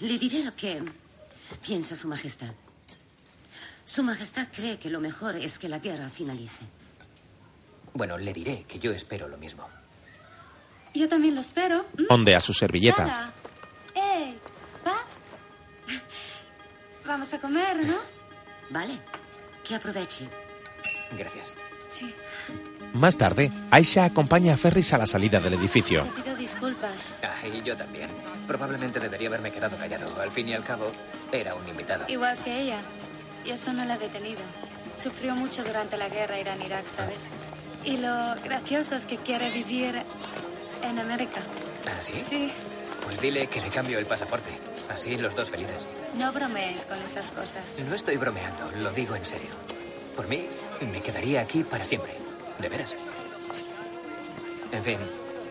[0.00, 0.82] Le diré lo que
[1.62, 2.52] piensa Su Majestad.
[3.84, 6.62] Su Majestad cree que lo mejor es que la guerra finalice.
[7.94, 9.66] Bueno, le diré que yo espero lo mismo.
[10.92, 11.86] Yo también lo espero.
[11.96, 12.04] ¿Mm?
[12.12, 13.32] Ondea su servilleta.
[13.94, 14.34] ¡Eh!
[14.82, 15.02] ¿Paz?
[17.06, 17.96] Vamos a comer, ¿no?
[18.70, 18.98] Vale.
[19.62, 20.28] Que aproveche.
[21.16, 21.54] Gracias.
[21.88, 22.12] Sí.
[22.94, 26.04] Más tarde, Aisha acompaña a Ferris a la salida del edificio.
[26.04, 27.12] Te pido disculpas.
[27.22, 28.08] Ah, y yo también.
[28.46, 30.20] Probablemente debería haberme quedado callado.
[30.20, 30.90] Al fin y al cabo,
[31.32, 32.04] era un invitado.
[32.08, 32.78] Igual que ella.
[33.44, 34.40] Y eso no la ha detenido.
[35.00, 37.18] Sufrió mucho durante la guerra Irán-Irak, ¿sabes?
[37.84, 40.02] Y lo gracioso es que quiere vivir
[40.82, 41.40] en América.
[41.86, 42.22] ¿Ah, sí?
[42.28, 42.52] Sí.
[43.04, 44.50] Pues dile que le cambio el pasaporte.
[44.88, 45.86] Así los dos felices.
[46.16, 47.62] No bromeéis con esas cosas.
[47.88, 49.50] No estoy bromeando, lo digo en serio.
[50.16, 50.46] Por mí,
[50.80, 52.12] me quedaría aquí para siempre.
[52.58, 52.94] De veras.
[54.72, 54.98] En fin,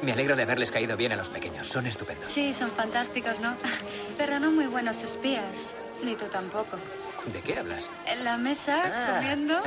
[0.02, 1.68] me alegro de haberles caído bien a los pequeños.
[1.68, 2.32] Son estupendos.
[2.32, 3.56] Sí, son fantásticos, ¿no?
[4.18, 5.74] Pero no muy buenos espías.
[6.04, 6.78] Ni tú tampoco.
[7.32, 7.90] ¿De qué hablas?
[8.06, 9.16] En la mesa, Ah.
[9.16, 9.62] comiendo.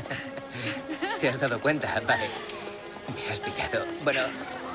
[1.20, 2.00] ¿Te has dado cuenta?
[2.06, 2.28] Vale.
[3.14, 3.84] Me has pillado.
[4.04, 4.20] Bueno,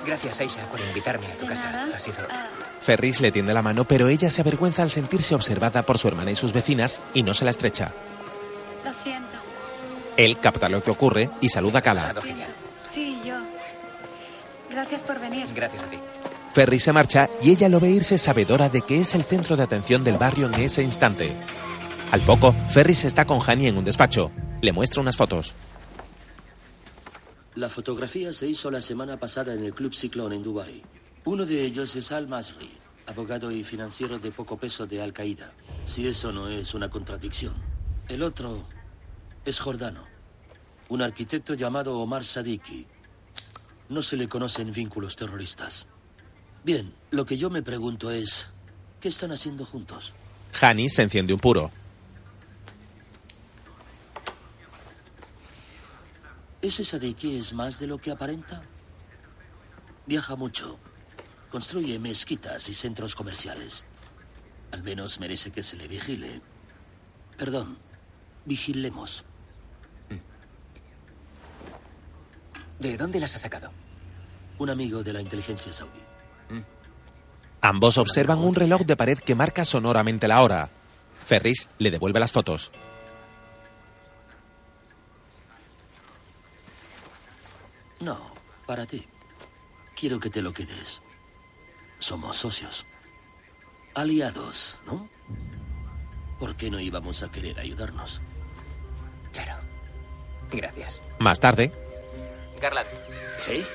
[0.05, 1.87] gracias, Aisha, por invitarme a tu casa.
[1.93, 2.17] Ha sido...
[2.29, 2.47] Ah,
[2.79, 6.31] Ferris le tiende la mano, pero ella se avergüenza al sentirse observada por su hermana
[6.31, 7.91] y sus vecinas y no se la estrecha.
[8.83, 9.27] lo siento.
[10.17, 12.13] Él capta lo que ocurre y saluda a Kala.
[12.93, 13.35] Sí, yo.
[14.69, 15.47] Gracias por venir.
[15.55, 15.97] Gracias a ti.
[16.53, 19.63] Ferris se marcha y ella lo ve irse sabedora de que es el centro de
[19.63, 21.33] atención del barrio en ese instante.
[22.11, 24.31] Al poco, Ferris está con Hani en un despacho.
[24.61, 25.53] Le muestra unas fotos.
[27.55, 30.81] La fotografía se hizo la semana pasada en el Club Ciclón en Dubái.
[31.25, 32.69] Uno de ellos es Al Masri,
[33.07, 35.51] abogado y financiero de poco peso de Al Qaeda.
[35.85, 37.53] Si eso no es una contradicción.
[38.07, 38.63] El otro
[39.43, 40.05] es Jordano,
[40.87, 42.87] un arquitecto llamado Omar Sadiki.
[43.89, 45.87] No se le conocen vínculos terroristas.
[46.63, 48.47] Bien, lo que yo me pregunto es,
[49.01, 50.13] ¿qué están haciendo juntos?
[50.61, 51.69] Hani se enciende un puro.
[56.61, 58.61] ¿Ese Sadiki es más de lo que aparenta?
[60.05, 60.77] Viaja mucho.
[61.49, 63.83] Construye mezquitas y centros comerciales.
[64.71, 66.41] Al menos merece que se le vigile.
[67.37, 67.77] Perdón,
[68.45, 69.25] vigilemos.
[72.79, 73.71] ¿De dónde las has sacado?
[74.57, 75.99] Un amigo de la inteligencia saudí.
[77.61, 80.69] Ambos observan un reloj de pared que marca sonoramente la hora.
[81.25, 82.71] Ferris le devuelve las fotos.
[88.01, 88.31] No,
[88.65, 89.07] para ti.
[89.95, 91.01] Quiero que te lo quedes.
[91.99, 92.85] Somos socios.
[93.93, 95.07] Aliados, ¿no?
[96.39, 98.19] ¿Por qué no íbamos a querer ayudarnos?
[99.31, 99.61] Claro.
[100.51, 101.01] Gracias.
[101.19, 101.71] Más tarde,
[102.59, 102.89] Garland.
[103.39, 103.65] ¿Sí?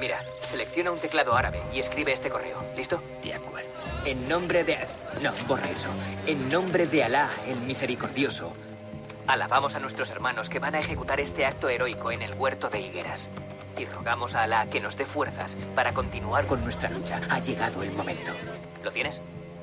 [0.00, 2.58] Mira, selecciona un teclado árabe y escribe este correo.
[2.76, 3.02] ¿Listo?
[3.22, 3.70] De acuerdo.
[4.04, 4.78] En nombre de...
[5.22, 5.88] No, borra eso.
[6.26, 8.52] En nombre de Alá, el misericordioso.
[9.26, 12.80] Alabamos a nuestros hermanos que van a ejecutar este acto heroico en el huerto de
[12.80, 13.28] higueras.
[13.76, 17.20] Y rogamos a Alá que nos dé fuerzas para continuar con nuestra lucha.
[17.28, 18.32] Ha llegado el momento.
[18.84, 19.20] ¿Lo tienes?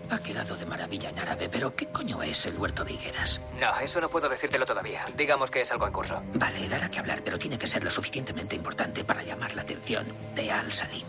[0.09, 3.39] Ha quedado de maravilla en árabe, pero ¿qué coño es el huerto de higueras?
[3.57, 5.05] No, eso no puedo decírtelo todavía.
[5.15, 6.21] Digamos que es algo en curso.
[6.33, 10.05] Vale, dará que hablar, pero tiene que ser lo suficientemente importante para llamar la atención
[10.35, 11.05] de Al Salim.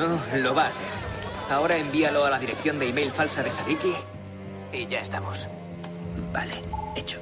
[0.00, 0.86] Oh, lo va a ser.
[1.50, 3.94] Ahora envíalo a la dirección de email falsa de Sadiki
[4.72, 5.48] y ya estamos.
[6.32, 6.60] Vale,
[6.96, 7.20] hecho.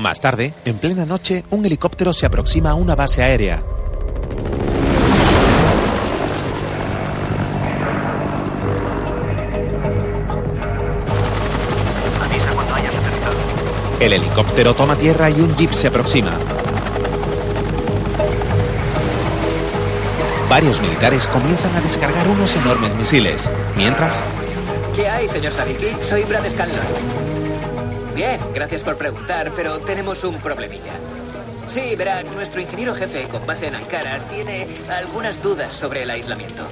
[0.00, 3.62] Más tarde, en plena noche, un helicóptero se aproxima a una base aérea.
[12.22, 13.36] Avisa cuando hayas aterrizado.
[14.00, 16.32] El helicóptero toma tierra y un jeep se aproxima.
[20.48, 24.24] Varios militares comienzan a descargar unos enormes misiles, mientras
[24.96, 25.88] ¿Qué hay, señor Sadiki?
[26.02, 27.29] Soy Brad Scanlon.
[28.20, 30.92] Bien, gracias por preguntar, pero tenemos un problemilla.
[31.66, 36.64] Sí, verá, nuestro ingeniero jefe, con base en Ankara, tiene algunas dudas sobre el aislamiento.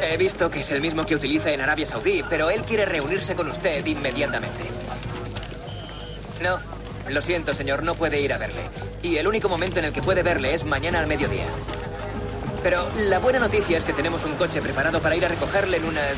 [0.00, 3.34] He visto que es el mismo que utiliza en Arabia Saudí, pero él quiere reunirse
[3.34, 4.64] con usted inmediatamente.
[6.40, 6.58] No,
[7.10, 8.62] lo siento, señor, no puede ir a verle.
[9.02, 11.44] Y el único momento en el que puede verle es mañana al mediodía.
[12.62, 15.84] Pero la buena noticia es que tenemos un coche preparado para ir a recogerle en
[15.84, 16.16] unas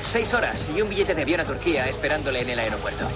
[0.00, 3.06] seis horas y un billete de avión a Turquía esperándole en el aeropuerto.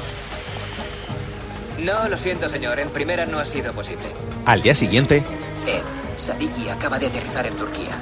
[1.78, 2.78] No, lo siento, señor.
[2.78, 4.06] En primera no ha sido posible.
[4.47, 5.22] al día siguiente,
[5.66, 5.82] Ed,
[6.16, 8.01] Sadiki acaba de aterrizar en Turquía.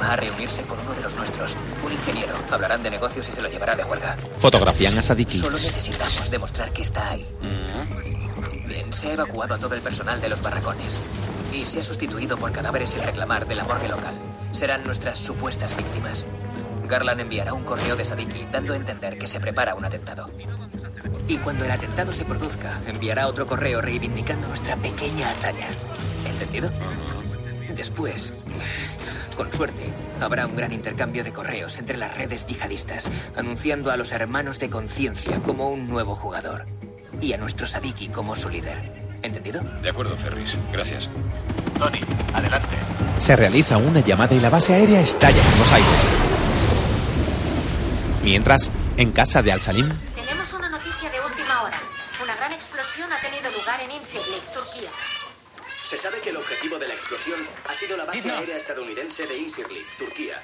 [0.00, 2.34] Va a reunirse con uno de los nuestros, un ingeniero.
[2.50, 4.16] Hablarán de negocios y se lo llevará de juerga.
[4.38, 5.38] fotografían a Sadiki.
[5.40, 7.26] Solo necesitamos demostrar que está ahí.
[8.66, 10.98] Bien, se ha evacuado a todo el personal de los barracones
[11.52, 14.14] y se ha sustituido por cadáveres sin reclamar de la morgue local.
[14.52, 16.26] Serán nuestras supuestas víctimas.
[16.86, 20.30] Garland enviará un correo de Sadiki dando a entender que se prepara un atentado.
[21.28, 25.68] Y cuando el atentado se produzca, enviará otro correo reivindicando nuestra pequeña hazaña.
[26.24, 26.70] ¿Entendido?
[27.74, 28.32] Después,
[29.36, 29.82] con suerte,
[30.20, 34.70] habrá un gran intercambio de correos entre las redes yihadistas, anunciando a los hermanos de
[34.70, 36.66] conciencia como un nuevo jugador
[37.20, 39.06] y a nuestro Sadiki como su líder.
[39.22, 39.60] ¿Entendido?
[39.82, 40.56] De acuerdo, Ferris.
[40.72, 41.10] Gracias.
[41.78, 42.00] Tony,
[42.32, 42.76] adelante.
[43.18, 46.45] Se realiza una llamada y la base aérea estalla en los aires.
[48.26, 51.78] Mientras, en casa de Al-Salim, Tenemos una noticia de última hora.
[52.20, 54.90] Una gran explosión ha tenido lugar en Incirlik, Turquía.
[55.88, 57.38] Se sabe que el objetivo de la explosión
[57.68, 58.34] ha sido la base Sí, no.
[58.36, 60.40] aérea estadounidense de Incirlik, Turquía.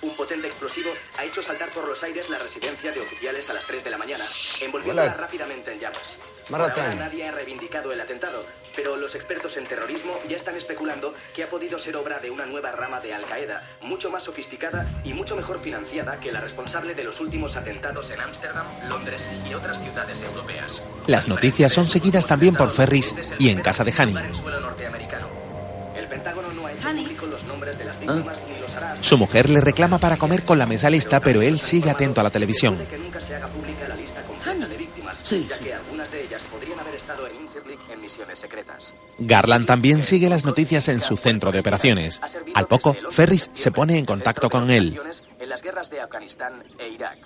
[0.00, 3.64] Un potente explosivo ha hecho saltar por los aires la residencia de oficiales a las
[3.66, 4.24] 3 de la mañana,
[4.60, 5.14] envolviéndola Hola.
[5.20, 6.02] rápidamente en llamas.
[6.50, 8.44] Ahora nadie ha reivindicado el atentado,
[8.74, 12.46] pero los expertos en terrorismo ya están especulando que ha podido ser obra de una
[12.46, 16.94] nueva rama de Al Qaeda, mucho más sofisticada y mucho mejor financiada que la responsable
[16.94, 20.82] de los últimos atentados en Ámsterdam, Londres y otras ciudades europeas.
[21.06, 24.18] las noticias son seguidas también por Ferris y en casa de Hanning.
[24.18, 25.26] en suelo norteamericano.
[25.96, 29.18] El Pentágono no ha hecho público los nombres de las víctimas ni los hará Su
[29.18, 32.30] mujer le reclama para comer con la mesa lista, pero él sigue atento a la
[32.30, 32.78] televisión.
[35.32, 38.94] Víctimas, ya que algunas de ellas podrían haber estado en Incirlik en misiones secretas.
[39.18, 42.20] Garland también sigue las noticias en su centro de operaciones.
[42.54, 45.00] Al poco, Ferris se pone en contacto con él.
[45.40, 47.18] En las guerras de Afganistán e Irak.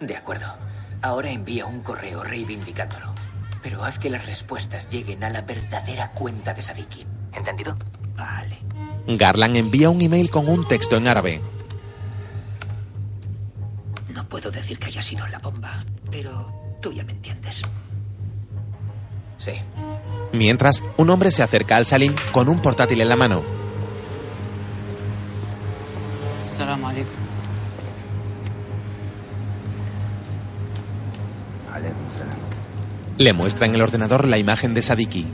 [0.00, 0.46] De acuerdo.
[1.02, 3.14] Ahora envía un correo reivindicándolo.
[3.62, 7.04] Pero haz que las respuestas lleguen a la verdadera cuenta de Sadiki.
[7.34, 7.76] ¿Entendido?
[8.14, 8.58] Vale.
[9.08, 11.40] Garland envía un email con un texto en árabe.
[14.12, 17.61] No puedo decir que haya sido la bomba, pero tú ya me entiendes.
[19.37, 19.53] Sí.
[20.33, 23.43] Mientras, un hombre se acerca al Salim con un portátil en la mano.
[26.41, 27.21] السلام عليكم
[31.73, 32.39] عليكم السلام
[33.17, 35.25] Le muestra en el ordenador la imagen de Sadiki.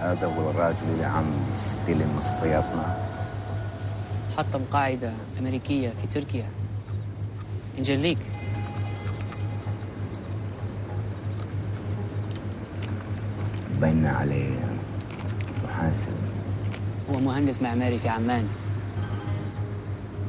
[0.00, 1.24] هذا هو الراجل اللي عم
[1.54, 2.96] يستلم مسطياتنا
[4.38, 6.48] حطم قاعدة أمريكية في تركيا
[7.78, 8.18] نجليك
[13.80, 14.76] بينا عليه
[15.64, 16.12] محاسب
[17.10, 18.46] هو مهندس معماري في عمان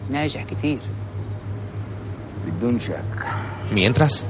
[0.10, 0.80] ناجح كثير
[2.48, 3.26] بدون شك
[3.72, 4.24] Mientras,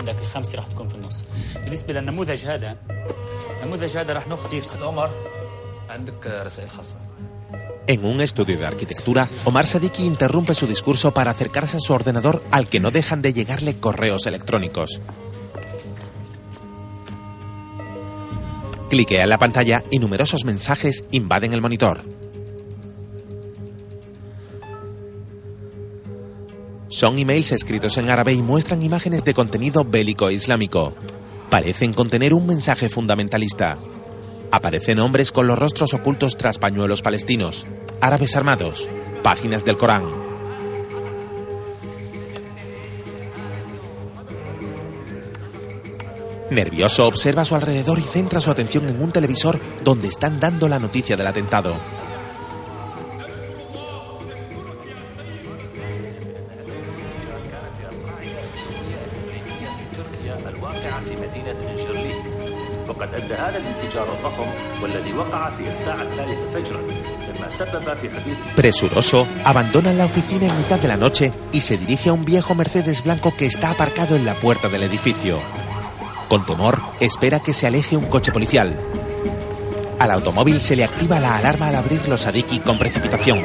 [0.00, 1.24] عندك الخمسة رح تكون في النص
[1.64, 2.76] بالنسبة للنموذج هذا
[3.62, 5.10] النموذج هذا رح ناخذ فيه عمر
[5.90, 6.96] عندك رسائل خاصة
[7.86, 12.42] en un estudio de arquitectura, Omar Sadiki interrumpe su discurso para acercarse a su ordenador
[12.50, 15.00] al que no dejan de llegarle correos electrónicos.
[18.91, 22.01] Cliquea en la pantalla y numerosos mensajes invaden el monitor.
[26.89, 30.93] Son emails escritos en árabe y muestran imágenes de contenido bélico e islámico.
[31.49, 33.77] Parecen contener un mensaje fundamentalista.
[34.51, 37.67] Aparecen hombres con los rostros ocultos tras pañuelos palestinos,
[38.01, 38.89] árabes armados,
[39.23, 40.20] páginas del Corán.
[46.50, 50.68] Nervioso observa a su alrededor y centra su atención en un televisor donde están dando
[50.68, 51.76] la noticia del atentado.
[59.96, 62.16] تركيا الواقعة في مدينة إنجرليك
[62.88, 64.46] وقد أدى هذا الانفجار الضخم
[64.82, 70.56] والذي وقع في الساعة الثالثة فجرا مما سبب في حدوث Presuroso, abandona la oficina en
[70.56, 74.16] mitad de la noche y se dirige a un viejo Mercedes blanco que está aparcado
[74.16, 75.40] en la puerta del edificio.
[76.31, 78.73] Con temor, espera que se aleje un coche policial.
[79.99, 83.43] Al automóvil se le activa la alarma al abrir los Sadiki con precipitación.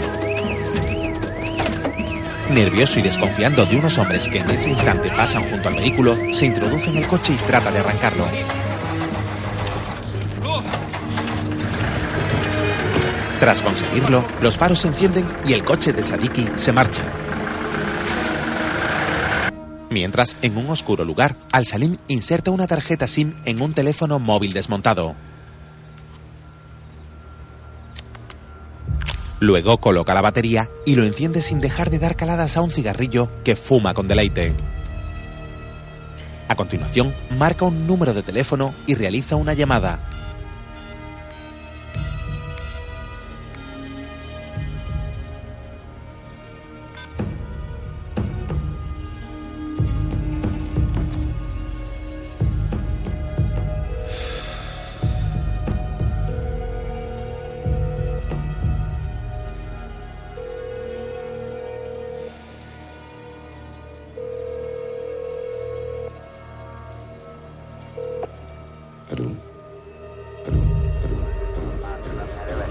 [2.49, 6.47] Nervioso y desconfiando de unos hombres que en ese instante pasan junto al vehículo, se
[6.47, 8.25] introduce en el coche y trata de arrancarlo.
[13.41, 17.03] Tras conseguirlo, los faros se encienden y el coche de Sadiki se marcha.
[19.91, 25.15] Mientras, en un oscuro lugar, Al-Salim inserta una tarjeta SIM en un teléfono móvil desmontado.
[29.39, 33.31] Luego coloca la batería y lo enciende sin dejar de dar caladas a un cigarrillo
[33.45, 34.55] que fuma con deleite.
[36.49, 40.01] A continuación, marca un número de teléfono y realiza una llamada.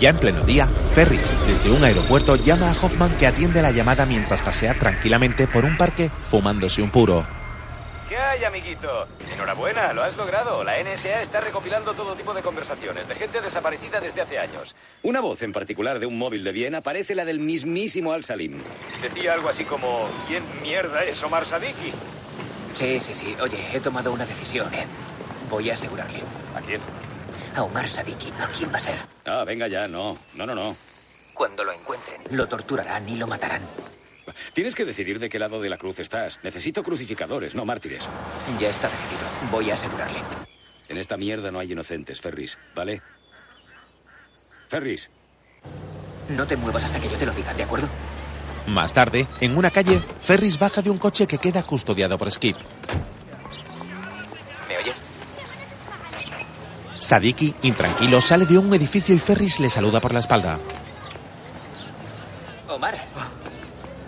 [0.06, 4.06] Ya en pleno día, Ferris, desde un aeropuerto, llama a Hoffman que atiende la llamada
[4.06, 7.26] mientras pasea tranquilamente por un parque fumándose un puro.
[8.08, 9.08] ¿Qué hay, amiguito?
[9.34, 10.64] Enhorabuena, lo has logrado.
[10.64, 14.76] La NSA está recopilando todo tipo de conversaciones de gente desaparecida desde hace años.
[15.02, 18.62] Una voz en particular de un móvil de Viena parece la del mismísimo Al-Salim.
[19.02, 21.92] Decía algo así como, ¿quién mierda es Omar Sadiki?
[22.74, 23.36] Sí, sí, sí.
[23.42, 24.86] Oye, he tomado una decisión, Ed.
[25.50, 26.20] Voy a asegurarle.
[26.56, 26.80] ¿A quién?
[27.56, 28.32] A Omar Sadiki.
[28.40, 28.98] ¿A quién va a ser?
[29.26, 30.18] Ah, venga ya, no.
[30.36, 30.76] No, no, no.
[31.34, 33.62] Cuando lo encuentren, lo torturarán y lo matarán.
[34.54, 36.40] Tienes que decidir de qué lado de la cruz estás.
[36.44, 38.08] Necesito crucificadores, no mártires.
[38.60, 39.24] Ya está decidido.
[39.52, 40.20] Voy a asegurarle.
[40.90, 43.02] En esta mierda no hay inocentes, Ferris, ¿vale?
[44.70, 45.10] Ferris.
[46.30, 47.88] No te muevas hasta que yo te lo diga, ¿de acuerdo?
[48.68, 52.58] Más tarde, en una calle, Ferris baja de un coche que queda custodiado por Skip.
[57.06, 60.58] Sadiki, intranquilo, sale de un edificio y Ferris le saluda por la espalda.
[62.68, 62.96] Omar.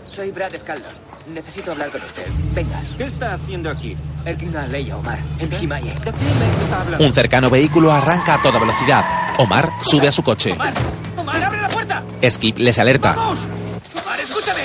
[0.09, 0.93] Soy Brad Scaldor.
[1.27, 2.25] Necesito hablar con usted.
[2.55, 2.81] Venga.
[2.97, 3.95] ¿Qué está haciendo aquí?
[4.25, 5.19] El King Leia, Omar.
[5.37, 5.93] En Shimaye.
[5.93, 7.05] ¿De qué me está hablando?
[7.05, 9.05] Un cercano vehículo arranca a toda velocidad.
[9.37, 10.53] Omar sube a su coche.
[10.53, 10.73] ¡Omar!
[11.17, 12.03] ¡Omar, abre la puerta!
[12.27, 13.15] Skip les alerta.
[13.15, 14.61] ¡Omar, escúchame!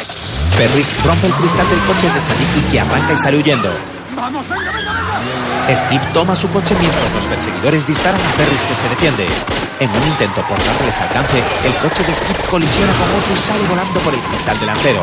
[0.56, 3.91] Ferris rompe el cristal del coche de Sadiki que arranca y sale huyendo.
[4.14, 5.76] ¡Vamos, venga, venga, venga!
[5.76, 9.26] Skip toma su coche mientras los perseguidores disparan a Ferris que se defiende.
[9.80, 13.66] En un intento por darles alcance, el coche de Skip colisiona con otro y sale
[13.68, 15.02] volando por el cristal delantero.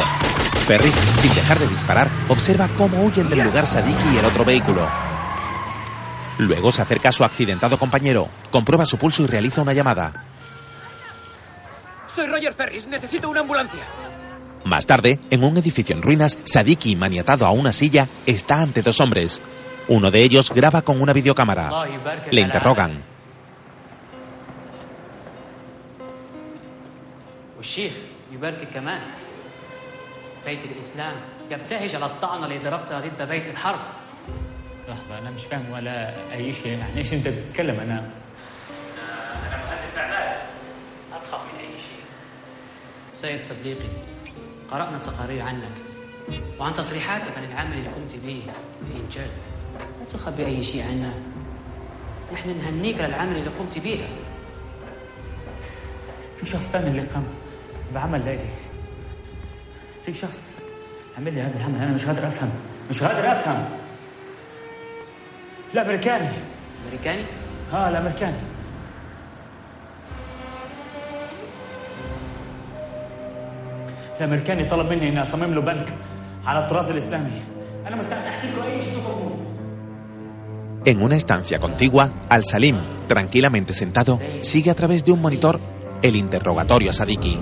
[0.68, 4.88] Ferris, sin dejar de disparar, observa cómo huyen del lugar Sadiki y el otro vehículo.
[6.38, 10.24] Luego se acerca a su accidentado compañero, comprueba su pulso y realiza una llamada.
[12.20, 12.88] Soy Roger Ferris.
[12.88, 13.82] Necesito una ambulancia.
[14.66, 19.00] Más tarde, en un edificio en ruinas, Sadiki, maniatado a una silla, está ante dos
[19.00, 19.42] hombres.
[19.88, 21.72] Uno de ellos graba con una videocámara.
[22.32, 23.04] Le interrogan.
[44.72, 45.72] قرأنا تقارير عنك.
[46.60, 48.44] وعن تصريحاتك عن العمل اللي قمت به
[48.88, 49.30] في إنجاب
[50.00, 51.14] لا تخبي أي شيء عنا.
[52.34, 54.08] نحن نهنيك على العمل اللي قمت به
[56.38, 57.24] في شخص ثاني اللي قام
[57.94, 58.50] بعمل ليلي
[60.02, 60.70] في شخص
[61.18, 61.76] عمل لي هذا العمل.
[61.76, 62.50] أنا مش قادر أفهم.
[62.90, 63.70] مش قادر أفهم.
[65.74, 66.30] الأمريكاني.
[66.86, 67.26] أمريكاني؟
[67.74, 68.38] آه الأمريكاني.
[74.21, 75.95] الأمريكاني طلب مني إني أصمم له بنك
[76.47, 77.43] على التراث الإسلامي
[77.87, 79.35] أنا مستعد أحكي لكم أي شيء تطلبوه
[80.87, 82.77] En una estancia contigua, Al-Salim,
[83.09, 85.59] tranquilamente sentado, sigue a través de un monitor
[86.03, 87.39] el interrogatorio a Sadiki.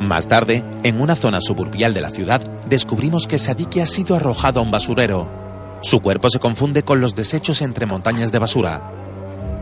[0.00, 4.60] Más tarde, en una zona suburbial de la ciudad, descubrimos que Sadiki ha sido arrojado
[4.60, 5.28] a un basurero.
[5.81, 8.81] Su cuerpo se confunde con los desechos entre montañas de basura.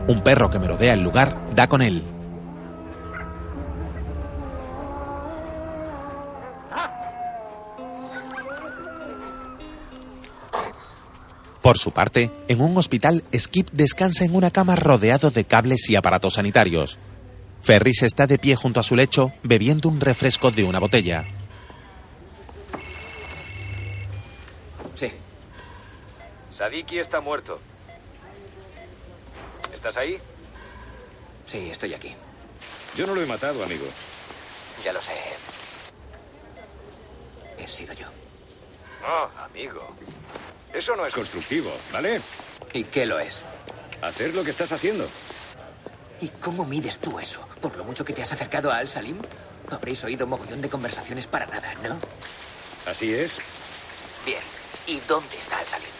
[0.06, 2.02] Un perro que merodea el lugar da con él.
[11.62, 15.96] Por su parte, en un hospital, Skip descansa en una cama rodeado de cables y
[15.96, 16.98] aparatos sanitarios.
[17.62, 21.24] Ferris está de pie junto a su lecho, bebiendo un refresco de una botella.
[26.60, 27.58] Sadiki está muerto.
[29.72, 30.20] ¿Estás ahí?
[31.46, 32.14] Sí, estoy aquí.
[32.94, 33.86] Yo no lo he matado, amigo.
[34.84, 35.14] Ya lo sé.
[37.56, 38.04] He sido yo.
[39.00, 39.96] No, amigo.
[40.74, 42.20] Eso no es constructivo, ¿vale?
[42.74, 43.42] ¿Y qué lo es?
[44.02, 45.08] Hacer lo que estás haciendo.
[46.20, 47.40] ¿Y cómo mides tú eso?
[47.62, 49.16] ¿Por lo mucho que te has acercado a Al-Salim?
[49.70, 51.98] Habréis oído mogollón de conversaciones para nada, ¿no?
[52.84, 53.38] Así es.
[54.26, 54.42] Bien.
[54.86, 55.99] ¿Y dónde está Al-Salim?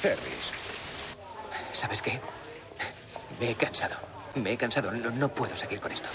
[0.00, 0.50] Ferris.
[1.72, 2.20] ¿Sabes qué?
[3.40, 3.96] Me he cansado.
[4.34, 4.92] Me he cansado.
[4.92, 6.08] No, no puedo seguir con esto.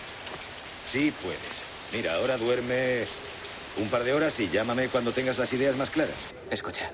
[0.87, 1.63] Sí puedes.
[1.93, 3.05] Mira, ahora duerme
[3.77, 6.15] un par de horas y llámame cuando tengas las ideas más claras.
[6.49, 6.89] Escucha.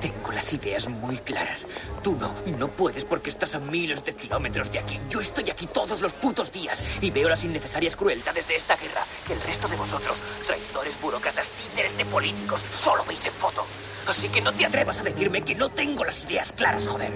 [0.00, 1.66] Tengo las ideas muy claras.
[2.02, 4.98] Tú no, no puedes porque estás a miles de kilómetros de aquí.
[5.10, 9.04] Yo estoy aquí todos los putos días y veo las innecesarias crueldades de esta guerra.
[9.26, 10.16] Que el resto de vosotros,
[10.46, 13.66] traidores, burócratas, títeres de políticos, solo veis en foto.
[14.10, 17.12] Así que no te atrevas a decirme que no tengo las ideas claras, joder.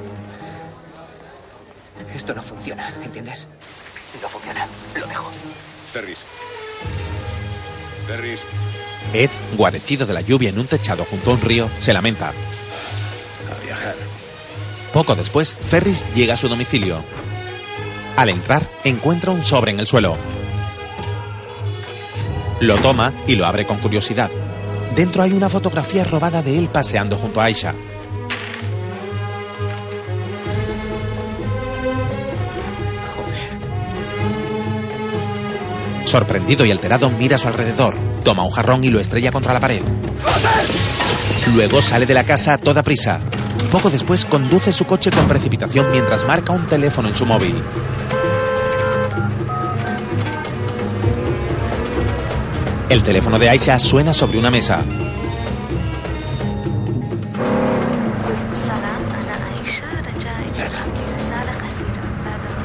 [2.15, 3.49] Esto no funciona, ¿entiendes?
[4.23, 4.65] No funciona.
[4.95, 5.29] Lo dejo.
[5.93, 6.19] Ferris.
[8.07, 8.41] Ferris.
[9.13, 12.29] Ed, guarecido de la lluvia en un techado junto a un río, se lamenta.
[12.29, 13.97] A viajar.
[14.93, 17.05] Poco después, Ferris llega a su domicilio.
[18.17, 20.17] Al entrar, encuentra un sobre en el suelo.
[22.61, 24.31] Lo toma y lo abre con curiosidad.
[24.95, 27.75] Dentro hay una fotografía robada de él paseando junto a Aisha.
[36.05, 39.59] Sorprendido y alterado, mira a su alrededor, toma un jarrón y lo estrella contra la
[39.59, 39.83] pared.
[41.57, 43.19] Luego sale de la casa a toda prisa.
[43.73, 47.57] Poco después conduce su coche con precipitación mientras marca un teléfono en su móvil.
[52.95, 54.85] El teléfono de Aisha suena sobre una mesa.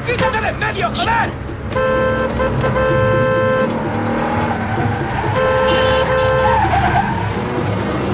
[0.06, 1.30] ¡Quítate de en medio, joder!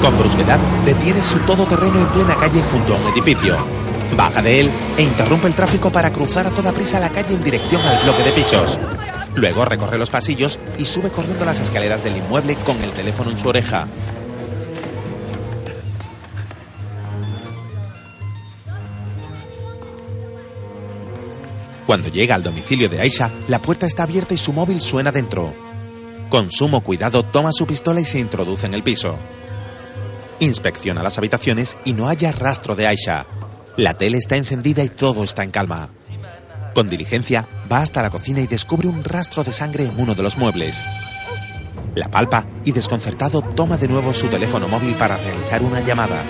[0.00, 3.58] Con brusquedad, detiene su todoterreno en plena calle junto a un edificio.
[4.16, 7.44] Baja de él e interrumpe el tráfico para cruzar a toda prisa la calle en
[7.44, 8.78] dirección al bloque de pisos.
[9.36, 13.38] Luego recorre los pasillos y sube corriendo las escaleras del inmueble con el teléfono en
[13.38, 13.86] su oreja.
[21.86, 25.54] Cuando llega al domicilio de Aisha, la puerta está abierta y su móvil suena dentro.
[26.30, 29.16] Con sumo cuidado toma su pistola y se introduce en el piso.
[30.40, 33.26] Inspecciona las habitaciones y no halla rastro de Aisha.
[33.76, 35.90] La tele está encendida y todo está en calma.
[36.76, 40.22] Con diligencia, va hasta la cocina y descubre un rastro de sangre en uno de
[40.22, 40.84] los muebles.
[41.94, 46.22] La palpa y desconcertado toma de nuevo su teléfono móvil para realizar una llamada.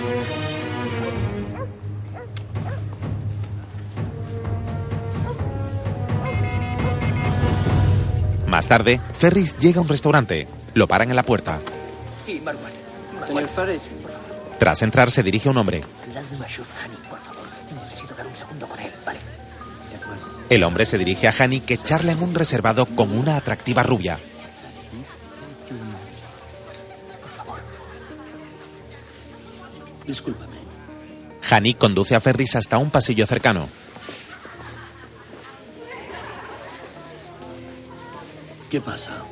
[8.47, 10.47] Más tarde, Ferris llega a un restaurante.
[10.75, 11.59] Lo paran en la puerta.
[12.25, 13.81] Señor Ferris.
[14.57, 15.83] Tras entrar, se dirige a un hombre.
[20.49, 24.19] El hombre se dirige a Hani, que charla en un reservado con una atractiva rubia.
[30.05, 30.55] Discúlpame.
[31.49, 33.67] Hani conduce a Ferris hasta un pasillo cercano.
[38.69, 39.23] ¿Qué pasa?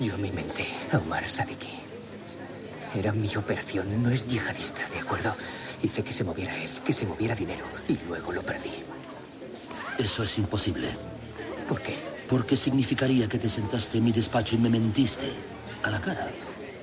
[0.00, 1.79] Yo me inventé a Omar Sadiki.
[2.94, 5.34] Era mi operación, no es yihadista, ¿de acuerdo?
[5.82, 8.72] Hice que se moviera él, que se moviera dinero, y luego lo perdí.
[9.96, 10.88] Eso es imposible.
[11.68, 11.96] ¿Por qué?
[12.28, 15.32] Porque significaría que te sentaste en mi despacho y me mentiste.
[15.82, 16.28] A la cara.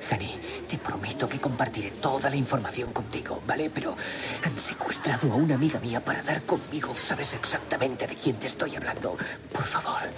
[0.10, 0.34] Hani,
[0.68, 3.70] te prometo que compartiré toda la información contigo, ¿vale?
[3.70, 3.96] Pero
[4.44, 6.96] han secuestrado a una amiga mía para dar conmigo.
[6.96, 9.18] Sabes exactamente de quién te estoy hablando.
[9.52, 10.10] Por favor,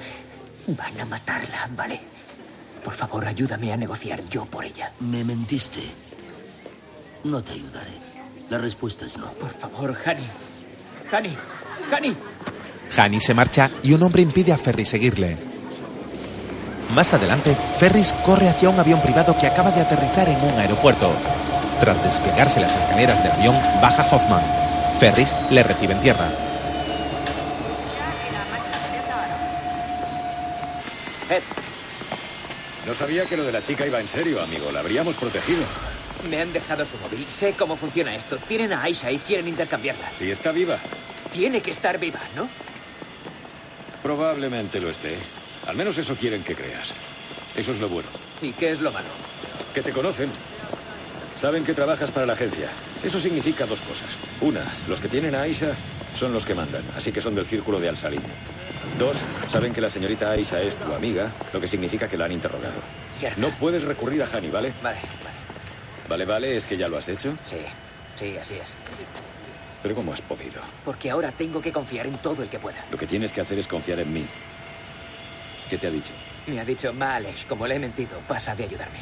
[0.68, 1.99] van a matarla, ¿vale?
[2.84, 4.91] Por favor, ayúdame a negociar yo por ella.
[4.99, 5.81] Me mentiste.
[7.23, 7.91] No te ayudaré.
[8.49, 9.31] La respuesta es no.
[9.34, 10.26] Por favor, Hani.
[11.11, 11.35] Hani,
[11.91, 12.15] Hani.
[12.97, 15.38] Hani se marcha y un hombre impide a Ferris seguirle.
[16.95, 21.11] Más adelante, Ferris corre hacia un avión privado que acaba de aterrizar en un aeropuerto.
[21.80, 24.43] Tras desplegarse las escaleras del avión, baja Hoffman.
[24.99, 26.30] Ferris le recibe en tierra.
[31.30, 31.59] Eh.
[32.90, 34.72] No sabía que lo de la chica iba en serio, amigo.
[34.72, 35.61] La habríamos protegido.
[36.28, 37.28] Me han dejado su móvil.
[37.28, 38.38] Sé cómo funciona esto.
[38.48, 40.11] Tienen a Aisha y quieren intercambiarla.
[40.11, 40.80] Si está viva.
[41.32, 42.49] Tiene que estar viva, ¿no?
[44.02, 45.20] Probablemente lo esté.
[45.68, 46.95] Al menos eso quieren que creas.
[47.56, 48.10] Eso es lo bueno.
[48.41, 49.10] ¿Y qué es lo malo?
[49.72, 50.32] Que te conocen.
[51.36, 52.70] Saben que trabajas para la agencia.
[53.03, 54.18] Eso significa dos cosas.
[54.41, 55.76] Una, los que tienen a Aisha
[56.14, 58.22] son los que mandan, así que son del círculo de Al-Salim.
[58.98, 62.31] Dos, saben que la señorita Aisha es tu amiga, lo que significa que la han
[62.31, 62.76] interrogado.
[63.38, 64.73] No puedes recurrir a Hani, ¿vale?
[64.81, 65.40] Vale, vale.
[66.07, 67.38] Vale, vale, ¿es que ya lo has hecho?
[67.45, 67.57] Sí,
[68.15, 68.76] sí, así es.
[69.84, 70.61] Pero ¿cómo has podido?
[70.84, 72.84] Porque ahora tengo que confiar en todo el que pueda.
[72.91, 74.26] Lo que tienes que hacer es confiar en mí.
[75.69, 76.11] ¿Qué te ha dicho?
[76.48, 78.99] Me ha dicho, ma Alex, como le he mentido, pasa de ayudarme.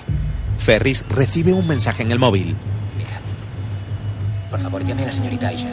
[0.57, 2.55] Ferris recibe un mensaje en el móvil.
[2.97, 3.21] Mira.
[4.51, 5.69] Por favor, llame a la señorita Aisha.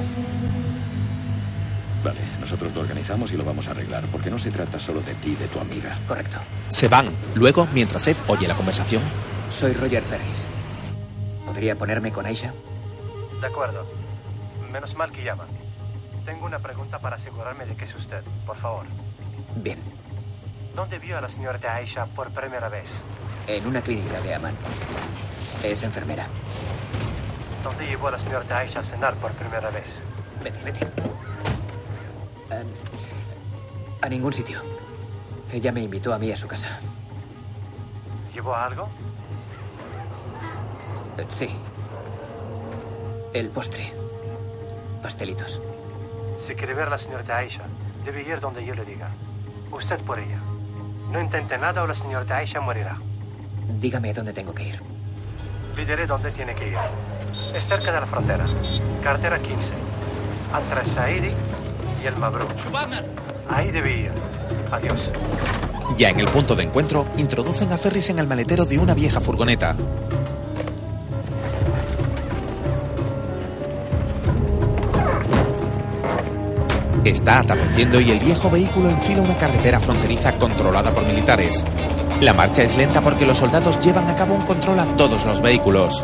[2.05, 5.15] Vale, nosotros lo organizamos y lo vamos a arreglar, porque no se trata solo de
[5.15, 5.99] ti y de tu amiga.
[6.07, 6.37] Correcto.
[6.69, 7.11] Se van.
[7.35, 9.03] Luego, mientras Ed oye la conversación.
[9.51, 10.45] Soy Roger Ferris.
[11.47, 12.53] ¿Podría ponerme con Aisha?
[13.41, 13.87] De acuerdo.
[14.71, 15.47] Menos mal que llama.
[16.27, 18.85] Tengo una pregunta para asegurarme de que es usted, por favor.
[19.57, 19.79] Bien.
[20.77, 23.03] ¿Dónde vio a la señorita Aisha por primera vez?
[23.47, 24.55] En una clínica de Amman.
[25.63, 26.27] Es enfermera.
[27.63, 30.03] ¿Dónde llevó a la señorita Aisha a cenar por primera vez?
[30.43, 30.87] Vete, vete.
[32.51, 32.69] Um,
[34.03, 34.61] a ningún sitio.
[35.53, 36.79] Ella me invitó a mí a su casa.
[38.35, 38.89] ¿Llevó algo?
[41.17, 41.49] Eh, sí.
[43.33, 43.93] El postre.
[45.03, 45.61] Pastelitos.
[46.39, 47.63] Si quiere ver a la señorita Aisha,
[48.05, 49.11] debe ir donde yo le diga.
[49.71, 50.41] Usted por ella.
[51.11, 52.99] No intente nada o la señorita Aisha morirá.
[53.79, 54.81] Dígame dónde tengo que ir.
[55.77, 56.79] Le diré dónde tiene que ir.
[57.55, 58.47] Es cerca de la frontera.
[59.03, 59.73] Cartera 15.
[60.57, 61.33] Entre Saidi
[62.05, 62.15] y el.
[63.49, 64.13] Ahí debe ir.
[64.71, 65.11] Adiós.
[65.97, 69.21] Ya en el punto de encuentro, introducen a Ferris en el maletero de una vieja
[69.21, 69.77] furgoneta.
[77.05, 81.65] Está atardeciendo y el viejo vehículo enfila una carretera fronteriza controlada por militares.
[82.21, 85.41] La marcha es lenta porque los soldados llevan a cabo un control a todos los
[85.43, 86.03] vehículos.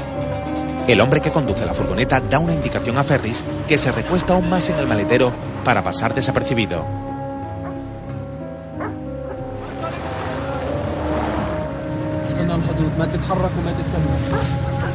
[0.90, 4.48] El hombre que conduce la furgoneta da una indicación a Ferris que se recuesta aún
[4.48, 5.30] más en el maletero
[5.64, 6.84] para pasar desapercibido.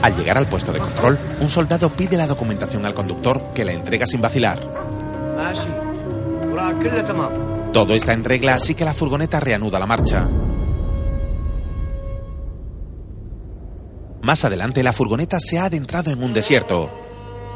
[0.01, 3.71] Al llegar al puesto de control, un soldado pide la documentación al conductor que la
[3.71, 4.59] entrega sin vacilar.
[7.71, 10.27] Todo está en regla, así que la furgoneta reanuda la marcha.
[14.25, 16.89] Más adelante, la furgoneta se ha adentrado en un desierto.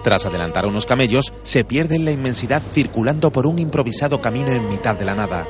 [0.03, 4.69] Tras adelantar unos camellos, se pierde en la inmensidad circulando por un improvisado camino en
[4.69, 5.47] mitad de la nada.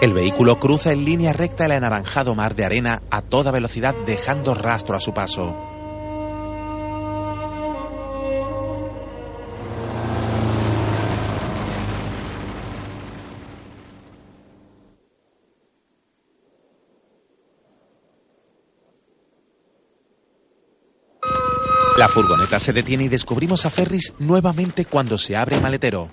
[0.00, 4.54] El vehículo cruza en línea recta el anaranjado mar de arena a toda velocidad dejando
[4.54, 5.75] rastro a su paso.
[21.96, 26.10] La furgoneta se detiene y descubrimos a Ferris nuevamente cuando se abre el maletero.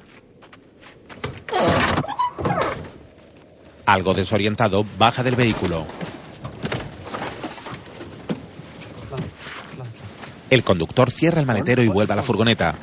[3.86, 5.86] Algo desorientado, baja del vehículo.
[10.50, 12.76] El conductor cierra el maletero y vuelve a la furgoneta.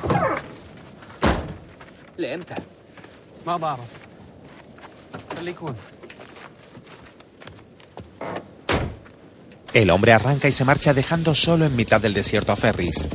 [9.73, 13.07] El hombre arranca y se marcha dejando solo en mitad del desierto a Ferris.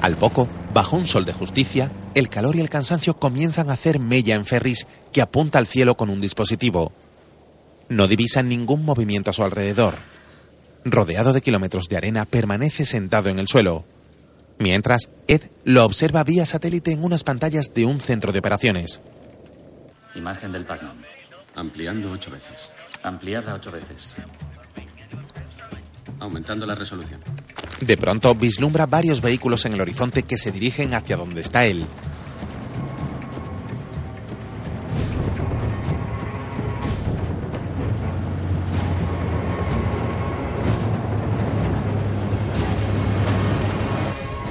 [0.00, 3.98] Al poco, bajo un sol de justicia, el calor y el cansancio comienzan a hacer
[3.98, 6.92] mella en Ferris que apunta al cielo con un dispositivo.
[7.88, 9.96] No divisan ningún movimiento a su alrededor.
[10.84, 13.84] Rodeado de kilómetros de arena, permanece sentado en el suelo.
[14.58, 19.00] Mientras, Ed lo observa vía satélite en unas pantallas de un centro de operaciones.
[20.18, 20.96] Imagen del Pagnum.
[21.54, 22.70] Ampliando ocho veces.
[23.04, 24.16] Ampliada ocho veces.
[26.18, 27.20] Aumentando la resolución.
[27.80, 31.86] De pronto vislumbra varios vehículos en el horizonte que se dirigen hacia donde está él.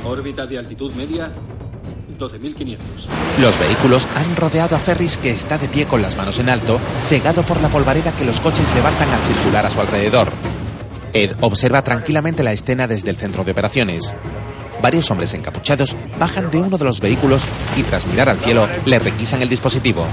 [0.06, 1.30] Órbita de altitud media,
[2.18, 2.78] 12.500.
[3.40, 6.80] Los vehículos han rodeado a Ferris que está de pie con las manos en alto,
[7.08, 10.32] cegado por la polvareda que los coches levantan al circular a su alrededor.
[11.14, 14.14] Ed observa tranquilamente la escena desde el centro de operaciones.
[14.82, 17.44] Varios hombres encapuchados bajan de uno de los vehículos
[17.76, 20.06] y tras mirar al cielo le requisan el dispositivo.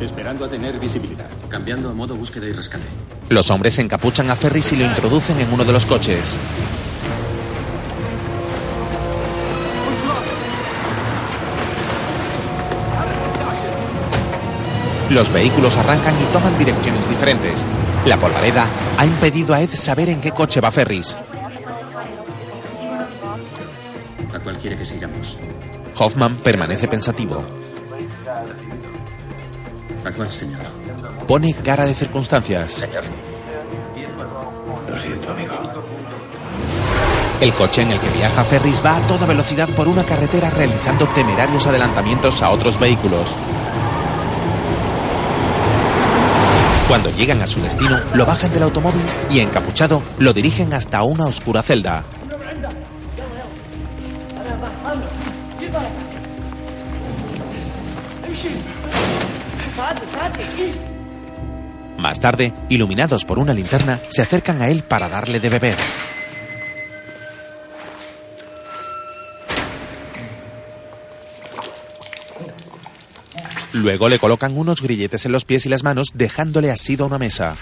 [0.00, 1.28] Esperando a tener visibilidad.
[1.48, 2.84] Cambiando a modo búsqueda y rescate.
[3.28, 6.36] Los hombres encapuchan a Ferris y lo introducen en uno de los coches.
[15.12, 17.66] Los vehículos arrancan y toman direcciones diferentes.
[18.06, 18.66] La polvareda
[18.96, 21.18] ha impedido a Ed saber en qué coche va Ferris.
[24.34, 25.36] ¿A cuál quiere que sigamos?
[25.98, 27.44] Hoffman permanece pensativo.
[30.02, 30.62] ¿A cuál, señor?
[31.28, 32.82] Pone cara de circunstancias.
[34.88, 35.54] Lo siento, amigo.
[37.42, 41.06] El coche en el que viaja Ferris va a toda velocidad por una carretera realizando
[41.08, 43.36] temerarios adelantamientos a otros vehículos.
[46.92, 49.00] Cuando llegan a su destino, lo bajan del automóvil
[49.30, 52.04] y, encapuchado, lo dirigen hasta una oscura celda.
[61.96, 65.76] Más tarde, iluminados por una linterna, se acercan a él para darle de beber.
[73.72, 77.18] Luego le colocan unos grilletes en los pies y las manos, dejándole asido a una
[77.18, 77.56] mesa.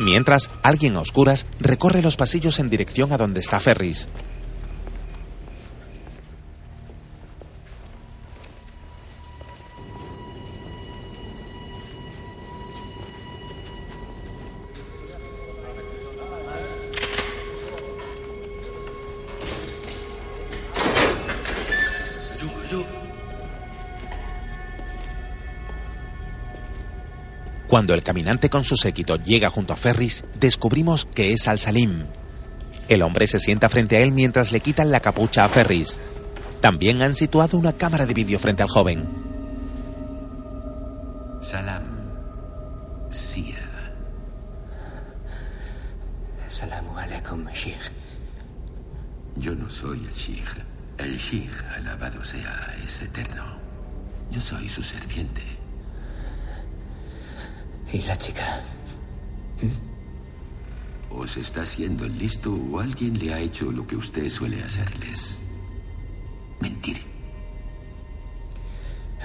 [0.00, 4.08] Mientras, alguien a oscuras recorre los pasillos en dirección a donde está Ferris.
[27.72, 32.04] Cuando el caminante con su séquito llega junto a Ferris, descubrimos que es Al-Salim.
[32.86, 35.96] El hombre se sienta frente a él mientras le quitan la capucha a Ferris.
[36.60, 39.08] También han situado una cámara de vídeo frente al joven.
[41.40, 41.84] Salam.
[43.08, 43.56] Sia.
[46.48, 47.90] Salamu alaikum, Sheikh.
[49.36, 50.58] Yo no soy el Sheikh.
[50.98, 53.44] El Sheikh, alabado sea, es eterno.
[54.30, 55.51] Yo soy su serviente.
[57.92, 58.62] ¿Y la chica?
[61.10, 64.62] ¿O se está haciendo el listo o alguien le ha hecho lo que usted suele
[64.64, 65.42] hacerles?
[66.60, 66.96] Mentir.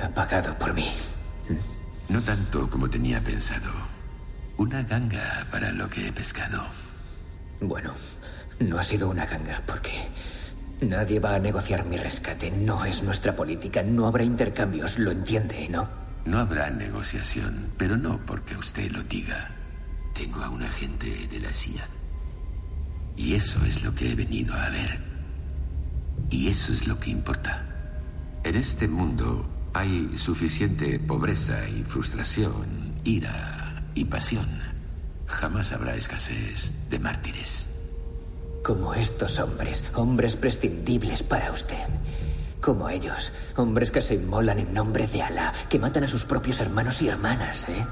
[0.03, 0.89] Ha pagado por mí.
[2.09, 3.71] No tanto como tenía pensado.
[4.57, 6.65] Una ganga para lo que he pescado.
[7.61, 7.93] Bueno,
[8.59, 10.09] no ha sido una ganga porque
[10.81, 12.51] nadie va a negociar mi rescate.
[12.51, 13.81] No es nuestra política.
[13.81, 14.99] No habrá intercambios.
[14.99, 16.06] Lo entiende, ¿no?
[16.27, 19.49] No habrá negociación, pero no porque usted lo diga.
[20.13, 21.87] Tengo a un agente de la CIA.
[23.15, 24.99] Y eso es lo que he venido a ver.
[26.29, 27.65] Y eso es lo que importa.
[28.43, 34.49] En este mundo hay suficiente pobreza y frustración, ira y pasión.
[35.27, 37.69] Jamás habrá escasez de mártires.
[38.65, 41.87] Como estos hombres, hombres prescindibles para usted.
[42.61, 46.59] Como ellos, hombres que se inmolan en nombre de Alá, que matan a sus propios
[46.59, 47.85] hermanos y hermanas, ¿eh?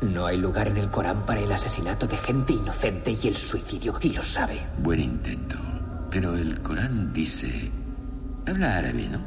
[0.00, 3.98] No hay lugar en el Corán para el asesinato de gente inocente y el suicidio,
[4.00, 4.64] y lo sabe.
[4.78, 5.56] Buen intento.
[6.10, 7.70] Pero el Corán dice...
[8.46, 9.20] Habla árabe, ¿no?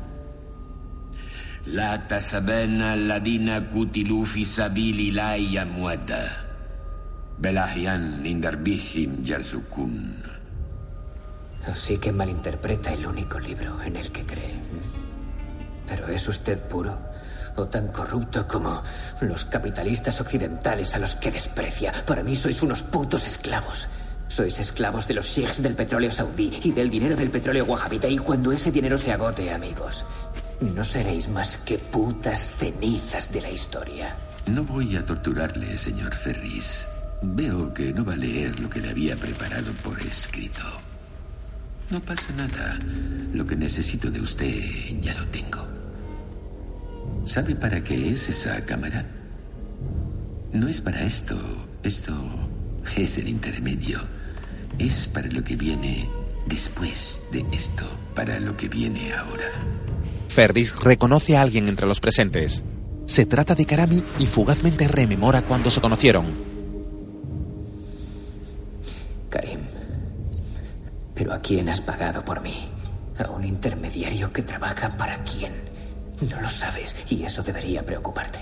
[1.66, 6.48] La tasabanna alladina kutilu fi sabilillahi amwata.
[7.38, 10.31] Belahyan indarbihim yarzukun.
[11.68, 14.60] Así que malinterpreta el único libro en el que cree.
[15.88, 16.98] Pero ¿es usted puro?
[17.58, 18.82] ¿O tan corrupto como
[19.20, 21.92] los capitalistas occidentales a los que desprecia?
[22.06, 23.88] Para mí sois unos putos esclavos.
[24.28, 28.08] Sois esclavos de los sheikhs del petróleo saudí y del dinero del petróleo wahhabita.
[28.08, 30.06] Y cuando ese dinero se agote, amigos,
[30.62, 34.16] no seréis más que putas cenizas de la historia.
[34.46, 36.88] No voy a torturarle, señor Ferris.
[37.22, 40.64] Veo que no va a leer lo que le había preparado por escrito.
[41.92, 42.80] No pasa nada.
[43.34, 44.64] Lo que necesito de usted
[45.02, 45.68] ya lo tengo.
[47.26, 49.06] ¿Sabe para qué es esa cámara?
[50.54, 51.38] No es para esto.
[51.84, 52.14] Esto
[52.96, 54.02] es el intermedio.
[54.80, 56.10] Es para lo que viene
[56.48, 57.86] después de esto,
[58.16, 59.52] para lo que viene ahora.
[60.30, 62.64] Ferris reconoce a alguien entre los presentes.
[63.06, 66.51] Se trata de Karami y fugazmente rememora cuando se conocieron.
[71.32, 72.70] A quién has pagado por mí?
[73.18, 75.54] ¿A un intermediario que trabaja para quién?
[76.30, 78.40] No lo sabes y eso debería preocuparte.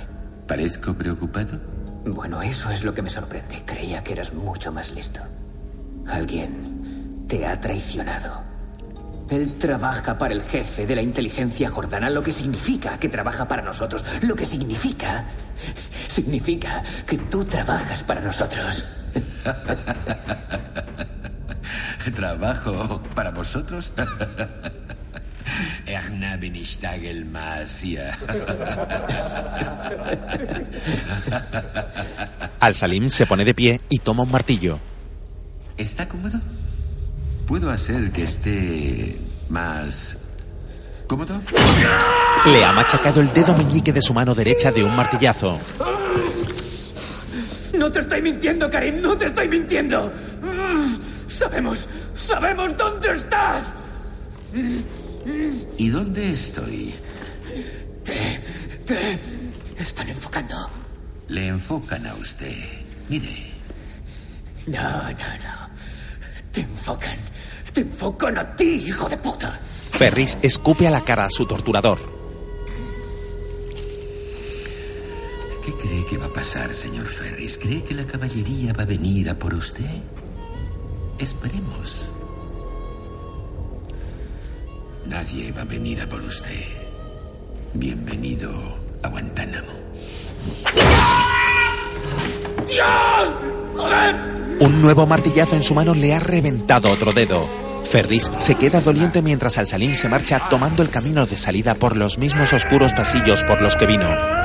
[0.47, 1.59] ¿Parezco preocupado?
[2.05, 3.63] Bueno, eso es lo que me sorprende.
[3.65, 5.21] Creía que eras mucho más listo.
[6.07, 8.41] Alguien te ha traicionado.
[9.29, 13.61] Él trabaja para el jefe de la inteligencia jordana, lo que significa que trabaja para
[13.61, 14.03] nosotros.
[14.23, 15.25] Lo que significa...
[16.07, 18.85] Significa que tú trabajas para nosotros.
[22.15, 23.91] ¿Trabajo para vosotros?
[32.59, 34.79] Al-Salim se pone de pie y toma un martillo.
[35.77, 36.39] ¿Está cómodo?
[37.47, 39.17] ¿Puedo hacer que esté
[39.49, 40.17] más
[41.07, 41.41] cómodo?
[42.45, 45.59] Le ha machacado el dedo meñique de su mano derecha de un martillazo.
[47.77, 50.11] No te estoy mintiendo, Karim, no te estoy mintiendo.
[51.29, 53.73] Sabemos, sabemos dónde estás.
[55.77, 56.93] ¿Y dónde estoy?
[58.03, 58.41] Te,
[58.85, 59.19] te
[59.77, 60.55] están enfocando.
[61.27, 62.55] Le enfocan a usted.
[63.09, 63.51] Mire.
[64.65, 65.69] No, no, no.
[66.51, 67.17] Te enfocan.
[67.73, 69.59] Te enfocan a ti, hijo de puta.
[69.91, 71.99] Ferris escupe a la cara a su torturador.
[75.63, 77.59] ¿Qué cree que va a pasar, señor Ferris?
[77.59, 79.85] ¿Cree que la caballería va a venir a por usted?
[81.19, 82.13] Esperemos.
[85.05, 86.63] Nadie va a venir a por usted.
[87.73, 88.49] Bienvenido
[89.03, 89.71] a Guantánamo.
[92.67, 93.35] ¡Dios!
[93.75, 94.15] ¡Joder!
[94.61, 97.45] Un nuevo martillazo en su mano le ha reventado otro dedo.
[97.83, 102.17] Ferris se queda doliente mientras Al-Salim se marcha tomando el camino de salida por los
[102.17, 104.38] mismos oscuros pasillos por los que vino.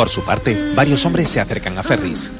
[0.00, 2.30] Por su parte, varios hombres se acercan a Ferris.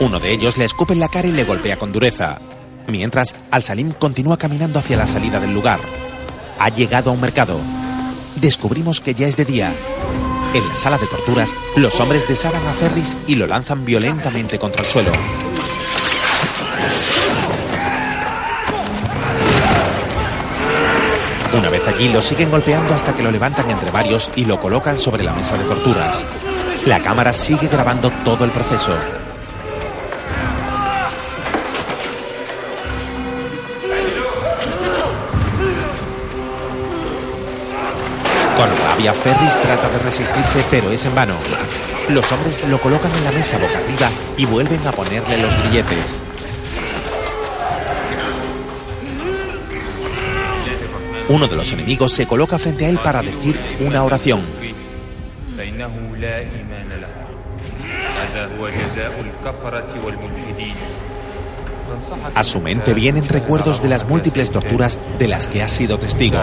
[0.00, 2.40] Uno de ellos le escupe en la cara y le golpea con dureza.
[2.88, 5.80] Mientras, Al-Salim continúa caminando hacia la salida del lugar.
[6.58, 7.58] Ha llegado a un mercado.
[8.36, 9.72] Descubrimos que ya es de día.
[10.52, 14.82] En la sala de torturas, los hombres deshagan a Ferris y lo lanzan violentamente contra
[14.82, 15.12] el suelo.
[21.54, 24.98] Una vez allí, lo siguen golpeando hasta que lo levantan entre varios y lo colocan
[24.98, 26.24] sobre la mesa de torturas.
[26.86, 28.94] La cámara sigue grabando todo el proceso.
[38.56, 41.34] Con rabia, Ferris trata de resistirse, pero es en vano.
[42.08, 44.08] Los hombres lo colocan en la mesa boca arriba
[44.38, 46.20] y vuelven a ponerle los grilletes.
[51.32, 54.42] Uno de los enemigos se coloca frente a él para decir una oración.
[62.34, 66.38] A su mente vienen recuerdos de las múltiples torturas de las que ha sido testigo.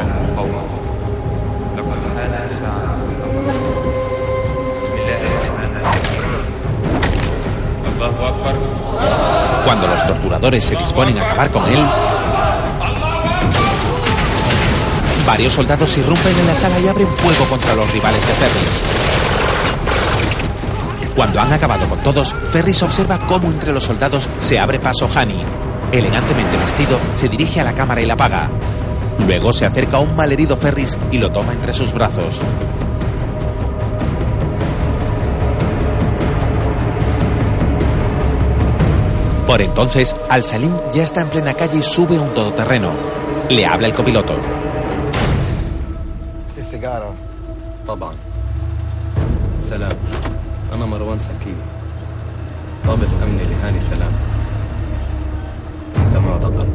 [9.66, 11.80] Cuando los torturadores se disponen a acabar con él,
[15.30, 18.81] varios soldados irrumpen en la sala y abren fuego contra los rivales de Ferris.
[21.15, 25.39] Cuando han acabado con todos, Ferris observa cómo entre los soldados se abre paso Hani.
[25.91, 28.49] Elegantemente vestido, se dirige a la cámara y la apaga.
[29.19, 32.41] Luego se acerca a un malherido Ferris y lo toma entre sus brazos.
[39.45, 42.95] Por entonces, Al-Salim ya está en plena calle y sube a un todoterreno.
[43.47, 44.34] Le habla el copiloto.
[46.69, 47.15] في سيجارة
[47.86, 48.15] طبعا
[49.59, 49.97] سلام
[50.73, 51.57] أنا مروان سكين
[52.86, 54.12] ضابط أمني لهاني سلام
[55.97, 56.69] أنت معتقل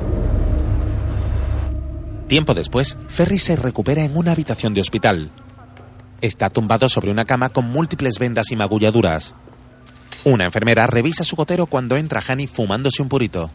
[2.30, 5.32] Tiempo después, Ferris se recupera en una habitación de hospital.
[6.22, 9.34] está tumbado sobre una cama con múltiples vendas y magulladuras.
[10.26, 13.50] Una enfermera revisa su gotero cuando entra Hani fumándose un purito.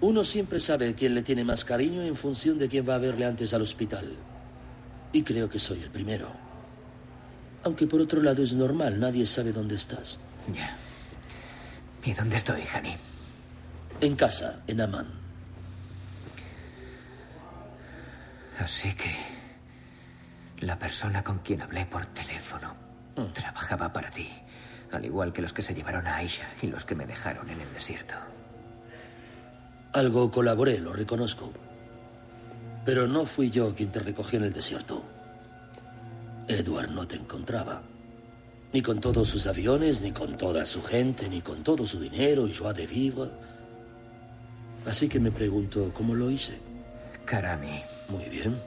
[0.00, 3.26] Uno siempre sabe quién le tiene más cariño en función de quién va a verle
[3.26, 4.06] antes al hospital.
[5.13, 6.29] Y creo que soy el primero.
[7.63, 10.19] Aunque por otro lado es normal, nadie sabe dónde estás.
[10.53, 10.75] Ya.
[12.03, 12.95] ¿Y dónde estoy, Hani?
[13.99, 15.07] En casa, en Amman.
[18.59, 19.15] Así que
[20.59, 22.75] la persona con quien hablé por teléfono
[23.17, 23.31] Mm.
[23.31, 24.29] trabajaba para ti,
[24.91, 27.59] al igual que los que se llevaron a Aisha y los que me dejaron en
[27.59, 28.13] el desierto.
[29.93, 31.51] Algo colaboré, lo reconozco.
[32.87, 35.03] Pero no fui yo quien te recogió en el desierto.
[36.47, 37.81] Edward no te encontraba.
[38.71, 42.47] Ni con todos sus aviones, ni con toda su gente, ni con todo su dinero
[42.47, 43.29] y joie de vivre.
[44.85, 46.59] Así que me pregunto cómo lo hice.
[47.25, 47.83] Karami.
[48.07, 48.57] Muy bien.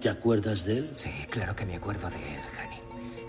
[0.00, 0.90] ¿Te acuerdas de él?
[0.96, 2.80] Sí, claro que me acuerdo de él, Hani.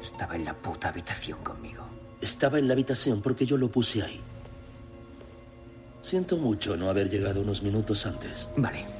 [0.01, 1.83] Estaba en la puta habitación conmigo.
[2.19, 4.19] Estaba en la habitación porque yo lo puse ahí.
[6.01, 8.49] Siento mucho no haber llegado unos minutos antes.
[8.57, 8.96] Vale.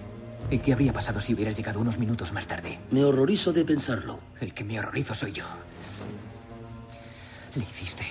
[0.50, 2.80] ¿Y qué habría pasado si hubieras llegado unos minutos más tarde?
[2.92, 4.20] Me horrorizo de pensarlo.
[4.40, 5.44] El que me horrorizo soy yo.
[7.56, 8.06] ¿Le hiciste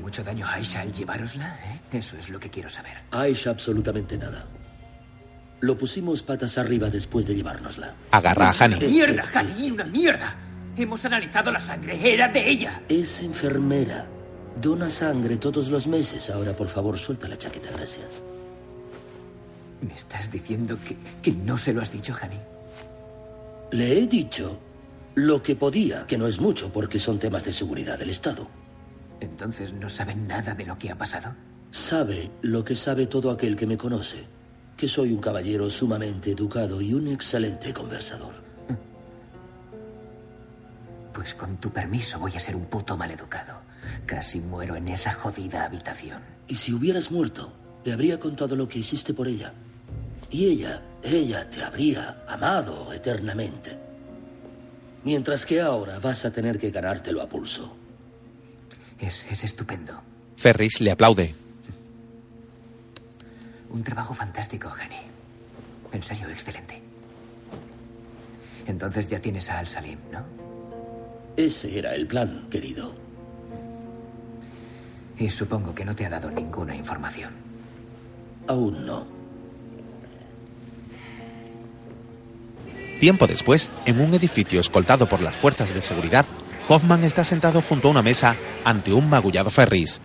[0.00, 1.58] mucho daño a Aisha al llevárosla?
[1.64, 1.80] eh?
[1.98, 2.92] Eso es lo que quiero saber.
[3.10, 4.44] Aisha absolutamente nada.
[5.60, 7.94] Lo pusimos patas arriba después de llevárnosla.
[8.12, 8.76] Agarra a Hani.
[8.86, 9.70] ¡Mierda, Hani!
[9.70, 10.36] ¡Una mierda!
[10.76, 11.98] Hemos analizado la sangre.
[12.02, 12.82] Era de ella.
[12.88, 14.06] Es enfermera.
[14.60, 16.28] Dona sangre todos los meses.
[16.30, 18.22] Ahora, por favor, suelta la chaqueta, gracias.
[19.80, 22.40] ¿Me estás diciendo que, que no se lo has dicho, Hani?
[23.72, 24.58] Le he dicho
[25.16, 28.48] lo que podía, que no es mucho porque son temas de seguridad del Estado.
[29.20, 31.34] Entonces no saben nada de lo que ha pasado.
[31.70, 34.26] Sabe lo que sabe todo aquel que me conoce,
[34.76, 38.34] que soy un caballero sumamente educado y un excelente conversador.
[41.12, 43.60] Pues con tu permiso voy a ser un puto maleducado.
[44.04, 46.20] Casi muero en esa jodida habitación.
[46.46, 47.54] Y si hubieras muerto,
[47.86, 49.54] le habría contado lo que hiciste por ella.
[50.30, 53.76] Y ella, ella te habría amado eternamente.
[55.04, 57.76] Mientras que ahora vas a tener que ganártelo a pulso.
[58.98, 60.02] Es, es estupendo.
[60.36, 61.34] Ferris le aplaude.
[63.70, 64.96] Un trabajo fantástico, Hani.
[65.92, 66.82] En serio, excelente.
[68.66, 70.24] Entonces ya tienes a Al-Salim, ¿no?
[71.36, 72.92] Ese era el plan, querido.
[75.18, 77.32] Y supongo que no te ha dado ninguna información.
[78.48, 79.15] Aún no.
[82.98, 86.24] Tiempo después, en un edificio escoltado por las fuerzas de seguridad,
[86.68, 90.00] Hoffman está sentado junto a una mesa ante un magullado Ferris.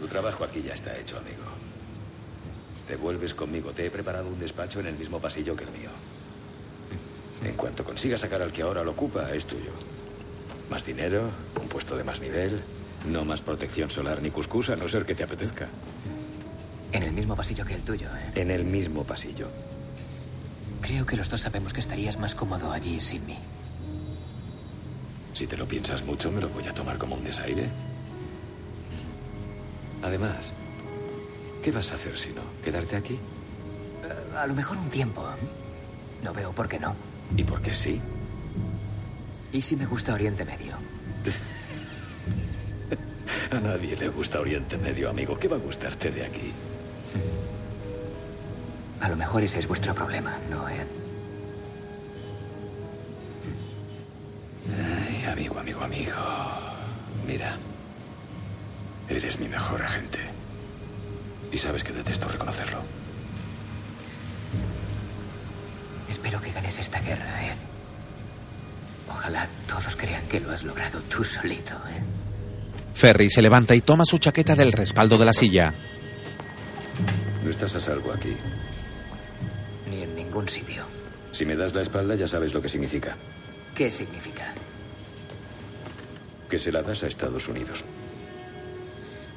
[0.00, 1.44] Tu trabajo aquí ya está hecho, amigo.
[2.88, 3.70] Te vuelves conmigo.
[3.70, 5.90] Te he preparado un despacho en el mismo pasillo que el mío.
[7.44, 9.70] En cuanto consigas sacar al que ahora lo ocupa, es tuyo.
[10.68, 11.30] Más dinero,
[11.60, 12.60] un puesto de más nivel,
[13.08, 15.68] no más protección solar ni cuscús, a no ser que te apetezca.
[16.90, 18.32] En el mismo pasillo que el tuyo, ¿eh?
[18.34, 19.46] En el mismo pasillo.
[20.82, 23.38] Creo que los dos sabemos que estarías más cómodo allí sin mí.
[25.32, 27.68] Si te lo piensas mucho, me lo voy a tomar como un desaire.
[30.02, 30.52] Además,
[31.62, 32.42] ¿qué vas a hacer si no?
[32.62, 33.14] ¿Quedarte aquí?
[33.14, 35.24] Eh, a lo mejor un tiempo.
[36.22, 36.94] No veo por qué no.
[37.36, 38.00] ¿Y por qué sí?
[39.52, 40.74] ¿Y si me gusta Oriente Medio?
[43.52, 45.38] A nadie le gusta Oriente Medio, amigo.
[45.38, 46.52] ¿Qué va a gustarte de aquí?
[49.02, 50.86] A lo mejor ese es vuestro problema, ¿no, Ed?
[54.70, 56.12] Ay, amigo, amigo, amigo.
[57.26, 57.56] Mira,
[59.08, 60.20] eres mi mejor agente.
[61.50, 62.78] Y sabes que detesto reconocerlo.
[66.08, 67.56] Espero que ganes esta guerra, Ed.
[69.10, 72.02] Ojalá todos crean que lo has logrado tú solito, ¿eh?
[72.94, 75.74] Ferry se levanta y toma su chaqueta del respaldo de la silla.
[77.42, 78.36] No estás a salvo aquí.
[80.32, 80.84] Ningún sitio.
[81.30, 83.18] Si me das la espalda ya sabes lo que significa.
[83.74, 84.54] ¿Qué significa?
[86.48, 87.84] Que se la das a Estados Unidos.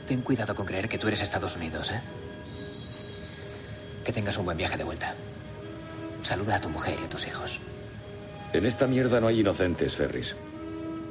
[0.08, 2.00] Ten cuidado con creer que tú eres Estados Unidos, ¿eh?
[4.06, 5.14] Que tengas un buen viaje de vuelta.
[6.24, 7.60] Saluda a tu mujer y a tus hijos.
[8.54, 10.34] En esta mierda no hay inocentes, Ferris.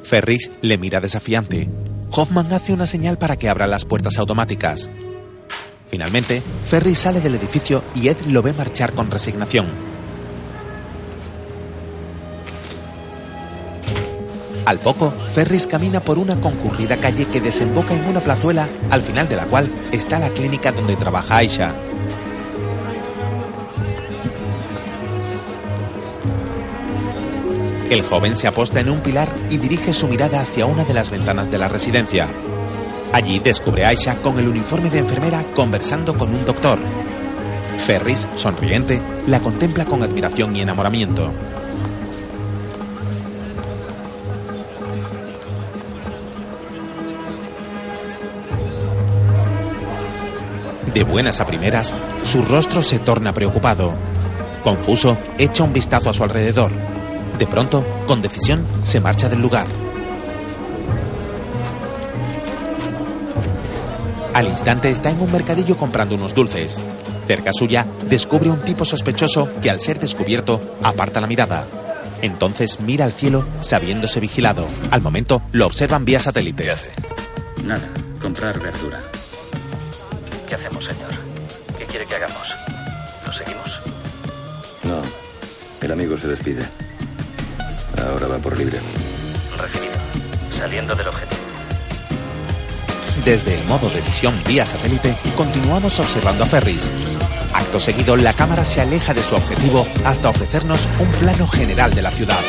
[0.02, 1.68] Ferris le mira desafiante.
[2.10, 4.88] Hoffman hace una señal para que abra las puertas automáticas.
[5.94, 9.68] Finalmente, Ferris sale del edificio y Ed lo ve marchar con resignación.
[14.66, 19.28] Al poco, Ferris camina por una concurrida calle que desemboca en una plazuela, al final
[19.28, 21.72] de la cual está la clínica donde trabaja Aisha.
[27.88, 31.10] El joven se aposta en un pilar y dirige su mirada hacia una de las
[31.10, 32.28] ventanas de la residencia.
[33.14, 36.80] Allí descubre a Aisha con el uniforme de enfermera conversando con un doctor.
[37.86, 41.30] Ferris, sonriente, la contempla con admiración y enamoramiento.
[50.92, 51.92] De buenas a primeras,
[52.24, 53.94] su rostro se torna preocupado.
[54.64, 56.72] Confuso, echa un vistazo a su alrededor.
[57.38, 59.83] De pronto, con decisión, se marcha del lugar.
[64.34, 66.80] Al instante está en un mercadillo comprando unos dulces.
[67.24, 71.66] Cerca suya, descubre un tipo sospechoso que al ser descubierto, aparta la mirada.
[72.20, 74.66] Entonces mira al cielo sabiéndose vigilado.
[74.90, 76.72] Al momento, lo observan vía satélite.
[77.64, 77.88] Nada,
[78.20, 79.00] comprar verdura.
[80.48, 81.10] ¿Qué hacemos, señor?
[81.78, 82.56] ¿Qué quiere que hagamos?
[83.24, 83.80] ¿Lo seguimos?
[84.82, 85.00] No.
[85.80, 86.66] El amigo se despide.
[88.10, 88.78] Ahora va por libre.
[89.58, 89.92] Recibido.
[90.50, 91.33] Saliendo del objetivo.
[93.24, 96.92] Desde el modo de visión vía satélite, continuamos observando a Ferris.
[97.54, 102.02] Acto seguido, la cámara se aleja de su objetivo hasta ofrecernos un plano general de
[102.02, 102.40] la ciudad.